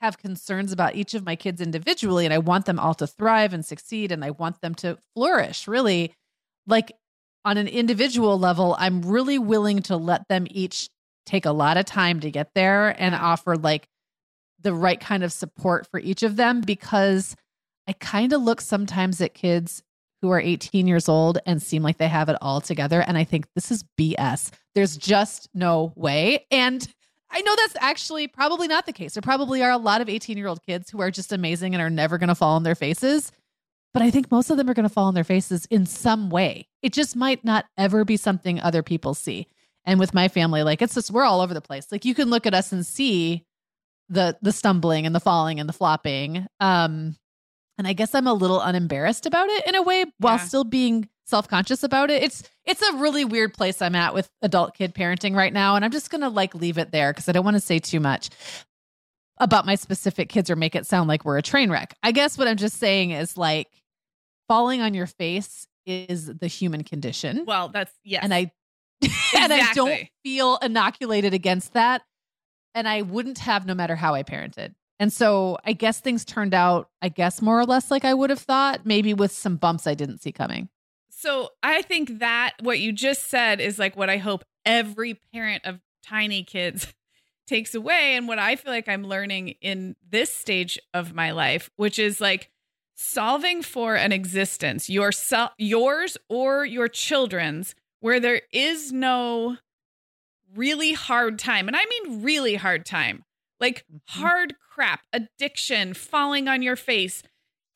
have 0.00 0.18
concerns 0.18 0.72
about 0.72 0.94
each 0.94 1.14
of 1.14 1.24
my 1.24 1.36
kids 1.36 1.60
individually 1.60 2.24
and 2.24 2.32
I 2.32 2.38
want 2.38 2.66
them 2.66 2.78
all 2.78 2.94
to 2.94 3.06
thrive 3.06 3.52
and 3.52 3.64
succeed 3.64 4.12
and 4.12 4.24
I 4.24 4.30
want 4.30 4.60
them 4.60 4.74
to 4.76 4.98
flourish 5.14 5.68
really 5.68 6.14
like 6.66 6.92
on 7.44 7.56
an 7.56 7.68
individual 7.68 8.38
level 8.38 8.76
I'm 8.78 9.02
really 9.02 9.38
willing 9.38 9.82
to 9.82 9.96
let 9.96 10.26
them 10.28 10.46
each 10.50 10.88
take 11.26 11.44
a 11.44 11.52
lot 11.52 11.76
of 11.76 11.84
time 11.84 12.20
to 12.20 12.30
get 12.30 12.54
there 12.54 12.94
and 13.00 13.14
offer 13.14 13.56
like 13.56 13.88
the 14.60 14.74
right 14.74 15.00
kind 15.00 15.22
of 15.22 15.32
support 15.32 15.86
for 15.90 16.00
each 16.00 16.22
of 16.22 16.36
them 16.36 16.60
because 16.60 17.36
I 17.86 17.92
kind 17.92 18.32
of 18.32 18.42
look 18.42 18.60
sometimes 18.60 19.20
at 19.20 19.34
kids 19.34 19.82
who 20.22 20.30
are 20.30 20.40
18 20.40 20.86
years 20.86 21.08
old 21.08 21.38
and 21.46 21.62
seem 21.62 21.82
like 21.82 21.98
they 21.98 22.08
have 22.08 22.28
it 22.28 22.36
all 22.40 22.60
together 22.60 23.00
and 23.00 23.16
I 23.16 23.24
think 23.24 23.46
this 23.54 23.70
is 23.70 23.84
BS. 23.98 24.50
There's 24.74 24.96
just 24.96 25.48
no 25.54 25.92
way 25.96 26.46
and 26.50 26.86
I 27.30 27.42
know 27.42 27.54
that's 27.56 27.76
actually 27.80 28.26
probably 28.28 28.68
not 28.68 28.86
the 28.86 28.92
case. 28.92 29.14
There 29.14 29.22
probably 29.22 29.62
are 29.62 29.70
a 29.70 29.76
lot 29.78 30.00
of 30.00 30.08
18 30.08 30.36
year 30.36 30.46
old 30.46 30.62
kids 30.62 30.90
who 30.90 31.00
are 31.00 31.10
just 31.10 31.32
amazing 31.32 31.74
and 31.74 31.82
are 31.82 31.90
never 31.90 32.18
going 32.18 32.28
to 32.28 32.34
fall 32.34 32.56
on 32.56 32.62
their 32.62 32.74
faces. 32.74 33.32
But 33.92 34.02
I 34.02 34.10
think 34.10 34.30
most 34.30 34.50
of 34.50 34.56
them 34.56 34.68
are 34.70 34.74
going 34.74 34.88
to 34.88 34.92
fall 34.92 35.06
on 35.06 35.14
their 35.14 35.24
faces 35.24 35.66
in 35.66 35.86
some 35.86 36.30
way. 36.30 36.68
It 36.82 36.92
just 36.92 37.16
might 37.16 37.44
not 37.44 37.66
ever 37.76 38.04
be 38.04 38.16
something 38.16 38.60
other 38.60 38.82
people 38.82 39.14
see. 39.14 39.48
And 39.84 39.98
with 39.98 40.14
my 40.14 40.28
family, 40.28 40.62
like 40.62 40.82
it's 40.82 40.94
just, 40.94 41.10
we're 41.10 41.24
all 41.24 41.40
over 41.40 41.54
the 41.54 41.60
place. 41.60 41.90
Like 41.90 42.04
you 42.04 42.14
can 42.14 42.30
look 42.30 42.46
at 42.46 42.54
us 42.54 42.72
and 42.72 42.86
see 42.86 43.44
the 44.08 44.36
the 44.42 44.52
stumbling 44.52 45.06
and 45.06 45.14
the 45.14 45.20
falling 45.20 45.60
and 45.60 45.68
the 45.68 45.72
flopping. 45.72 46.46
Um, 46.58 47.16
and 47.78 47.86
I 47.86 47.94
guess 47.94 48.14
I'm 48.14 48.26
a 48.26 48.34
little 48.34 48.60
unembarrassed 48.60 49.24
about 49.24 49.48
it 49.48 49.66
in 49.66 49.74
a 49.74 49.82
way 49.82 50.04
while 50.18 50.36
yeah. 50.36 50.44
still 50.44 50.64
being 50.64 51.08
self-conscious 51.30 51.82
about 51.82 52.10
it. 52.10 52.22
It's 52.22 52.42
it's 52.66 52.82
a 52.82 52.96
really 52.96 53.24
weird 53.24 53.54
place 53.54 53.80
I'm 53.80 53.94
at 53.94 54.12
with 54.12 54.28
adult 54.42 54.74
kid 54.74 54.94
parenting 54.94 55.34
right 55.34 55.52
now 55.52 55.76
and 55.76 55.84
I'm 55.84 55.90
just 55.90 56.10
going 56.10 56.20
to 56.20 56.28
like 56.28 56.54
leave 56.54 56.76
it 56.76 56.92
there 56.92 57.12
cuz 57.12 57.28
I 57.28 57.32
don't 57.32 57.44
want 57.44 57.56
to 57.56 57.60
say 57.60 57.78
too 57.78 58.00
much 58.00 58.28
about 59.38 59.64
my 59.64 59.74
specific 59.74 60.28
kids 60.28 60.50
or 60.50 60.56
make 60.56 60.74
it 60.74 60.86
sound 60.86 61.08
like 61.08 61.24
we're 61.24 61.38
a 61.38 61.42
train 61.42 61.70
wreck. 61.70 61.94
I 62.02 62.12
guess 62.12 62.36
what 62.36 62.46
I'm 62.46 62.58
just 62.58 62.76
saying 62.76 63.12
is 63.12 63.38
like 63.38 63.68
falling 64.48 64.82
on 64.82 64.92
your 64.92 65.06
face 65.06 65.66
is 65.86 66.26
the 66.26 66.46
human 66.46 66.84
condition. 66.84 67.44
Well, 67.46 67.70
that's 67.70 67.92
yes. 68.04 68.22
And 68.22 68.34
I 68.34 68.52
exactly. 69.00 69.38
and 69.40 69.52
I 69.52 69.72
don't 69.72 70.08
feel 70.22 70.58
inoculated 70.58 71.32
against 71.32 71.72
that 71.72 72.02
and 72.74 72.88
I 72.88 73.02
wouldn't 73.02 73.38
have 73.38 73.66
no 73.66 73.74
matter 73.74 73.96
how 73.96 74.14
I 74.14 74.22
parented. 74.22 74.74
And 74.98 75.12
so 75.12 75.56
I 75.64 75.72
guess 75.72 75.98
things 75.98 76.24
turned 76.26 76.52
out, 76.52 76.90
I 77.00 77.08
guess, 77.08 77.40
more 77.40 77.58
or 77.58 77.64
less 77.64 77.90
like 77.90 78.04
I 78.04 78.12
would 78.12 78.30
have 78.30 78.40
thought, 78.40 78.84
maybe 78.84 79.14
with 79.14 79.32
some 79.32 79.56
bumps 79.56 79.86
I 79.86 79.94
didn't 79.94 80.18
see 80.18 80.30
coming. 80.30 80.68
So 81.20 81.50
I 81.62 81.82
think 81.82 82.20
that 82.20 82.52
what 82.62 82.78
you 82.78 82.92
just 82.92 83.28
said 83.28 83.60
is 83.60 83.78
like 83.78 83.94
what 83.94 84.08
I 84.08 84.16
hope 84.16 84.42
every 84.64 85.20
parent 85.34 85.66
of 85.66 85.78
tiny 86.02 86.42
kids 86.42 86.86
takes 87.46 87.74
away 87.74 88.14
and 88.14 88.26
what 88.26 88.38
I 88.38 88.56
feel 88.56 88.72
like 88.72 88.88
I'm 88.88 89.04
learning 89.04 89.56
in 89.60 89.96
this 90.08 90.32
stage 90.32 90.78
of 90.94 91.12
my 91.12 91.32
life, 91.32 91.68
which 91.76 91.98
is 91.98 92.22
like 92.22 92.48
solving 92.96 93.60
for 93.60 93.96
an 93.96 94.12
existence, 94.12 94.88
yourself 94.88 95.50
yours 95.58 96.16
or 96.30 96.64
your 96.64 96.88
children's 96.88 97.74
where 98.00 98.18
there 98.18 98.40
is 98.50 98.90
no 98.90 99.58
really 100.56 100.94
hard 100.94 101.38
time. 101.38 101.68
And 101.68 101.76
I 101.76 101.84
mean 101.84 102.22
really 102.22 102.54
hard 102.54 102.86
time. 102.86 103.24
Like 103.60 103.84
mm-hmm. 103.92 104.22
hard 104.22 104.54
crap, 104.70 105.00
addiction, 105.12 105.92
falling 105.92 106.48
on 106.48 106.62
your 106.62 106.76
face, 106.76 107.22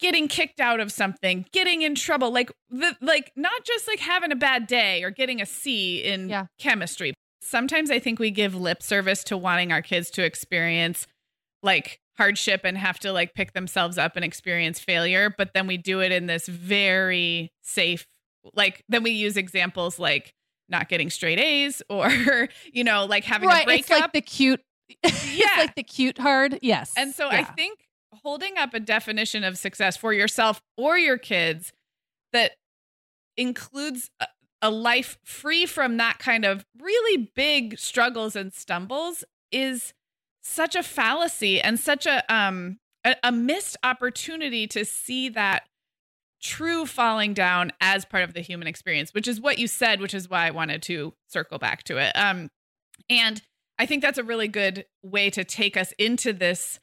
getting 0.04 0.28
kicked 0.28 0.60
out 0.60 0.80
of 0.80 0.92
something, 0.92 1.46
getting 1.50 1.80
in 1.80 1.94
trouble, 1.94 2.30
like 2.30 2.52
the 2.68 2.94
like 3.00 3.32
not 3.36 3.64
just 3.64 3.88
like 3.88 4.00
having 4.00 4.30
a 4.30 4.36
bad 4.36 4.66
day 4.66 5.02
or 5.02 5.10
getting 5.10 5.40
a 5.40 5.46
C 5.46 6.02
in 6.02 6.28
yeah. 6.28 6.46
chemistry. 6.58 7.14
Sometimes 7.40 7.90
I 7.90 7.98
think 7.98 8.18
we 8.18 8.30
give 8.30 8.54
lip 8.54 8.82
service 8.82 9.24
to 9.24 9.36
wanting 9.38 9.72
our 9.72 9.80
kids 9.80 10.10
to 10.12 10.22
experience 10.22 11.06
like 11.62 12.00
hardship 12.18 12.60
and 12.64 12.76
have 12.76 12.98
to 12.98 13.12
like 13.12 13.34
pick 13.34 13.54
themselves 13.54 13.96
up 13.96 14.14
and 14.14 14.24
experience 14.24 14.78
failure, 14.78 15.34
but 15.36 15.54
then 15.54 15.66
we 15.66 15.78
do 15.78 16.00
it 16.00 16.12
in 16.12 16.26
this 16.26 16.46
very 16.46 17.50
safe 17.62 18.06
like 18.52 18.84
then 18.90 19.02
we 19.02 19.10
use 19.10 19.38
examples 19.38 19.98
like 19.98 20.34
not 20.68 20.90
getting 20.90 21.08
straight 21.08 21.40
A's 21.40 21.82
or 21.88 22.48
you 22.72 22.84
know 22.84 23.06
like 23.06 23.24
having 23.24 23.48
right, 23.48 23.62
a 23.62 23.64
breakup. 23.64 23.90
It's 23.90 24.00
like 24.00 24.12
the 24.12 24.20
cute 24.20 24.60
yeah. 25.32 25.46
like 25.56 25.74
the 25.76 25.82
cute 25.82 26.18
hard. 26.18 26.58
Yes. 26.60 26.92
And 26.94 27.14
so 27.14 27.30
yeah. 27.30 27.38
I 27.38 27.44
think 27.44 27.78
holding 28.22 28.56
up 28.58 28.74
a 28.74 28.80
definition 28.80 29.44
of 29.44 29.58
success 29.58 29.96
for 29.96 30.12
yourself 30.12 30.62
or 30.76 30.98
your 30.98 31.18
kids 31.18 31.72
that 32.32 32.52
includes 33.36 34.10
a, 34.20 34.26
a 34.62 34.70
life 34.70 35.18
free 35.24 35.66
from 35.66 35.96
that 35.98 36.18
kind 36.18 36.44
of 36.44 36.64
really 36.80 37.30
big 37.34 37.78
struggles 37.78 38.36
and 38.36 38.52
stumbles 38.52 39.24
is 39.50 39.92
such 40.42 40.74
a 40.74 40.82
fallacy 40.82 41.60
and 41.60 41.78
such 41.78 42.06
a 42.06 42.22
um 42.34 42.78
a, 43.04 43.16
a 43.24 43.32
missed 43.32 43.76
opportunity 43.82 44.66
to 44.66 44.84
see 44.84 45.28
that 45.28 45.64
true 46.42 46.84
falling 46.84 47.32
down 47.32 47.72
as 47.80 48.04
part 48.04 48.22
of 48.22 48.34
the 48.34 48.40
human 48.40 48.68
experience 48.68 49.14
which 49.14 49.26
is 49.26 49.40
what 49.40 49.58
you 49.58 49.66
said 49.66 50.00
which 50.00 50.14
is 50.14 50.28
why 50.28 50.46
i 50.46 50.50
wanted 50.50 50.82
to 50.82 51.14
circle 51.28 51.58
back 51.58 51.82
to 51.82 51.96
it. 51.96 52.12
Um 52.16 52.50
and 53.08 53.42
i 53.78 53.86
think 53.86 54.02
that's 54.02 54.18
a 54.18 54.24
really 54.24 54.48
good 54.48 54.84
way 55.02 55.30
to 55.30 55.44
take 55.44 55.76
us 55.76 55.92
into 55.98 56.32
this 56.32 56.78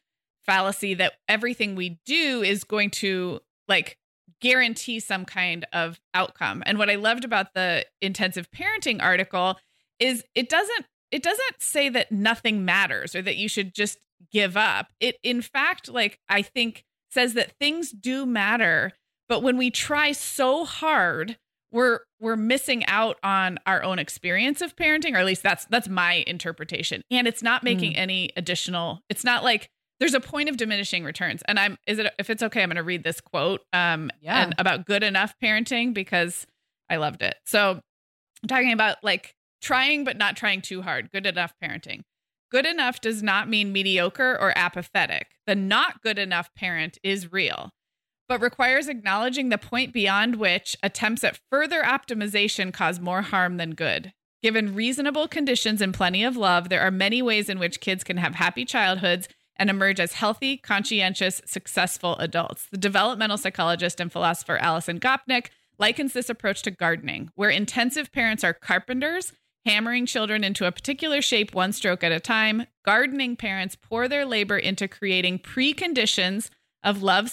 fallacy 0.45 0.93
that 0.95 1.13
everything 1.27 1.75
we 1.75 1.99
do 2.05 2.41
is 2.41 2.63
going 2.63 2.89
to 2.89 3.39
like 3.67 3.97
guarantee 4.41 4.99
some 4.99 5.23
kind 5.23 5.65
of 5.71 5.99
outcome. 6.13 6.63
And 6.65 6.77
what 6.77 6.89
I 6.89 6.95
loved 6.95 7.23
about 7.23 7.53
the 7.53 7.85
intensive 8.01 8.49
parenting 8.51 9.01
article 9.01 9.57
is 9.99 10.23
it 10.35 10.49
doesn't 10.49 10.85
it 11.11 11.23
doesn't 11.23 11.61
say 11.61 11.89
that 11.89 12.11
nothing 12.11 12.63
matters 12.63 13.15
or 13.15 13.21
that 13.21 13.35
you 13.35 13.49
should 13.49 13.73
just 13.73 13.99
give 14.31 14.57
up. 14.57 14.87
It 14.99 15.17
in 15.23 15.41
fact 15.41 15.89
like 15.89 16.19
I 16.27 16.41
think 16.41 16.83
says 17.09 17.33
that 17.35 17.53
things 17.59 17.91
do 17.91 18.25
matter, 18.25 18.93
but 19.29 19.43
when 19.43 19.57
we 19.57 19.69
try 19.69 20.11
so 20.11 20.65
hard, 20.65 21.37
we're 21.71 21.99
we're 22.19 22.35
missing 22.35 22.85
out 22.87 23.17
on 23.23 23.59
our 23.65 23.83
own 23.83 23.99
experience 23.99 24.61
of 24.61 24.75
parenting 24.75 25.13
or 25.13 25.17
at 25.17 25.25
least 25.25 25.43
that's 25.43 25.65
that's 25.65 25.87
my 25.87 26.23
interpretation. 26.25 27.03
And 27.11 27.27
it's 27.27 27.43
not 27.43 27.63
making 27.63 27.93
mm. 27.93 27.97
any 27.97 28.31
additional 28.35 29.01
it's 29.09 29.23
not 29.23 29.43
like 29.43 29.69
there's 30.01 30.15
a 30.15 30.19
point 30.19 30.49
of 30.49 30.57
diminishing 30.57 31.03
returns. 31.05 31.43
And 31.47 31.57
I'm 31.57 31.77
is 31.87 31.99
it 31.99 32.11
if 32.19 32.29
it's 32.29 32.43
okay 32.43 32.63
I'm 32.63 32.69
going 32.69 32.75
to 32.75 32.83
read 32.83 33.03
this 33.03 33.21
quote 33.21 33.61
um 33.71 34.09
yeah. 34.19 34.43
and 34.43 34.55
about 34.57 34.85
good 34.85 35.03
enough 35.03 35.35
parenting 35.41 35.93
because 35.93 36.45
I 36.89 36.97
loved 36.97 37.21
it. 37.21 37.35
So 37.45 37.79
I'm 38.43 38.47
talking 38.49 38.73
about 38.73 38.97
like 39.03 39.35
trying 39.61 40.03
but 40.03 40.17
not 40.17 40.35
trying 40.35 40.61
too 40.61 40.81
hard, 40.81 41.11
good 41.11 41.27
enough 41.27 41.53
parenting. 41.63 42.01
Good 42.49 42.65
enough 42.65 42.99
does 42.99 43.23
not 43.23 43.47
mean 43.47 43.71
mediocre 43.71 44.37
or 44.41 44.51
apathetic. 44.57 45.27
The 45.45 45.55
not 45.55 46.01
good 46.01 46.17
enough 46.17 46.53
parent 46.55 46.97
is 47.03 47.31
real, 47.31 47.69
but 48.27 48.41
requires 48.41 48.89
acknowledging 48.89 49.49
the 49.49 49.57
point 49.59 49.93
beyond 49.93 50.35
which 50.35 50.75
attempts 50.83 51.23
at 51.23 51.39
further 51.49 51.83
optimization 51.83 52.73
cause 52.73 52.99
more 52.99 53.21
harm 53.21 53.57
than 53.57 53.75
good. 53.75 54.13
Given 54.41 54.73
reasonable 54.73 55.27
conditions 55.27 55.81
and 55.81 55.93
plenty 55.93 56.23
of 56.23 56.35
love, 56.35 56.69
there 56.69 56.81
are 56.81 56.91
many 56.91 57.21
ways 57.21 57.47
in 57.47 57.59
which 57.59 57.79
kids 57.79 58.03
can 58.03 58.17
have 58.17 58.35
happy 58.35 58.65
childhoods 58.65 59.29
and 59.61 59.69
emerge 59.69 59.99
as 59.99 60.13
healthy, 60.13 60.57
conscientious, 60.57 61.39
successful 61.45 62.17
adults. 62.17 62.65
The 62.71 62.79
developmental 62.79 63.37
psychologist 63.37 63.99
and 63.99 64.11
philosopher 64.11 64.57
Alison 64.57 64.99
Gopnik 64.99 65.49
likens 65.77 66.13
this 66.13 66.31
approach 66.31 66.63
to 66.63 66.71
gardening, 66.71 67.29
where 67.35 67.51
intensive 67.51 68.11
parents 68.11 68.43
are 68.43 68.55
carpenters 68.55 69.33
hammering 69.63 70.07
children 70.07 70.43
into 70.43 70.65
a 70.65 70.71
particular 70.71 71.21
shape 71.21 71.53
one 71.53 71.73
stroke 71.73 72.03
at 72.03 72.11
a 72.11 72.19
time. 72.19 72.65
Gardening 72.83 73.35
parents 73.35 73.77
pour 73.79 74.07
their 74.07 74.25
labor 74.25 74.57
into 74.57 74.87
creating 74.87 75.37
preconditions 75.37 76.49
of 76.83 77.03
love, 77.03 77.31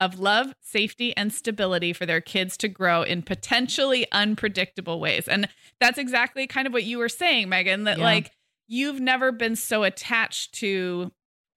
of 0.00 0.18
love, 0.18 0.52
safety, 0.60 1.16
and 1.16 1.32
stability 1.32 1.92
for 1.92 2.04
their 2.04 2.20
kids 2.20 2.56
to 2.56 2.66
grow 2.66 3.04
in 3.04 3.22
potentially 3.22 4.08
unpredictable 4.10 4.98
ways. 4.98 5.28
And 5.28 5.48
that's 5.78 5.98
exactly 5.98 6.48
kind 6.48 6.66
of 6.66 6.72
what 6.72 6.82
you 6.82 6.98
were 6.98 7.08
saying, 7.08 7.48
Meagan, 7.48 7.84
that 7.84 7.98
yeah. 7.98 8.04
like 8.04 8.32
you've 8.66 8.98
never 8.98 9.30
been 9.30 9.54
so 9.54 9.84
attached 9.84 10.54
to 10.54 11.12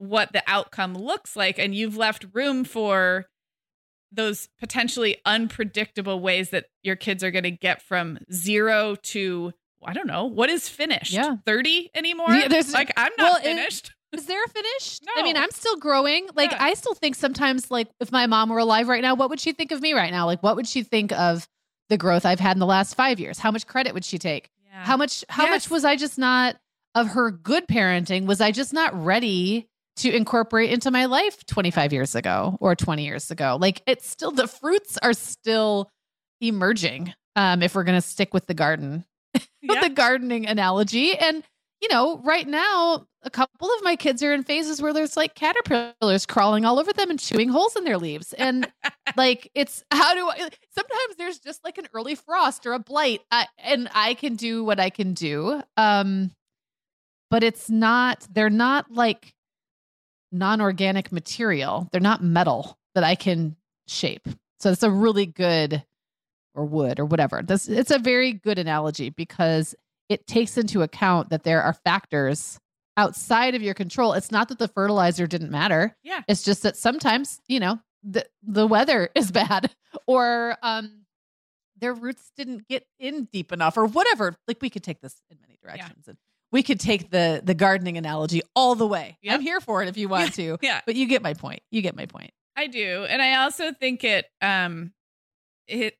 what 0.09 0.31
the 0.33 0.43
outcome 0.47 0.95
looks 0.95 1.35
like, 1.35 1.59
and 1.59 1.73
you've 1.75 1.97
left 1.97 2.25
room 2.33 2.63
for 2.63 3.25
those 4.11 4.47
potentially 4.59 5.17
unpredictable 5.25 6.19
ways 6.19 6.51
that 6.51 6.65
your 6.83 6.95
kids 6.95 7.23
are 7.23 7.31
going 7.31 7.43
to 7.43 7.51
get 7.51 7.81
from 7.81 8.19
zero 8.31 8.95
to 9.01 9.53
I 9.85 9.93
don't 9.93 10.07
know. 10.07 10.25
What 10.25 10.49
is 10.49 10.69
finished? 10.69 11.11
Yeah. 11.11 11.35
30 11.45 11.91
anymore? 11.93 12.31
Yeah, 12.31 12.47
there's, 12.47 12.73
like, 12.73 12.93
I'm 12.97 13.11
not 13.17 13.33
well, 13.33 13.41
finished. 13.41 13.91
Is, 14.13 14.21
is 14.21 14.27
there 14.27 14.43
a 14.43 14.47
finish? 14.47 14.99
No. 15.05 15.11
I 15.17 15.23
mean, 15.23 15.37
I'm 15.37 15.51
still 15.51 15.75
growing. 15.77 16.29
Like, 16.35 16.51
yeah. 16.51 16.63
I 16.63 16.73
still 16.75 16.93
think 16.93 17.15
sometimes, 17.15 17.69
like, 17.69 17.89
if 17.99 18.11
my 18.11 18.25
mom 18.25 18.49
were 18.49 18.59
alive 18.59 18.87
right 18.87 19.01
now, 19.01 19.15
what 19.15 19.29
would 19.29 19.39
she 19.39 19.51
think 19.51 19.71
of 19.71 19.81
me 19.81 19.93
right 19.93 20.11
now? 20.11 20.25
Like, 20.25 20.41
what 20.41 20.55
would 20.55 20.67
she 20.67 20.83
think 20.83 21.11
of 21.11 21.47
the 21.89 21.97
growth 21.97 22.25
I've 22.25 22.39
had 22.39 22.55
in 22.55 22.59
the 22.59 22.65
last 22.65 22.95
five 22.95 23.19
years? 23.19 23.39
How 23.39 23.51
much 23.51 23.67
credit 23.67 23.93
would 23.93 24.05
she 24.05 24.17
take? 24.17 24.49
Yeah. 24.65 24.85
How 24.85 24.97
much, 24.97 25.25
how 25.29 25.43
yes. 25.43 25.51
much 25.51 25.69
was 25.69 25.85
I 25.85 25.95
just 25.95 26.17
not 26.17 26.55
of 26.95 27.09
her 27.09 27.31
good 27.31 27.67
parenting? 27.67 28.25
Was 28.25 28.39
I 28.41 28.51
just 28.51 28.73
not 28.73 28.93
ready 28.93 29.67
to 29.97 30.15
incorporate 30.15 30.71
into 30.71 30.91
my 30.91 31.05
life 31.05 31.45
25 31.45 31.93
years 31.93 32.15
ago 32.15 32.57
or 32.59 32.75
20 32.75 33.05
years 33.05 33.31
ago? 33.31 33.57
Like, 33.59 33.81
it's 33.85 34.07
still, 34.07 34.31
the 34.31 34.47
fruits 34.47 34.97
are 35.01 35.13
still 35.13 35.89
emerging. 36.41 37.13
Um, 37.35 37.63
if 37.63 37.73
we're 37.73 37.83
going 37.83 37.99
to 37.99 38.07
stick 38.07 38.33
with 38.33 38.45
the 38.45 38.53
garden 38.53 39.05
yeah. 39.61 39.81
the 39.81 39.89
gardening 39.89 40.45
analogy. 40.45 41.17
And, 41.17 41.43
you 41.81 41.89
know, 41.89 42.19
right 42.23 42.47
now, 42.47 43.07
a 43.23 43.29
couple 43.29 43.67
of 43.67 43.83
my 43.83 43.95
kids 43.95 44.21
are 44.23 44.33
in 44.33 44.43
phases 44.43 44.81
where 44.81 44.93
there's 44.93 45.17
like 45.17 45.35
caterpillars 45.35 46.25
crawling 46.25 46.65
all 46.65 46.79
over 46.79 46.93
them 46.93 47.09
and 47.09 47.19
chewing 47.19 47.49
holes 47.49 47.75
in 47.75 47.83
their 47.83 47.97
leaves. 47.97 48.33
And 48.33 48.71
like, 49.17 49.49
it's 49.55 49.83
how 49.91 50.13
do 50.13 50.29
I, 50.29 50.49
sometimes 50.71 51.15
there's 51.17 51.39
just 51.39 51.63
like 51.63 51.77
an 51.77 51.87
early 51.93 52.15
frost 52.15 52.65
or 52.65 52.73
a 52.73 52.79
blight, 52.79 53.21
I, 53.31 53.47
and 53.57 53.89
I 53.93 54.13
can 54.13 54.35
do 54.35 54.63
what 54.63 54.79
I 54.79 54.89
can 54.89 55.13
do. 55.13 55.61
Um, 55.77 56.31
but 57.29 57.43
it's 57.43 57.69
not, 57.69 58.27
they're 58.31 58.49
not 58.49 58.91
like 58.91 59.33
non 60.33 60.59
organic 60.59 61.11
material, 61.11 61.87
they're 61.91 62.01
not 62.01 62.23
metal 62.23 62.77
that 62.95 63.03
I 63.03 63.15
can 63.15 63.55
shape. 63.87 64.27
So 64.59 64.71
it's 64.71 64.83
a 64.83 64.91
really 64.91 65.25
good 65.25 65.83
or 66.55 66.65
wood 66.65 66.99
or 66.99 67.05
whatever. 67.05 67.41
This 67.41 67.67
it's 67.67 67.91
a 67.91 67.99
very 67.99 68.33
good 68.33 68.59
analogy 68.59 69.09
because 69.09 69.75
it 70.09 70.27
takes 70.27 70.57
into 70.57 70.81
account 70.81 71.29
that 71.29 71.43
there 71.43 71.61
are 71.61 71.73
factors 71.73 72.59
outside 72.97 73.55
of 73.55 73.61
your 73.61 73.73
control. 73.73 74.13
It's 74.13 74.31
not 74.31 74.49
that 74.49 74.59
the 74.59 74.67
fertilizer 74.67 75.27
didn't 75.27 75.51
matter. 75.51 75.95
Yeah. 76.03 76.21
It's 76.27 76.43
just 76.43 76.63
that 76.63 76.77
sometimes, 76.77 77.39
you 77.47 77.59
know, 77.59 77.79
the 78.03 78.25
the 78.41 78.67
weather 78.67 79.09
is 79.15 79.31
bad 79.31 79.71
or 80.07 80.57
um 80.61 81.05
their 81.77 81.93
roots 81.93 82.31
didn't 82.37 82.67
get 82.67 82.85
in 82.99 83.25
deep 83.25 83.51
enough 83.51 83.77
or 83.77 83.85
whatever. 83.85 84.35
Like 84.47 84.61
we 84.61 84.69
could 84.69 84.83
take 84.83 85.01
this 85.01 85.21
in 85.29 85.37
many 85.41 85.57
directions 85.61 86.03
yeah. 86.05 86.11
and 86.11 86.17
we 86.53 86.63
could 86.63 86.79
take 86.79 87.09
the 87.09 87.41
the 87.43 87.53
gardening 87.53 87.97
analogy 87.97 88.41
all 88.55 88.75
the 88.75 88.87
way. 88.87 89.17
Yep. 89.23 89.33
I'm 89.33 89.41
here 89.41 89.59
for 89.59 89.83
it 89.83 89.89
if 89.89 89.97
you 89.97 90.07
want 90.07 90.33
to. 90.35 90.57
yeah. 90.61 90.79
But 90.85 90.95
you 90.95 91.07
get 91.07 91.21
my 91.21 91.33
point. 91.33 91.61
You 91.71 91.81
get 91.81 91.97
my 91.97 92.05
point. 92.05 92.31
I 92.55 92.67
do. 92.67 93.05
And 93.09 93.21
I 93.21 93.43
also 93.43 93.73
think 93.73 94.05
it 94.05 94.27
um 94.41 94.93
it 95.67 95.95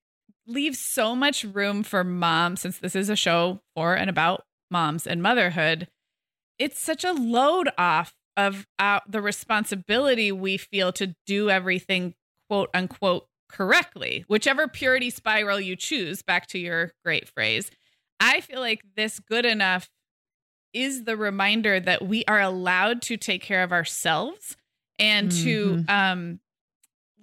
leaves 0.48 0.80
so 0.80 1.16
much 1.16 1.44
room 1.44 1.84
for 1.84 2.04
moms 2.04 2.62
since 2.62 2.78
this 2.78 2.96
is 2.96 3.10
a 3.10 3.16
show 3.16 3.62
for 3.76 3.96
and 3.96 4.10
about 4.10 4.44
moms 4.72 5.08
and 5.08 5.22
motherhood. 5.22 5.88
It's 6.60 6.80
such 6.80 7.04
a 7.04 7.12
load 7.14 7.70
off 7.78 8.14
of 8.38 8.68
uh, 8.80 9.00
the 9.08 9.22
responsibility 9.22 10.32
we 10.32 10.58
feel 10.58 10.92
to 10.94 11.16
do 11.26 11.50
everything 11.50 12.14
quote 12.50 12.70
unquote 12.74 13.28
correctly, 13.50 14.26
whichever 14.28 14.68
purity 14.68 15.10
spiral 15.10 15.60
you 15.60 15.76
choose, 15.76 16.22
back 16.22 16.48
to 16.48 16.60
your 16.60 16.92
great 17.06 17.28
phrase. 17.30 17.72
I 18.20 18.42
feel 18.42 18.60
like 18.60 18.82
this 18.96 19.20
good 19.20 19.46
enough 19.46 19.90
is 20.74 21.04
the 21.04 21.16
reminder 21.16 21.80
that 21.80 22.06
we 22.06 22.26
are 22.26 22.42
allowed 22.42 23.02
to 23.04 23.18
take 23.18 23.42
care 23.42 23.64
of 23.64 23.72
ourselves 23.72 24.58
and 25.00 25.30
mm-hmm. 25.30 25.86
to 25.86 25.94
um 25.94 26.40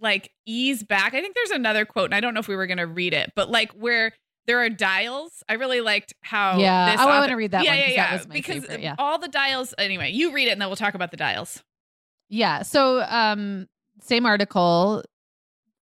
like 0.00 0.32
ease 0.46 0.82
back. 0.82 1.14
I 1.14 1.20
think 1.20 1.34
there's 1.34 1.50
another 1.50 1.84
quote, 1.84 2.06
and 2.06 2.14
I 2.14 2.20
don't 2.20 2.34
know 2.34 2.40
if 2.40 2.48
we 2.48 2.56
were 2.56 2.66
going 2.66 2.78
to 2.78 2.86
read 2.86 3.12
it, 3.12 3.32
but 3.34 3.50
like 3.50 3.72
where 3.72 4.12
there 4.46 4.58
are 4.58 4.68
dials. 4.68 5.42
I 5.48 5.54
really 5.54 5.80
liked 5.80 6.14
how. 6.22 6.58
Yeah, 6.58 6.96
oh, 6.98 7.02
I 7.08 7.18
want 7.18 7.30
to 7.30 7.36
read 7.36 7.50
that. 7.52 7.64
Yeah, 7.64 7.72
one, 7.72 7.78
yeah, 7.78 7.88
yeah. 7.88 8.24
because 8.28 8.64
favorite, 8.64 8.80
yeah. 8.80 8.94
all 8.98 9.18
the 9.18 9.28
dials. 9.28 9.74
Anyway, 9.78 10.10
you 10.10 10.32
read 10.32 10.48
it, 10.48 10.52
and 10.52 10.60
then 10.60 10.68
we'll 10.68 10.76
talk 10.76 10.94
about 10.94 11.10
the 11.10 11.16
dials. 11.16 11.62
Yeah. 12.28 12.62
So, 12.62 13.02
um, 13.02 13.68
same 14.00 14.26
article. 14.26 15.02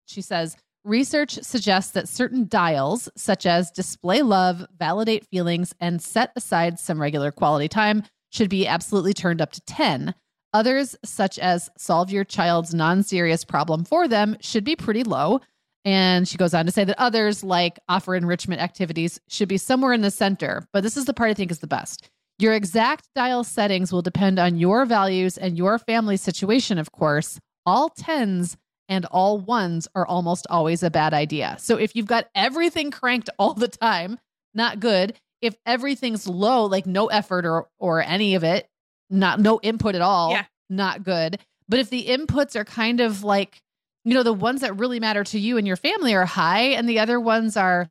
She 0.06 0.20
says 0.20 0.56
research 0.84 1.38
suggests 1.42 1.92
that 1.92 2.08
certain 2.08 2.48
dials, 2.48 3.08
such 3.16 3.46
as 3.46 3.70
display 3.70 4.22
love, 4.22 4.64
validate 4.78 5.26
feelings, 5.26 5.74
and 5.80 6.02
set 6.02 6.32
aside 6.36 6.78
some 6.78 7.00
regular 7.00 7.30
quality 7.30 7.68
time, 7.68 8.02
should 8.30 8.50
be 8.50 8.66
absolutely 8.66 9.12
turned 9.12 9.40
up 9.40 9.52
to 9.52 9.60
ten. 9.62 10.14
Others, 10.54 10.96
such 11.04 11.38
as 11.38 11.70
solve 11.78 12.10
your 12.10 12.24
child's 12.24 12.74
non 12.74 13.02
serious 13.02 13.44
problem 13.44 13.84
for 13.84 14.06
them, 14.06 14.36
should 14.40 14.64
be 14.64 14.76
pretty 14.76 15.02
low. 15.02 15.40
And 15.84 16.28
she 16.28 16.36
goes 16.36 16.54
on 16.54 16.66
to 16.66 16.72
say 16.72 16.84
that 16.84 17.00
others, 17.00 17.42
like 17.42 17.78
offer 17.88 18.14
enrichment 18.14 18.60
activities, 18.60 19.20
should 19.28 19.48
be 19.48 19.58
somewhere 19.58 19.92
in 19.92 20.02
the 20.02 20.10
center. 20.10 20.64
But 20.72 20.82
this 20.82 20.96
is 20.96 21.06
the 21.06 21.14
part 21.14 21.30
I 21.30 21.34
think 21.34 21.50
is 21.50 21.58
the 21.58 21.66
best. 21.66 22.08
Your 22.38 22.52
exact 22.54 23.08
dial 23.14 23.44
settings 23.44 23.92
will 23.92 24.02
depend 24.02 24.38
on 24.38 24.58
your 24.58 24.84
values 24.84 25.38
and 25.38 25.56
your 25.56 25.78
family 25.78 26.16
situation, 26.16 26.78
of 26.78 26.92
course. 26.92 27.38
All 27.64 27.88
tens 27.88 28.56
and 28.92 29.06
all 29.06 29.38
ones 29.38 29.88
are 29.94 30.06
almost 30.06 30.46
always 30.50 30.82
a 30.82 30.90
bad 30.90 31.14
idea. 31.14 31.56
So 31.58 31.78
if 31.78 31.96
you've 31.96 32.06
got 32.06 32.28
everything 32.34 32.90
cranked 32.90 33.30
all 33.38 33.54
the 33.54 33.68
time, 33.68 34.18
not 34.52 34.80
good. 34.80 35.18
If 35.40 35.56
everything's 35.64 36.28
low, 36.28 36.66
like 36.66 36.86
no 36.86 37.06
effort 37.06 37.46
or 37.46 37.68
or 37.78 38.02
any 38.02 38.34
of 38.34 38.44
it, 38.44 38.68
not 39.08 39.40
no 39.40 39.58
input 39.62 39.94
at 39.94 40.02
all, 40.02 40.32
yeah. 40.32 40.44
not 40.68 41.02
good. 41.02 41.40
But 41.68 41.80
if 41.80 41.88
the 41.88 42.04
inputs 42.04 42.54
are 42.54 42.64
kind 42.64 43.00
of 43.00 43.24
like, 43.24 43.62
you 44.04 44.12
know, 44.12 44.22
the 44.22 44.32
ones 44.32 44.60
that 44.60 44.78
really 44.78 45.00
matter 45.00 45.24
to 45.24 45.38
you 45.38 45.56
and 45.56 45.66
your 45.66 45.76
family 45.76 46.14
are 46.14 46.26
high 46.26 46.64
and 46.76 46.86
the 46.86 46.98
other 46.98 47.18
ones 47.18 47.56
are, 47.56 47.88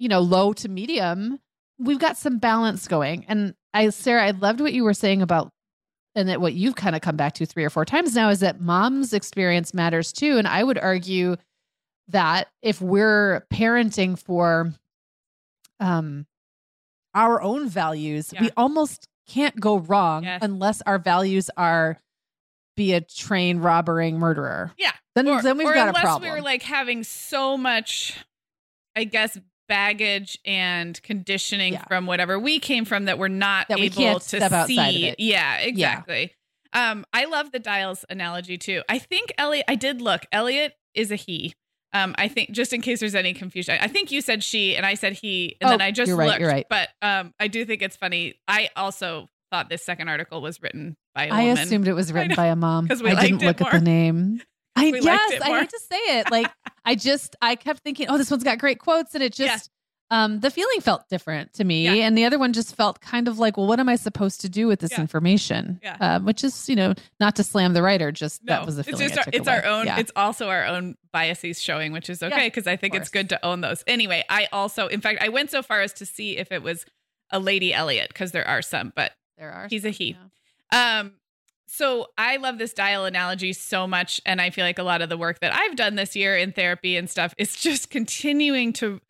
you 0.00 0.08
know, 0.08 0.20
low 0.20 0.52
to 0.54 0.68
medium, 0.68 1.38
we've 1.78 2.00
got 2.00 2.16
some 2.16 2.38
balance 2.38 2.88
going. 2.88 3.24
And 3.28 3.54
I, 3.72 3.90
Sarah, 3.90 4.26
I 4.26 4.32
loved 4.32 4.60
what 4.60 4.72
you 4.72 4.82
were 4.82 4.94
saying 4.94 5.22
about, 5.22 5.52
and 6.20 6.28
that 6.28 6.40
what 6.40 6.54
you've 6.54 6.76
kind 6.76 6.94
of 6.94 7.02
come 7.02 7.16
back 7.16 7.34
to 7.34 7.46
three 7.46 7.64
or 7.64 7.70
four 7.70 7.84
times 7.84 8.14
now 8.14 8.28
is 8.28 8.40
that 8.40 8.60
mom's 8.60 9.12
experience 9.12 9.74
matters 9.74 10.12
too. 10.12 10.38
And 10.38 10.46
I 10.46 10.62
would 10.62 10.78
argue 10.78 11.36
that 12.08 12.48
if 12.62 12.80
we're 12.80 13.46
parenting 13.52 14.18
for, 14.18 14.72
um, 15.80 16.26
our 17.14 17.42
own 17.42 17.68
values, 17.68 18.32
yeah. 18.32 18.42
we 18.42 18.50
almost 18.56 19.08
can't 19.28 19.58
go 19.58 19.78
wrong 19.78 20.24
yes. 20.24 20.40
unless 20.42 20.82
our 20.82 20.98
values 20.98 21.50
are 21.56 21.98
be 22.76 22.92
a 22.92 23.00
train 23.00 23.58
robbering 23.58 24.18
murderer. 24.18 24.72
Yeah. 24.78 24.92
Then 25.14 25.28
or, 25.28 25.42
then 25.42 25.58
we've 25.58 25.66
got 25.66 25.88
a 25.88 25.92
problem. 25.92 26.22
Unless 26.22 26.34
we 26.34 26.38
are 26.38 26.42
like 26.42 26.62
having 26.62 27.02
so 27.04 27.56
much, 27.56 28.16
I 28.94 29.04
guess, 29.04 29.36
baggage 29.70 30.36
and 30.44 31.00
conditioning 31.02 31.74
Yeah. 31.74 31.84
from 31.86 32.04
whatever 32.06 32.38
we 32.38 32.58
came 32.58 32.84
from 32.84 33.06
that 33.06 33.18
we're 33.18 33.28
not 33.28 33.68
That 33.68 33.78
we 33.78 33.86
able 33.86 33.94
can't 33.96 34.20
to 34.22 34.28
step 34.28 34.52
outside 34.52 34.88
of 34.88 34.94
see. 34.94 35.06
it. 35.06 35.20
Yeah, 35.20 35.58
exactly. 35.58 36.32
Um, 36.72 37.04
I 37.12 37.24
love 37.24 37.52
the 37.52 37.58
dials 37.58 38.04
analogy 38.10 38.58
too. 38.58 38.82
I 38.88 38.98
think 38.98 39.32
Elliot. 39.38 39.64
I 39.68 39.76
did 39.76 40.02
look. 40.02 40.26
Elliot 40.32 40.74
is 40.94 41.10
a 41.10 41.16
he. 41.16 41.54
Um, 41.92 42.14
I 42.18 42.28
think 42.28 42.50
just 42.52 42.72
in 42.72 42.82
case 42.82 43.00
there's 43.00 43.14
any 43.16 43.32
confusion, 43.32 43.76
I 43.80 43.88
think 43.88 44.12
you 44.12 44.20
said 44.20 44.44
she 44.44 44.76
and 44.76 44.84
I 44.86 44.94
said 44.94 45.14
he, 45.14 45.56
and 45.60 45.68
Oh, 45.68 45.70
then 45.72 45.80
I 45.80 45.90
just 45.90 46.08
you're 46.08 46.16
right, 46.16 46.26
looked. 46.28 46.40
you're 46.40 46.48
right. 46.50 46.66
But 46.70 46.88
um, 47.02 47.32
I 47.40 47.48
do 47.48 47.64
think 47.64 47.82
it's 47.82 47.96
funny. 47.96 48.34
I 48.46 48.70
also 48.76 49.28
thought 49.50 49.68
this 49.68 49.84
second 49.84 50.08
article 50.08 50.40
was 50.40 50.62
written 50.62 50.96
by 51.16 51.24
a 51.26 51.30
I 51.30 51.40
woman. 51.42 51.58
I 51.58 51.62
assumed 51.62 51.88
it 51.88 51.94
was 51.94 52.12
written 52.12 52.36
by 52.36 52.46
a 52.46 52.54
mom 52.56 52.86
'cause 52.88 53.02
we 53.02 53.10
I 53.10 53.20
didn't 53.20 53.42
it 53.42 53.46
look 53.46 53.60
at 53.60 53.72
the 53.72 53.80
name. 53.80 54.40
I 54.80 54.92
yes, 55.00 55.40
I 55.42 55.60
hate 55.60 55.70
to 55.70 55.80
say 55.80 55.96
it. 56.18 56.26
Like 56.30 56.50
I 56.84 56.94
just 56.94 57.36
I 57.42 57.54
kept 57.56 57.80
thinking, 57.80 58.06
oh, 58.08 58.18
this 58.18 58.30
one's 58.30 58.44
got 58.44 58.58
great 58.58 58.78
quotes, 58.78 59.14
and 59.14 59.22
it 59.22 59.38
Yeah. 59.38 59.46
just 59.48 59.70
um 60.12 60.40
the 60.40 60.50
feeling 60.50 60.80
felt 60.80 61.08
different 61.08 61.52
to 61.54 61.64
me, 61.64 61.84
Yeah. 61.84 62.06
and 62.06 62.18
the 62.18 62.24
other 62.24 62.38
one 62.38 62.52
just 62.52 62.74
felt 62.74 63.00
kind 63.00 63.28
of 63.28 63.38
like, 63.38 63.56
well, 63.56 63.66
what 63.68 63.78
am 63.78 63.88
I 63.88 63.94
supposed 63.96 64.40
to 64.40 64.48
do 64.48 64.66
with 64.66 64.80
this 64.80 64.92
Yeah. 64.92 65.00
information? 65.02 65.78
Yeah. 65.82 65.96
Um, 66.00 66.24
which 66.24 66.42
is 66.42 66.68
you 66.68 66.74
know 66.76 66.94
not 67.20 67.36
to 67.36 67.44
slam 67.44 67.74
the 67.74 67.82
writer, 67.82 68.10
just 68.10 68.42
No, 68.44 68.54
that 68.54 68.66
was 68.66 68.76
the 68.76 68.82
feeling. 68.84 69.02
it's 69.06 69.14
just 69.14 69.28
our, 69.28 69.32
it's 69.34 69.46
away. 69.46 69.56
our 69.58 69.64
own. 69.66 69.86
Yeah. 69.86 69.98
It's 69.98 70.10
also 70.16 70.48
our 70.48 70.64
own 70.66 70.96
biases 71.12 71.60
showing, 71.62 71.92
which 71.92 72.10
is 72.10 72.22
okay 72.22 72.46
because 72.48 72.66
I 72.66 72.76
think 72.76 72.94
it's 72.94 73.08
good 73.10 73.28
to 73.28 73.44
own 73.44 73.60
those. 73.60 73.84
Anyway, 73.86 74.24
I 74.28 74.48
also, 74.52 74.86
in 74.88 75.00
fact, 75.00 75.20
I 75.22 75.28
went 75.28 75.50
so 75.50 75.62
far 75.62 75.80
as 75.80 75.92
to 75.94 76.06
see 76.06 76.36
if 76.38 76.50
it 76.50 76.62
was 76.62 76.84
a 77.30 77.38
lady 77.38 77.72
Elliot 77.72 78.08
because 78.08 78.32
there 78.32 78.46
are 78.48 78.62
some, 78.62 78.92
but 78.96 79.12
there 79.38 79.52
are 79.52 79.68
he's 79.70 79.84
a 79.84 79.88
some, 79.88 79.92
he. 79.92 80.16
yeah. 80.72 81.00
Um, 81.00 81.12
so 81.72 82.08
I 82.18 82.36
love 82.36 82.58
this 82.58 82.72
dial 82.72 83.04
analogy 83.04 83.52
so 83.52 83.86
much, 83.86 84.20
and 84.26 84.40
I 84.40 84.50
feel 84.50 84.64
like 84.64 84.78
a 84.80 84.82
lot 84.82 85.02
of 85.02 85.08
the 85.08 85.16
work 85.16 85.38
that 85.38 85.54
I've 85.54 85.76
done 85.76 85.94
this 85.94 86.16
year 86.16 86.36
in 86.36 86.50
therapy 86.52 86.96
and 86.96 87.08
stuff 87.08 87.32
is 87.38 87.56
just 87.60 87.90
continuing 87.90 88.72
to 88.74 89.00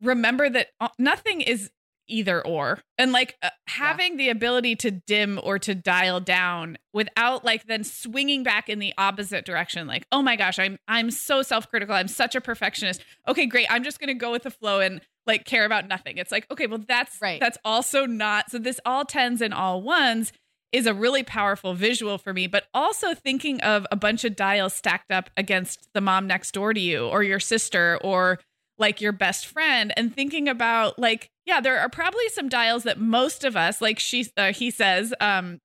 remember 0.00 0.48
that 0.48 0.68
uh, 0.80 0.88
nothing 0.98 1.42
is 1.42 1.70
either 2.08 2.44
or, 2.46 2.80
and 2.98 3.12
like 3.12 3.36
uh, 3.42 3.50
having 3.66 4.16
the 4.16 4.28
ability 4.30 4.76
to 4.76 4.90
dim 4.90 5.38
or 5.42 5.58
to 5.58 5.74
dial 5.74 6.20
down 6.20 6.78
without 6.94 7.44
like 7.44 7.66
then 7.66 7.84
swinging 7.84 8.42
back 8.42 8.68
in 8.68 8.78
the 8.78 8.94
opposite 8.96 9.44
direction. 9.44 9.86
Like, 9.86 10.06
oh 10.12 10.22
my 10.22 10.36
gosh, 10.36 10.58
I'm 10.58 10.78
I'm 10.88 11.10
so 11.10 11.42
self 11.42 11.68
critical. 11.68 11.94
I'm 11.94 12.08
such 12.08 12.34
a 12.34 12.40
perfectionist. 12.40 13.02
Okay, 13.28 13.44
great. 13.46 13.66
I'm 13.70 13.84
just 13.84 14.00
gonna 14.00 14.14
go 14.14 14.30
with 14.32 14.44
the 14.44 14.50
flow 14.50 14.80
and 14.80 15.00
like 15.26 15.44
care 15.44 15.64
about 15.66 15.88
nothing. 15.88 16.16
It's 16.16 16.32
like 16.32 16.50
okay, 16.50 16.66
well 16.66 16.82
that's 16.86 17.20
Right. 17.20 17.40
that's 17.40 17.58
also 17.64 18.06
not. 18.06 18.50
So 18.50 18.58
this 18.58 18.80
all 18.86 19.04
tens 19.04 19.42
and 19.42 19.52
all 19.52 19.82
ones 19.82 20.32
is 20.76 20.86
a 20.86 20.92
really 20.92 21.22
powerful 21.22 21.72
visual 21.72 22.18
for 22.18 22.34
me, 22.34 22.46
but 22.46 22.64
also 22.74 23.14
thinking 23.14 23.60
of 23.62 23.86
a 23.90 23.96
bunch 23.96 24.24
of 24.24 24.36
dials 24.36 24.74
stacked 24.74 25.10
up 25.10 25.30
against 25.34 25.88
the 25.94 26.02
mom 26.02 26.26
next 26.26 26.52
door 26.52 26.74
to 26.74 26.80
you 26.80 27.06
or 27.06 27.22
your 27.22 27.40
sister 27.40 27.98
or 28.04 28.38
like 28.78 29.00
your 29.00 29.12
best 29.12 29.46
friend 29.46 29.90
and 29.96 30.14
thinking 30.14 30.48
about 30.48 30.98
like 30.98 31.30
yeah, 31.46 31.60
there 31.60 31.80
are 31.80 31.88
probably 31.88 32.28
some 32.28 32.50
dials 32.50 32.82
that 32.82 33.00
most 33.00 33.42
of 33.42 33.56
us 33.56 33.80
like 33.80 33.98
she 33.98 34.26
uh, 34.36 34.52
he 34.52 34.70
says 34.70 35.14
um 35.18 35.60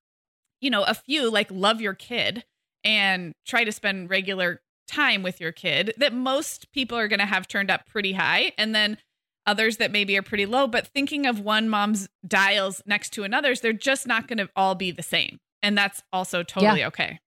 you 0.61 0.69
know, 0.69 0.83
a 0.83 0.93
few 0.93 1.29
like 1.29 1.49
love 1.51 1.81
your 1.81 1.95
kid 1.95 2.45
and 2.85 3.33
try 3.45 3.65
to 3.65 3.71
spend 3.71 4.09
regular 4.09 4.61
time 4.87 5.23
with 5.23 5.41
your 5.41 5.51
kid 5.51 5.93
that 5.97 6.13
most 6.13 6.71
people 6.71 6.97
are 6.97 7.07
going 7.07 7.19
to 7.19 7.25
have 7.25 7.47
turned 7.47 7.69
up 7.69 7.85
pretty 7.85 8.13
high. 8.13 8.53
And 8.57 8.73
then 8.73 8.97
others 9.45 9.77
that 9.77 9.91
maybe 9.91 10.17
are 10.17 10.21
pretty 10.21 10.45
low 10.45 10.67
but 10.67 10.87
thinking 10.87 11.25
of 11.25 11.39
one 11.39 11.67
mom's 11.69 12.07
dials 12.27 12.81
next 12.85 13.11
to 13.11 13.23
another's 13.23 13.61
they're 13.61 13.73
just 13.73 14.05
not 14.07 14.27
going 14.27 14.37
to 14.37 14.49
all 14.55 14.75
be 14.75 14.91
the 14.91 15.03
same 15.03 15.39
and 15.63 15.77
that's 15.77 16.01
also 16.13 16.43
totally 16.43 16.83
okay 16.85 17.19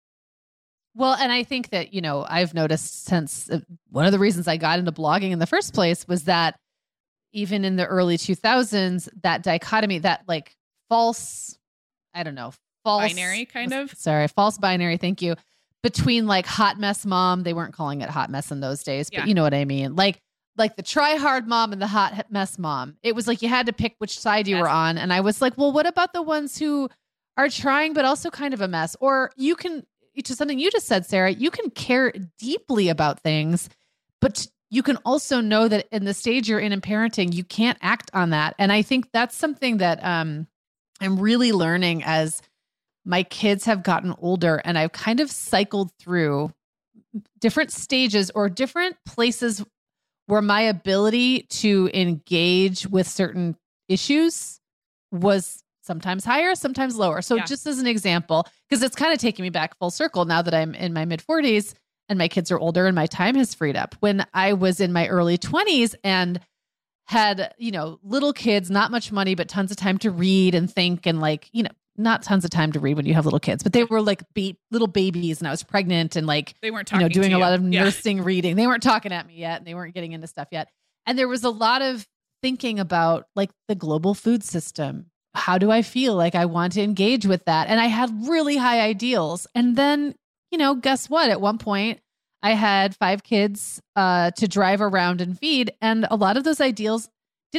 Well, 0.97 1.15
and 1.15 1.33
I 1.33 1.43
think 1.43 1.71
that, 1.71 1.93
you 1.93 2.01
know, 2.01 2.25
I've 2.29 2.55
noticed 2.55 3.05
since 3.05 3.51
uh, 3.51 3.59
one 3.91 4.07
of 4.07 4.13
the 4.13 4.19
reasons 4.21 4.47
I 4.47 4.57
got 4.59 4.79
into 4.79 4.93
blogging 4.93 5.33
in 5.33 5.41
the 5.41 5.47
first 5.47 5.75
place 5.75 6.07
was 6.07 6.25
that 6.25 6.57
even 7.33 7.65
in 7.65 7.75
the 7.75 7.85
early 7.85 8.17
2000s, 8.17 9.09
that 9.25 9.43
dichotomy, 9.43 9.99
that 9.99 10.23
like 10.29 10.55
false, 10.89 11.59
I 12.15 12.23
don't 12.23 12.37
know, 12.37 12.53
false 12.85 13.13
Binary, 13.13 13.45
kind 13.45 13.73
of? 13.73 13.91
Sorry, 13.95 14.29
false 14.29 14.57
binary. 14.57 14.97
Thank 14.97 15.21
you. 15.21 15.35
Between 15.83 16.29
like 16.29 16.47
hot 16.47 16.79
mess 16.79 17.05
mom, 17.05 17.43
they 17.43 17.55
weren't 17.55 17.75
calling 17.75 18.01
it 18.01 18.09
hot 18.09 18.31
mess 18.31 18.53
in 18.53 18.61
those 18.61 18.85
days, 18.85 19.11
but 19.11 19.19
Yeah. 19.21 19.27
you 19.27 19.35
know 19.35 19.43
what 19.43 19.53
I 19.53 19.65
mean. 19.65 19.97
Like, 19.97 20.21
like 20.57 20.77
the 20.77 20.83
try 20.83 21.17
hard 21.17 21.47
mom 21.47 21.73
and 21.73 21.83
the 21.83 21.87
hot 21.87 22.27
mess 22.31 22.59
mom. 22.59 22.97
It 23.03 23.15
was 23.15 23.27
like 23.27 23.43
you 23.43 23.49
had 23.49 23.67
to 23.67 23.73
pick 23.73 23.97
which 23.99 24.19
side 24.19 24.47
you 24.47 24.57
were 24.57 24.69
on. 24.69 24.99
And 24.99 25.13
I 25.13 25.21
was 25.21 25.43
like, 25.43 25.57
well, 25.57 25.73
what 25.73 25.87
about 25.87 26.13
the 26.13 26.23
ones 26.23 26.59
who 26.59 26.89
are 27.37 27.49
trying 27.49 27.93
but 27.93 28.05
also 28.05 28.31
kind 28.31 28.55
of 28.55 28.61
a 28.61 28.69
mess? 28.69 28.97
Or 29.01 29.31
you 29.37 29.57
can, 29.57 29.85
to 30.23 30.35
something 30.35 30.59
you 30.59 30.71
just 30.71 30.87
said, 30.87 31.07
Sarah, 31.07 31.33
you 31.33 31.51
can 31.51 31.71
care 31.71 32.13
deeply 32.39 32.89
about 32.89 33.21
things, 33.21 33.69
but 34.21 34.47
you 34.71 34.83
can 34.83 34.97
also 35.05 35.41
know 35.41 35.69
that 35.69 35.87
in 35.91 36.05
the 36.05 36.15
stage 36.15 36.49
you're 36.49 36.61
in 36.61 36.73
in 36.73 36.81
parenting, 36.81 37.33
you 37.33 37.45
can't 37.45 37.79
act 37.81 38.11
on 38.15 38.31
that. 38.31 38.55
And 38.59 38.73
I 38.73 38.83
think 38.83 39.11
that's 39.13 39.37
something 39.37 39.79
that 39.79 40.05
um, 40.05 40.47
I'm 41.01 41.19
really 41.19 41.53
learning 41.53 42.03
as 42.05 42.43
my 43.05 43.23
kids 43.23 43.65
have 43.67 43.83
gotten 43.83 44.15
older 44.19 44.63
and 44.65 44.79
I've 44.79 44.93
kind 44.93 45.21
of 45.21 45.31
cycled 45.31 45.93
through 45.99 46.53
different 47.39 47.71
stages 47.71 48.31
or 48.35 48.49
different 48.49 48.97
places 49.07 49.65
where 50.27 50.43
my 50.43 50.63
ability 50.63 51.43
to 51.43 51.91
engage 51.93 52.87
with 52.87 53.07
certain 53.07 53.57
issues 53.89 54.61
was 55.13 55.63
sometimes 55.83 56.25
higher, 56.25 56.55
sometimes 56.55 56.97
lower. 56.97 57.21
So, 57.21 57.37
Yeah. 57.37 57.45
just 57.45 57.67
as 57.67 57.79
an 57.79 57.87
example, 57.87 58.47
because 58.69 58.83
it's 58.83 58.97
kind 58.97 59.13
of 59.13 59.19
taking 59.19 59.43
me 59.43 59.51
back 59.51 59.77
full 59.79 59.91
circle 59.91 60.25
now 60.25 60.41
that 60.43 60.55
I'm 60.55 60.75
in 60.75 60.93
my 60.93 61.05
mid 61.05 61.21
40s 61.21 61.75
and 62.09 62.19
my 62.19 62.29
kids 62.29 62.51
are 62.51 62.59
older 62.59 62.87
and 62.87 62.95
my 62.95 63.07
time 63.07 63.35
has 63.35 63.55
freed 63.55 63.77
up. 63.77 63.95
When 64.01 64.27
I 64.33 64.55
was 64.55 64.81
in 64.81 64.93
my 64.93 65.07
early 65.09 65.37
20s 65.37 65.95
and 66.03 66.41
had, 67.07 67.55
you 67.59 67.71
know, 67.71 67.99
little 68.03 68.33
kids, 68.33 68.71
not 68.71 68.91
much 68.91 69.13
money, 69.13 69.35
but 69.35 69.49
tons 69.49 69.71
of 69.71 69.77
time 69.77 69.99
to 69.99 70.11
read 70.11 70.55
and 70.55 70.73
think 70.73 71.07
and 71.07 71.21
like, 71.21 71.51
you 71.53 71.63
know, 71.63 71.71
not 71.97 72.23
tons 72.23 72.45
of 72.45 72.51
time 72.51 72.73
to 72.73 72.81
read 72.81 72.97
when 72.97 73.07
you 73.07 73.15
have 73.15 73.25
little 73.25 73.41
kids, 73.41 73.63
but 73.63 73.73
they 73.73 73.85
were 73.85 74.01
like 74.03 74.23
ba- 74.35 74.57
little 74.71 74.89
babies 74.89 75.41
and 75.41 75.47
I 75.49 75.51
was 75.51 75.63
pregnant 75.63 76.17
and 76.17 76.27
like 76.27 76.55
they 76.61 76.71
weren't 76.71 76.91
you 76.91 76.99
know, 76.99 77.09
doing 77.09 77.33
a 77.33 77.39
lot 77.39 77.53
of 77.55 77.63
Yeah. 77.73 77.85
nursing 77.85 78.23
reading. 78.23 78.57
They 78.57 78.67
weren't 78.67 78.83
talking 78.83 79.13
at 79.13 79.27
me 79.27 79.35
yet 79.35 79.59
and 79.59 79.67
they 79.67 79.75
weren't 79.75 79.95
getting 79.95 80.13
into 80.13 80.27
stuff 80.27 80.49
yet. 80.51 80.69
And 81.07 81.19
there 81.19 81.29
was 81.29 81.45
a 81.45 81.51
lot 81.51 81.83
of 81.83 82.07
thinking 82.43 82.79
about 82.81 83.27
like 83.37 83.51
the 83.69 83.75
global 83.75 84.15
food 84.15 84.43
system. 84.43 85.07
How 85.35 85.59
do 85.59 85.71
I 85.71 85.83
feel 85.83 86.15
like 86.15 86.35
I 86.35 86.47
want 86.47 86.75
to 86.75 86.83
engage 86.83 87.27
with 87.27 87.45
that? 87.47 87.69
And 87.69 87.81
I 87.81 87.87
had 87.87 88.11
really 88.29 88.57
high 88.57 88.81
ideals. 88.81 89.47
And 89.55 89.77
then, 89.77 90.15
you 90.51 90.59
know, 90.59 90.75
guess 90.75 91.09
what? 91.11 91.31
At 91.31 91.41
one 91.41 91.59
point, 91.59 92.01
I 92.43 92.53
had 92.53 92.95
five 92.97 93.23
kids 93.23 93.81
uh, 93.97 94.31
to 94.33 94.47
drive 94.47 94.81
around 94.81 95.21
and 95.21 95.39
feed. 95.39 95.73
And 95.81 96.07
a 96.11 96.17
lot 96.17 96.37
of 96.37 96.45
those 96.45 96.61
ideals 96.61 97.09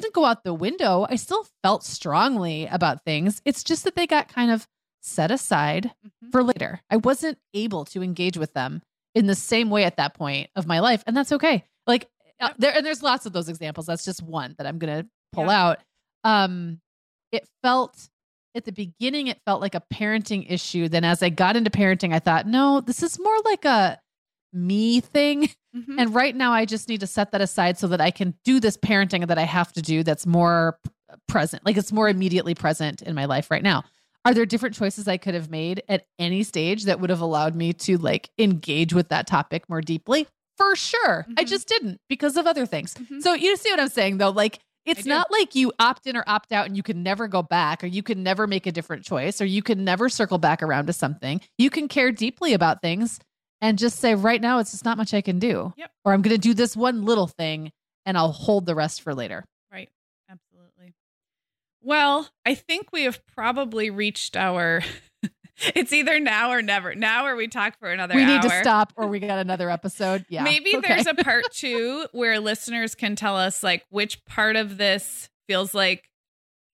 didn't 0.02 0.14
go 0.14 0.26
out 0.26 0.44
the 0.44 0.54
window. 0.54 1.06
I 1.10 1.16
still 1.16 1.46
felt 1.64 1.84
strongly 1.84 2.68
about 2.68 3.04
things. 3.04 3.42
It's 3.46 3.64
just 3.64 3.84
that 3.86 3.96
they 3.96 4.06
got 4.08 4.28
kind 4.28 4.52
of 4.52 4.68
set 5.02 5.32
aside 5.32 5.92
Mhm. 6.06 6.32
for 6.32 6.44
later. 6.44 6.82
I 6.90 6.98
wasn't 6.98 7.38
able 7.54 7.86
to 7.86 8.02
engage 8.04 8.38
with 8.38 8.54
them 8.54 8.82
in 9.14 9.28
the 9.28 9.36
same 9.36 9.70
way 9.70 9.84
at 9.84 9.98
that 9.98 10.14
point 10.14 10.50
of 10.56 10.66
my 10.68 10.80
life, 10.80 11.04
and 11.08 11.16
that's 11.16 11.32
okay. 11.32 11.64
Like 11.88 12.10
uh, 12.40 12.48
Yep. 12.48 12.56
there, 12.60 12.76
and 12.78 12.86
there's 12.86 13.02
lots 13.04 13.26
of 13.26 13.34
those 13.34 13.48
examples. 13.50 13.86
That's 13.86 14.04
just 14.06 14.22
one 14.22 14.56
that 14.58 14.68
I'm 14.68 14.78
gonna 14.80 15.08
pull 15.32 15.46
Yeah. 15.46 15.62
out. 15.64 15.80
Um, 16.24 16.82
it 17.32 17.48
felt 17.64 18.10
at 18.56 18.66
the 18.66 18.72
beginning, 18.72 19.28
it 19.28 19.40
felt 19.46 19.62
like 19.62 19.76
a 19.76 19.84
parenting 19.94 20.46
issue. 20.50 20.88
Then 20.90 21.04
as 21.04 21.22
I 21.22 21.30
got 21.30 21.56
into 21.56 21.70
parenting, 21.70 22.14
I 22.14 22.20
thought, 22.20 22.48
no, 22.48 22.82
this 22.82 23.04
is 23.04 23.20
more 23.20 23.38
like 23.46 23.66
a 23.66 24.00
me 24.54 25.00
thing. 25.02 25.50
Mhm. 25.76 25.96
And 26.00 26.16
right 26.16 26.36
now, 26.36 26.52
I 26.54 26.66
just 26.66 26.88
need 26.90 27.02
to 27.02 27.08
set 27.08 27.32
that 27.32 27.42
aside 27.42 27.78
so 27.78 27.88
that 27.88 28.00
I 28.02 28.12
can 28.12 28.34
do 28.44 28.60
this 28.60 28.78
parenting 28.78 29.28
that 29.28 29.38
I 29.38 29.44
have 29.44 29.74
to 29.74 29.82
do 29.82 30.04
that's 30.04 30.26
more 30.26 30.80
present, 31.28 31.66
like 31.66 31.78
it's 31.78 31.92
more 31.92 32.10
immediately 32.10 32.56
present 32.56 33.02
in 33.02 33.14
my 33.16 33.26
life 33.26 33.52
right 33.52 33.64
now. 33.64 33.84
Are 34.26 34.34
there 34.34 34.46
different 34.46 34.76
choices 34.76 35.08
I 35.08 35.18
could 35.18 35.34
have 35.36 35.50
made 35.52 35.84
at 35.88 36.08
any 36.18 36.44
stage 36.44 36.86
that 36.86 37.00
would 37.00 37.10
have 37.12 37.22
allowed 37.22 37.56
me 37.56 37.74
to 37.74 37.98
like 37.98 38.30
engage 38.40 38.94
with 38.94 39.10
that 39.10 39.28
topic 39.28 39.70
more 39.70 39.82
deeply? 39.82 40.28
For 40.58 40.76
sure. 40.76 41.26
I 41.38 41.44
Mhm. 41.44 41.48
just 41.48 41.68
didn't 41.68 42.00
because 42.10 42.38
of 42.38 42.48
other 42.48 42.66
things. 42.66 42.94
Mhm. 42.96 43.22
So 43.22 43.34
you 43.34 43.56
see 43.58 43.70
what 43.70 43.80
I'm 43.80 43.90
saying 43.90 44.18
though? 44.18 44.30
Like 44.32 44.60
it's 44.86 45.06
not 45.06 45.32
like 45.32 45.56
you 45.56 45.72
opt 45.80 46.08
in 46.08 46.16
or 46.16 46.24
opt 46.28 46.52
out 46.52 46.66
and 46.68 46.78
you 46.78 46.84
can 46.84 47.04
never 47.04 47.28
go 47.28 47.42
back 47.44 47.84
or 47.84 47.88
you 47.88 48.02
can 48.04 48.24
never 48.24 48.46
make 48.48 48.66
a 48.66 48.72
different 48.72 49.04
choice 49.04 49.42
or 49.42 49.46
you 49.46 49.62
can 49.62 49.84
never 49.84 50.10
circle 50.10 50.38
back 50.38 50.62
around 50.64 50.88
to 50.88 50.94
something. 50.94 51.42
You 51.58 51.70
can 51.70 51.88
care 51.88 52.12
deeply 52.12 52.54
about 52.54 52.82
things 52.82 53.20
and 53.66 53.80
just 53.80 53.98
say 53.98 54.14
right 54.14 54.40
now 54.40 54.60
it's 54.60 54.72
just 54.72 54.86
not 54.86 54.96
much 54.98 55.12
I 55.14 55.22
can 55.22 55.40
do. 55.40 55.74
Yep. 55.76 55.92
Or 56.04 56.14
I'm 56.14 56.22
going 56.22 56.36
to 56.36 56.42
do 56.42 56.54
this 56.54 56.78
one 56.78 57.04
little 57.04 57.26
thing 57.26 57.72
and 58.06 58.16
I'll 58.16 58.32
hold 58.32 58.68
the 58.68 58.76
rest 58.76 59.02
for 59.02 59.16
later. 59.16 59.44
Right. 59.72 59.90
Absolutely. 60.30 60.94
Well, 61.82 62.30
I 62.46 62.54
think 62.54 62.90
we 62.94 63.04
have 63.04 63.26
probably 63.26 63.90
reached 63.90 64.38
our. 64.38 64.82
it's 65.74 65.92
either 65.94 66.20
now 66.20 66.52
or 66.52 66.62
never. 66.62 66.94
Now 66.94 67.26
or 67.26 67.36
we 67.36 67.48
talk 67.48 67.80
for 67.80 67.92
another 67.92 68.14
we 68.14 68.24
need 68.26 68.44
to 68.44 68.50
stop 68.62 68.94
or 68.96 69.08
we 69.08 69.20
got 69.32 69.40
another 69.40 69.72
episode. 69.72 70.26
Yeah. 70.30 70.44
Maybe 70.44 70.76
Okay. 70.78 70.88
there's 70.88 71.08
a 71.08 71.16
part 71.16 71.46
two 71.52 72.06
where 72.12 72.40
listeners 72.40 72.94
can 72.94 73.16
tell 73.16 73.36
us 73.36 73.64
like 73.64 73.84
which 73.90 74.24
part 74.26 74.56
of 74.58 74.78
this 74.78 75.28
feels 75.48 75.74
like 75.74 76.04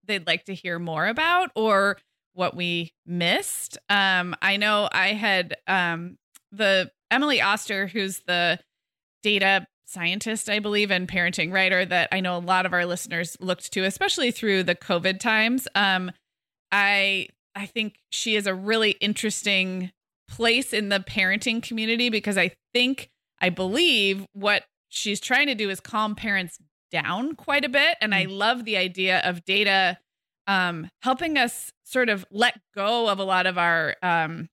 they'd 0.05 0.25
like 0.25 0.45
to 0.45 0.55
hear 0.55 0.79
more 0.79 1.05
about 1.05 1.51
or 1.55 1.97
what 2.33 2.55
we 2.55 2.93
missed. 3.05 3.77
Um, 3.89 4.35
I 4.41 4.57
know 4.57 4.89
I 4.91 5.09
had 5.09 5.55
um, 5.67 6.17
the 6.51 6.91
Emily 7.11 7.41
Oster, 7.41 7.87
who's 7.87 8.19
the 8.27 8.59
data 9.23 9.67
scientist, 9.85 10.49
I 10.49 10.59
believe, 10.59 10.91
and 10.91 11.07
parenting 11.07 11.51
writer 11.51 11.85
that 11.85 12.09
I 12.11 12.19
know 12.19 12.37
a 12.37 12.39
lot 12.39 12.65
of 12.65 12.73
our 12.73 12.85
listeners 12.85 13.35
looked 13.39 13.71
to, 13.73 13.83
especially 13.85 14.31
through 14.31 14.63
the 14.63 14.75
COVID 14.75 15.19
times. 15.19 15.67
Um, 15.75 16.11
I 16.71 17.27
I 17.55 17.65
think 17.65 17.95
she 18.09 18.35
is 18.35 18.45
a 18.47 18.53
really 18.53 18.91
interesting 19.01 19.91
place 20.29 20.71
in 20.73 20.89
the 20.89 20.99
parenting 20.99 21.61
community 21.63 22.09
because 22.09 22.37
I 22.37 22.51
think 22.73 23.09
I 23.41 23.49
believe 23.49 24.25
what 24.33 24.63
she's 24.89 25.19
trying 25.19 25.47
to 25.47 25.55
do 25.55 25.69
is 25.69 25.79
calm 25.79 26.15
parents 26.15 26.59
down 26.91 27.35
quite 27.35 27.65
a 27.65 27.69
bit, 27.69 27.97
and 28.01 28.13
I 28.13 28.25
Mm. 28.25 28.37
love 28.37 28.65
the 28.65 28.77
idea 28.77 29.19
of 29.23 29.43
data 29.45 29.97
um, 30.47 30.89
helping 31.03 31.37
us 31.37 31.71
sort 31.83 32.09
of 32.09 32.25
let 32.31 32.59
go 32.75 33.07
of 33.09 33.19
a 33.19 33.23
lot 33.23 33.45
of 33.45 33.57
our 33.57 33.95
um, 34.01 34.49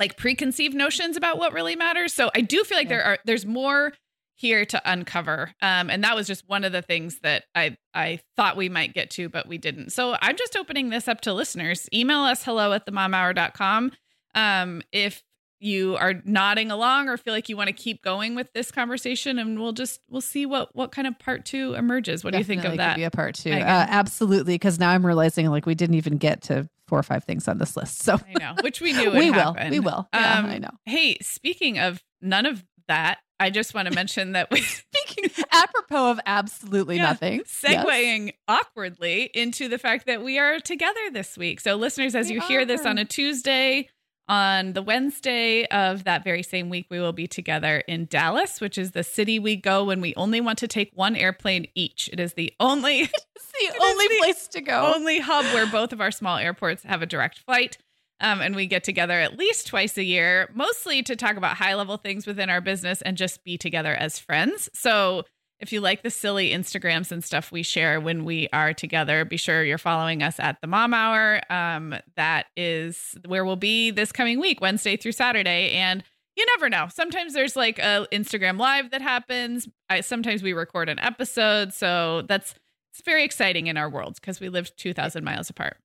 like 0.00 0.16
preconceived 0.16 0.74
notions 0.74 1.16
about 1.16 1.38
what 1.38 1.52
really 1.52 1.76
matters. 1.76 2.12
So 2.12 2.30
I 2.34 2.40
do 2.40 2.64
feel 2.64 2.78
like 2.78 2.88
there 2.88 3.04
are 3.04 3.18
there's 3.24 3.46
more 3.46 3.92
here 4.34 4.64
to 4.64 4.80
uncover. 4.90 5.52
Um, 5.60 5.90
and 5.90 6.02
that 6.02 6.16
was 6.16 6.26
just 6.26 6.48
one 6.48 6.64
of 6.64 6.72
the 6.72 6.80
things 6.80 7.20
that 7.20 7.44
I 7.54 7.76
I 7.94 8.20
thought 8.36 8.56
we 8.56 8.70
might 8.70 8.94
get 8.94 9.10
to, 9.10 9.28
but 9.28 9.46
we 9.46 9.58
didn't. 9.58 9.90
So 9.90 10.16
I'm 10.20 10.36
just 10.36 10.56
opening 10.56 10.88
this 10.88 11.06
up 11.06 11.20
to 11.22 11.34
listeners. 11.34 11.88
Email 11.92 12.20
us 12.20 12.42
hello 12.42 12.72
at 12.72 12.86
themomhour.com. 12.86 13.92
Um, 14.34 14.82
if 14.92 15.22
you 15.62 15.96
are 15.96 16.14
nodding 16.24 16.70
along 16.70 17.10
or 17.10 17.18
feel 17.18 17.34
like 17.34 17.50
you 17.50 17.56
want 17.56 17.68
to 17.68 17.74
keep 17.74 18.02
going 18.02 18.34
with 18.34 18.50
this 18.54 18.70
conversation 18.70 19.38
and 19.38 19.60
we'll 19.60 19.72
just 19.72 20.00
we'll 20.08 20.22
see 20.22 20.46
what 20.46 20.74
what 20.74 20.90
kind 20.90 21.06
of 21.06 21.18
part 21.18 21.44
two 21.44 21.74
emerges. 21.74 22.24
What 22.24 22.32
do 22.32 22.38
you 22.38 22.44
think 22.44 22.64
of 22.64 22.78
that? 22.78 22.96
Be 22.96 23.04
a 23.04 23.10
part 23.10 23.34
two. 23.34 23.52
Uh, 23.52 23.86
absolutely, 23.88 24.54
because 24.54 24.78
now 24.78 24.88
I'm 24.88 25.04
realizing 25.04 25.46
like 25.50 25.66
we 25.66 25.74
didn't 25.74 25.96
even 25.96 26.16
get 26.16 26.40
to 26.44 26.66
four 26.90 26.98
or 26.98 27.02
five 27.02 27.24
things 27.24 27.48
on 27.48 27.56
this 27.56 27.76
list. 27.76 28.02
So 28.02 28.14
I 28.16 28.38
know, 28.38 28.54
which 28.62 28.80
we 28.82 28.92
knew 28.92 29.10
we 29.12 29.30
will. 29.30 29.54
happen. 29.54 29.70
We 29.70 29.80
will. 29.80 30.08
Yeah, 30.12 30.38
Um, 30.40 30.46
I 30.46 30.58
know. 30.58 30.70
Hey, 30.84 31.16
speaking 31.22 31.78
of 31.78 32.02
none 32.20 32.44
of 32.44 32.62
that, 32.88 33.18
I 33.38 33.48
just 33.48 33.72
want 33.72 33.88
to 33.88 33.94
mention 33.94 34.32
that 34.32 34.50
we 34.50 34.60
Speaking 34.60 35.30
apropos 35.52 36.10
of 36.10 36.20
absolutely 36.26 36.96
Yeah, 36.96 37.04
nothing. 37.04 37.42
Yes. 37.62 37.84
segueing 37.86 38.34
awkwardly 38.48 39.30
into 39.32 39.68
the 39.68 39.78
fact 39.78 40.04
that 40.06 40.22
we 40.22 40.38
are 40.38 40.60
together 40.60 41.00
this 41.12 41.38
week. 41.38 41.60
So, 41.60 41.76
listeners, 41.76 42.14
as 42.14 42.28
We 42.28 42.34
you 42.34 42.40
hear 42.42 42.66
this 42.66 42.84
on 42.84 42.98
a 42.98 43.04
Tuesday, 43.06 43.88
on 44.30 44.74
the 44.74 44.82
Wednesday 44.82 45.66
of 45.66 46.04
that 46.04 46.22
very 46.22 46.44
same 46.44 46.70
week, 46.70 46.86
we 46.88 47.00
will 47.00 47.12
be 47.12 47.26
together 47.26 47.82
in 47.88 48.06
Dallas, 48.06 48.60
which 48.60 48.78
is 48.78 48.92
the 48.92 49.02
city 49.02 49.40
we 49.40 49.56
go 49.56 49.84
when 49.84 50.00
we 50.00 50.14
only 50.14 50.40
want 50.40 50.56
to 50.60 50.68
take 50.68 50.92
one 50.94 51.16
airplane 51.16 51.66
each. 51.74 52.08
It 52.12 52.20
is 52.20 52.34
the 52.34 52.52
only 52.60 53.00
It's 53.10 53.74
the 53.74 53.82
only 53.82 54.06
the 54.06 54.16
place 54.20 54.46
to 54.48 54.60
go. 54.60 54.92
only 54.94 55.18
hub 55.18 55.44
where 55.46 55.66
both 55.72 55.92
of 55.92 56.00
our 56.00 56.12
small 56.12 56.36
airports 56.36 56.84
have 56.84 57.02
a 57.02 57.06
direct 57.06 57.40
flight. 57.40 57.76
Um, 58.20 58.40
and 58.40 58.54
we 58.54 58.66
get 58.66 58.84
together 58.84 59.14
at 59.14 59.36
least 59.36 59.66
twice 59.66 59.98
a 59.98 60.04
year, 60.04 60.48
mostly 60.54 61.02
to 61.02 61.16
talk 61.16 61.36
about 61.36 61.56
high 61.56 61.74
level 61.74 61.96
things 61.96 62.24
within 62.24 62.50
our 62.50 62.60
business 62.60 63.02
and 63.02 63.16
just 63.16 63.42
be 63.42 63.58
together 63.58 63.94
as 63.94 64.18
friends. 64.18 64.68
So 64.74 65.24
if 65.60 65.72
you 65.72 65.80
like 65.80 66.02
the 66.02 66.10
silly 66.10 66.50
Instagrams 66.50 67.12
and 67.12 67.22
stuff 67.22 67.52
we 67.52 67.62
share 67.62 68.00
when 68.00 68.24
we 68.24 68.48
are 68.52 68.72
together, 68.72 69.24
be 69.24 69.36
sure 69.36 69.62
you're 69.62 69.78
following 69.78 70.22
us 70.22 70.40
at 70.40 70.60
the 70.60 70.66
Mom 70.66 70.94
Hour. 70.94 71.40
Um, 71.50 71.94
that 72.16 72.46
is 72.56 73.16
where 73.26 73.44
we'll 73.44 73.56
be 73.56 73.90
this 73.90 74.10
coming 74.10 74.40
week, 74.40 74.60
Wednesday 74.60 74.96
through 74.96 75.12
Saturday. 75.12 75.72
And 75.72 76.02
you 76.36 76.46
never 76.56 76.70
know. 76.70 76.88
Sometimes 76.90 77.34
there's 77.34 77.56
like 77.56 77.78
a 77.78 78.06
Instagram 78.10 78.58
live 78.58 78.90
that 78.92 79.02
happens. 79.02 79.68
I, 79.90 80.00
sometimes 80.00 80.42
we 80.42 80.54
record 80.54 80.88
an 80.88 80.98
episode. 80.98 81.74
So 81.74 82.22
that's 82.22 82.54
it's 82.92 83.02
very 83.04 83.24
exciting 83.24 83.66
in 83.66 83.76
our 83.76 83.88
worlds 83.90 84.18
because 84.18 84.40
we 84.40 84.48
live 84.48 84.74
2,000 84.76 85.22
miles 85.22 85.50
apart. 85.50 85.76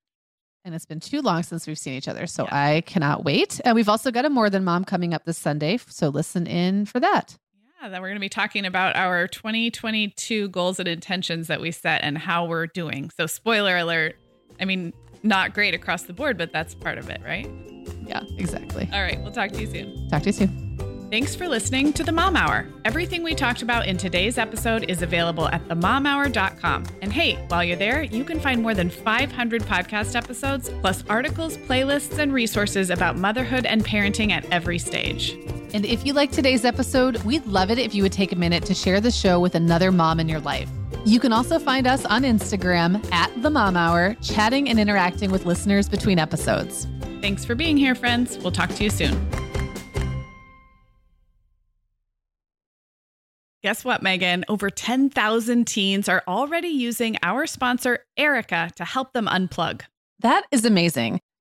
And 0.63 0.73
it's 0.73 0.85
been 0.85 0.99
too 0.99 1.21
long 1.21 1.43
since 1.43 1.67
we've 1.67 1.77
seen 1.77 1.93
each 1.93 2.07
other. 2.07 2.25
So 2.25 2.45
Yeah. 2.45 2.49
I 2.51 2.81
cannot 2.81 3.23
wait. 3.23 3.61
And 3.63 3.75
we've 3.75 3.89
also 3.89 4.09
got 4.09 4.25
a 4.25 4.29
More 4.29 4.49
Than 4.49 4.63
Mom 4.63 4.83
coming 4.85 5.13
up 5.13 5.25
this 5.25 5.37
Sunday. 5.37 5.77
So 5.77 6.09
listen 6.09 6.47
in 6.47 6.85
for 6.85 6.99
that. 6.99 7.37
That 7.91 8.01
we're 8.01 8.07
going 8.07 8.15
to 8.15 8.19
be 8.19 8.29
talking 8.29 8.65
about 8.65 8.95
our 8.95 9.27
2022 9.27 10.49
goals 10.49 10.79
and 10.79 10.87
intentions 10.87 11.47
that 11.47 11.61
we 11.61 11.69
set 11.69 12.03
and 12.03 12.17
how 12.17 12.45
we're 12.45 12.65
doing. 12.65 13.11
So, 13.11 13.27
spoiler 13.27 13.77
alert. 13.77 14.15
I 14.59 14.65
mean, 14.65 14.91
not 15.21 15.53
great 15.53 15.75
across 15.75 16.03
the 16.03 16.13
board, 16.13 16.35
but 16.35 16.51
that's 16.51 16.73
part 16.73 16.97
of 16.97 17.11
it, 17.11 17.21
right? 17.23 17.47
Yeah, 18.07 18.23
exactly. 18.37 18.89
All 18.91 19.01
right, 19.01 19.21
we'll 19.21 19.31
talk 19.31 19.51
to 19.51 19.61
you 19.61 19.67
soon. 19.67 20.09
Talk 20.09 20.23
to 20.23 20.29
you 20.29 20.33
soon. 20.33 21.09
Thanks 21.11 21.35
for 21.35 21.47
listening 21.47 21.93
to 21.93 22.03
the 22.03 22.11
Mom 22.11 22.35
Hour. 22.35 22.67
Everything 22.85 23.21
we 23.21 23.35
talked 23.35 23.61
about 23.61 23.85
in 23.85 23.97
today's 23.97 24.39
episode 24.39 24.89
is 24.89 25.03
available 25.03 25.47
at 25.49 25.63
themomhour.com. 25.67 26.85
And 27.03 27.13
hey, 27.13 27.35
while 27.49 27.63
you're 27.63 27.77
there, 27.77 28.01
you 28.01 28.23
can 28.23 28.39
find 28.39 28.63
more 28.63 28.73
than 28.73 28.89
500 28.89 29.61
podcast 29.61 30.15
episodes, 30.15 30.71
plus 30.81 31.03
articles, 31.07 31.57
playlists, 31.57 32.17
and 32.17 32.33
resources 32.33 32.89
about 32.89 33.17
motherhood 33.17 33.67
and 33.67 33.85
parenting 33.85 34.31
at 34.31 34.45
every 34.51 34.79
stage. 34.79 35.37
And 35.75 35.85
if 35.85 36.05
you 36.05 36.13
like 36.13 36.31
today's 36.31 36.63
episode, 36.63 37.17
we'd 37.23 37.45
love 37.47 37.69
it 37.69 37.77
if 37.77 37.93
you 37.93 38.01
would 38.03 38.13
take 38.13 38.31
a 38.31 38.35
minute 38.37 38.63
to 38.67 38.73
share 38.73 39.01
the 39.01 39.11
show 39.11 39.41
with 39.41 39.55
another 39.55 39.91
mom 39.91 40.21
in 40.21 40.29
your 40.29 40.39
life. 40.39 40.69
You 41.03 41.19
can 41.19 41.33
also 41.33 41.59
find 41.59 41.85
us 41.85 42.05
on 42.05 42.23
Instagram 42.23 43.05
at 43.11 43.29
the 43.41 43.49
Mom 43.49 43.75
Hour, 43.75 44.15
chatting 44.21 44.69
and 44.69 44.79
interacting 44.79 45.31
with 45.31 45.45
listeners 45.45 45.89
between 45.89 46.17
episodes. 46.17 46.87
Thanks 47.19 47.43
for 47.43 47.55
being 47.55 47.75
here, 47.75 47.93
friends. 47.93 48.37
We'll 48.37 48.53
talk 48.53 48.69
to 48.69 48.85
you 48.85 48.89
soon. 48.89 49.29
Guess 53.61 53.83
what, 53.83 54.01
Meagan? 54.01 54.45
Over 54.47 54.69
10,000 54.69 55.67
teens 55.67 56.07
are 56.07 56.23
already 56.25 56.69
using 56.69 57.17
our 57.21 57.45
sponsor, 57.45 57.99
Erika, 58.15 58.71
to 58.77 58.85
help 58.85 59.11
them 59.11 59.27
unplug. 59.27 59.81
That 60.19 60.45
is 60.53 60.63
amazing. 60.63 61.19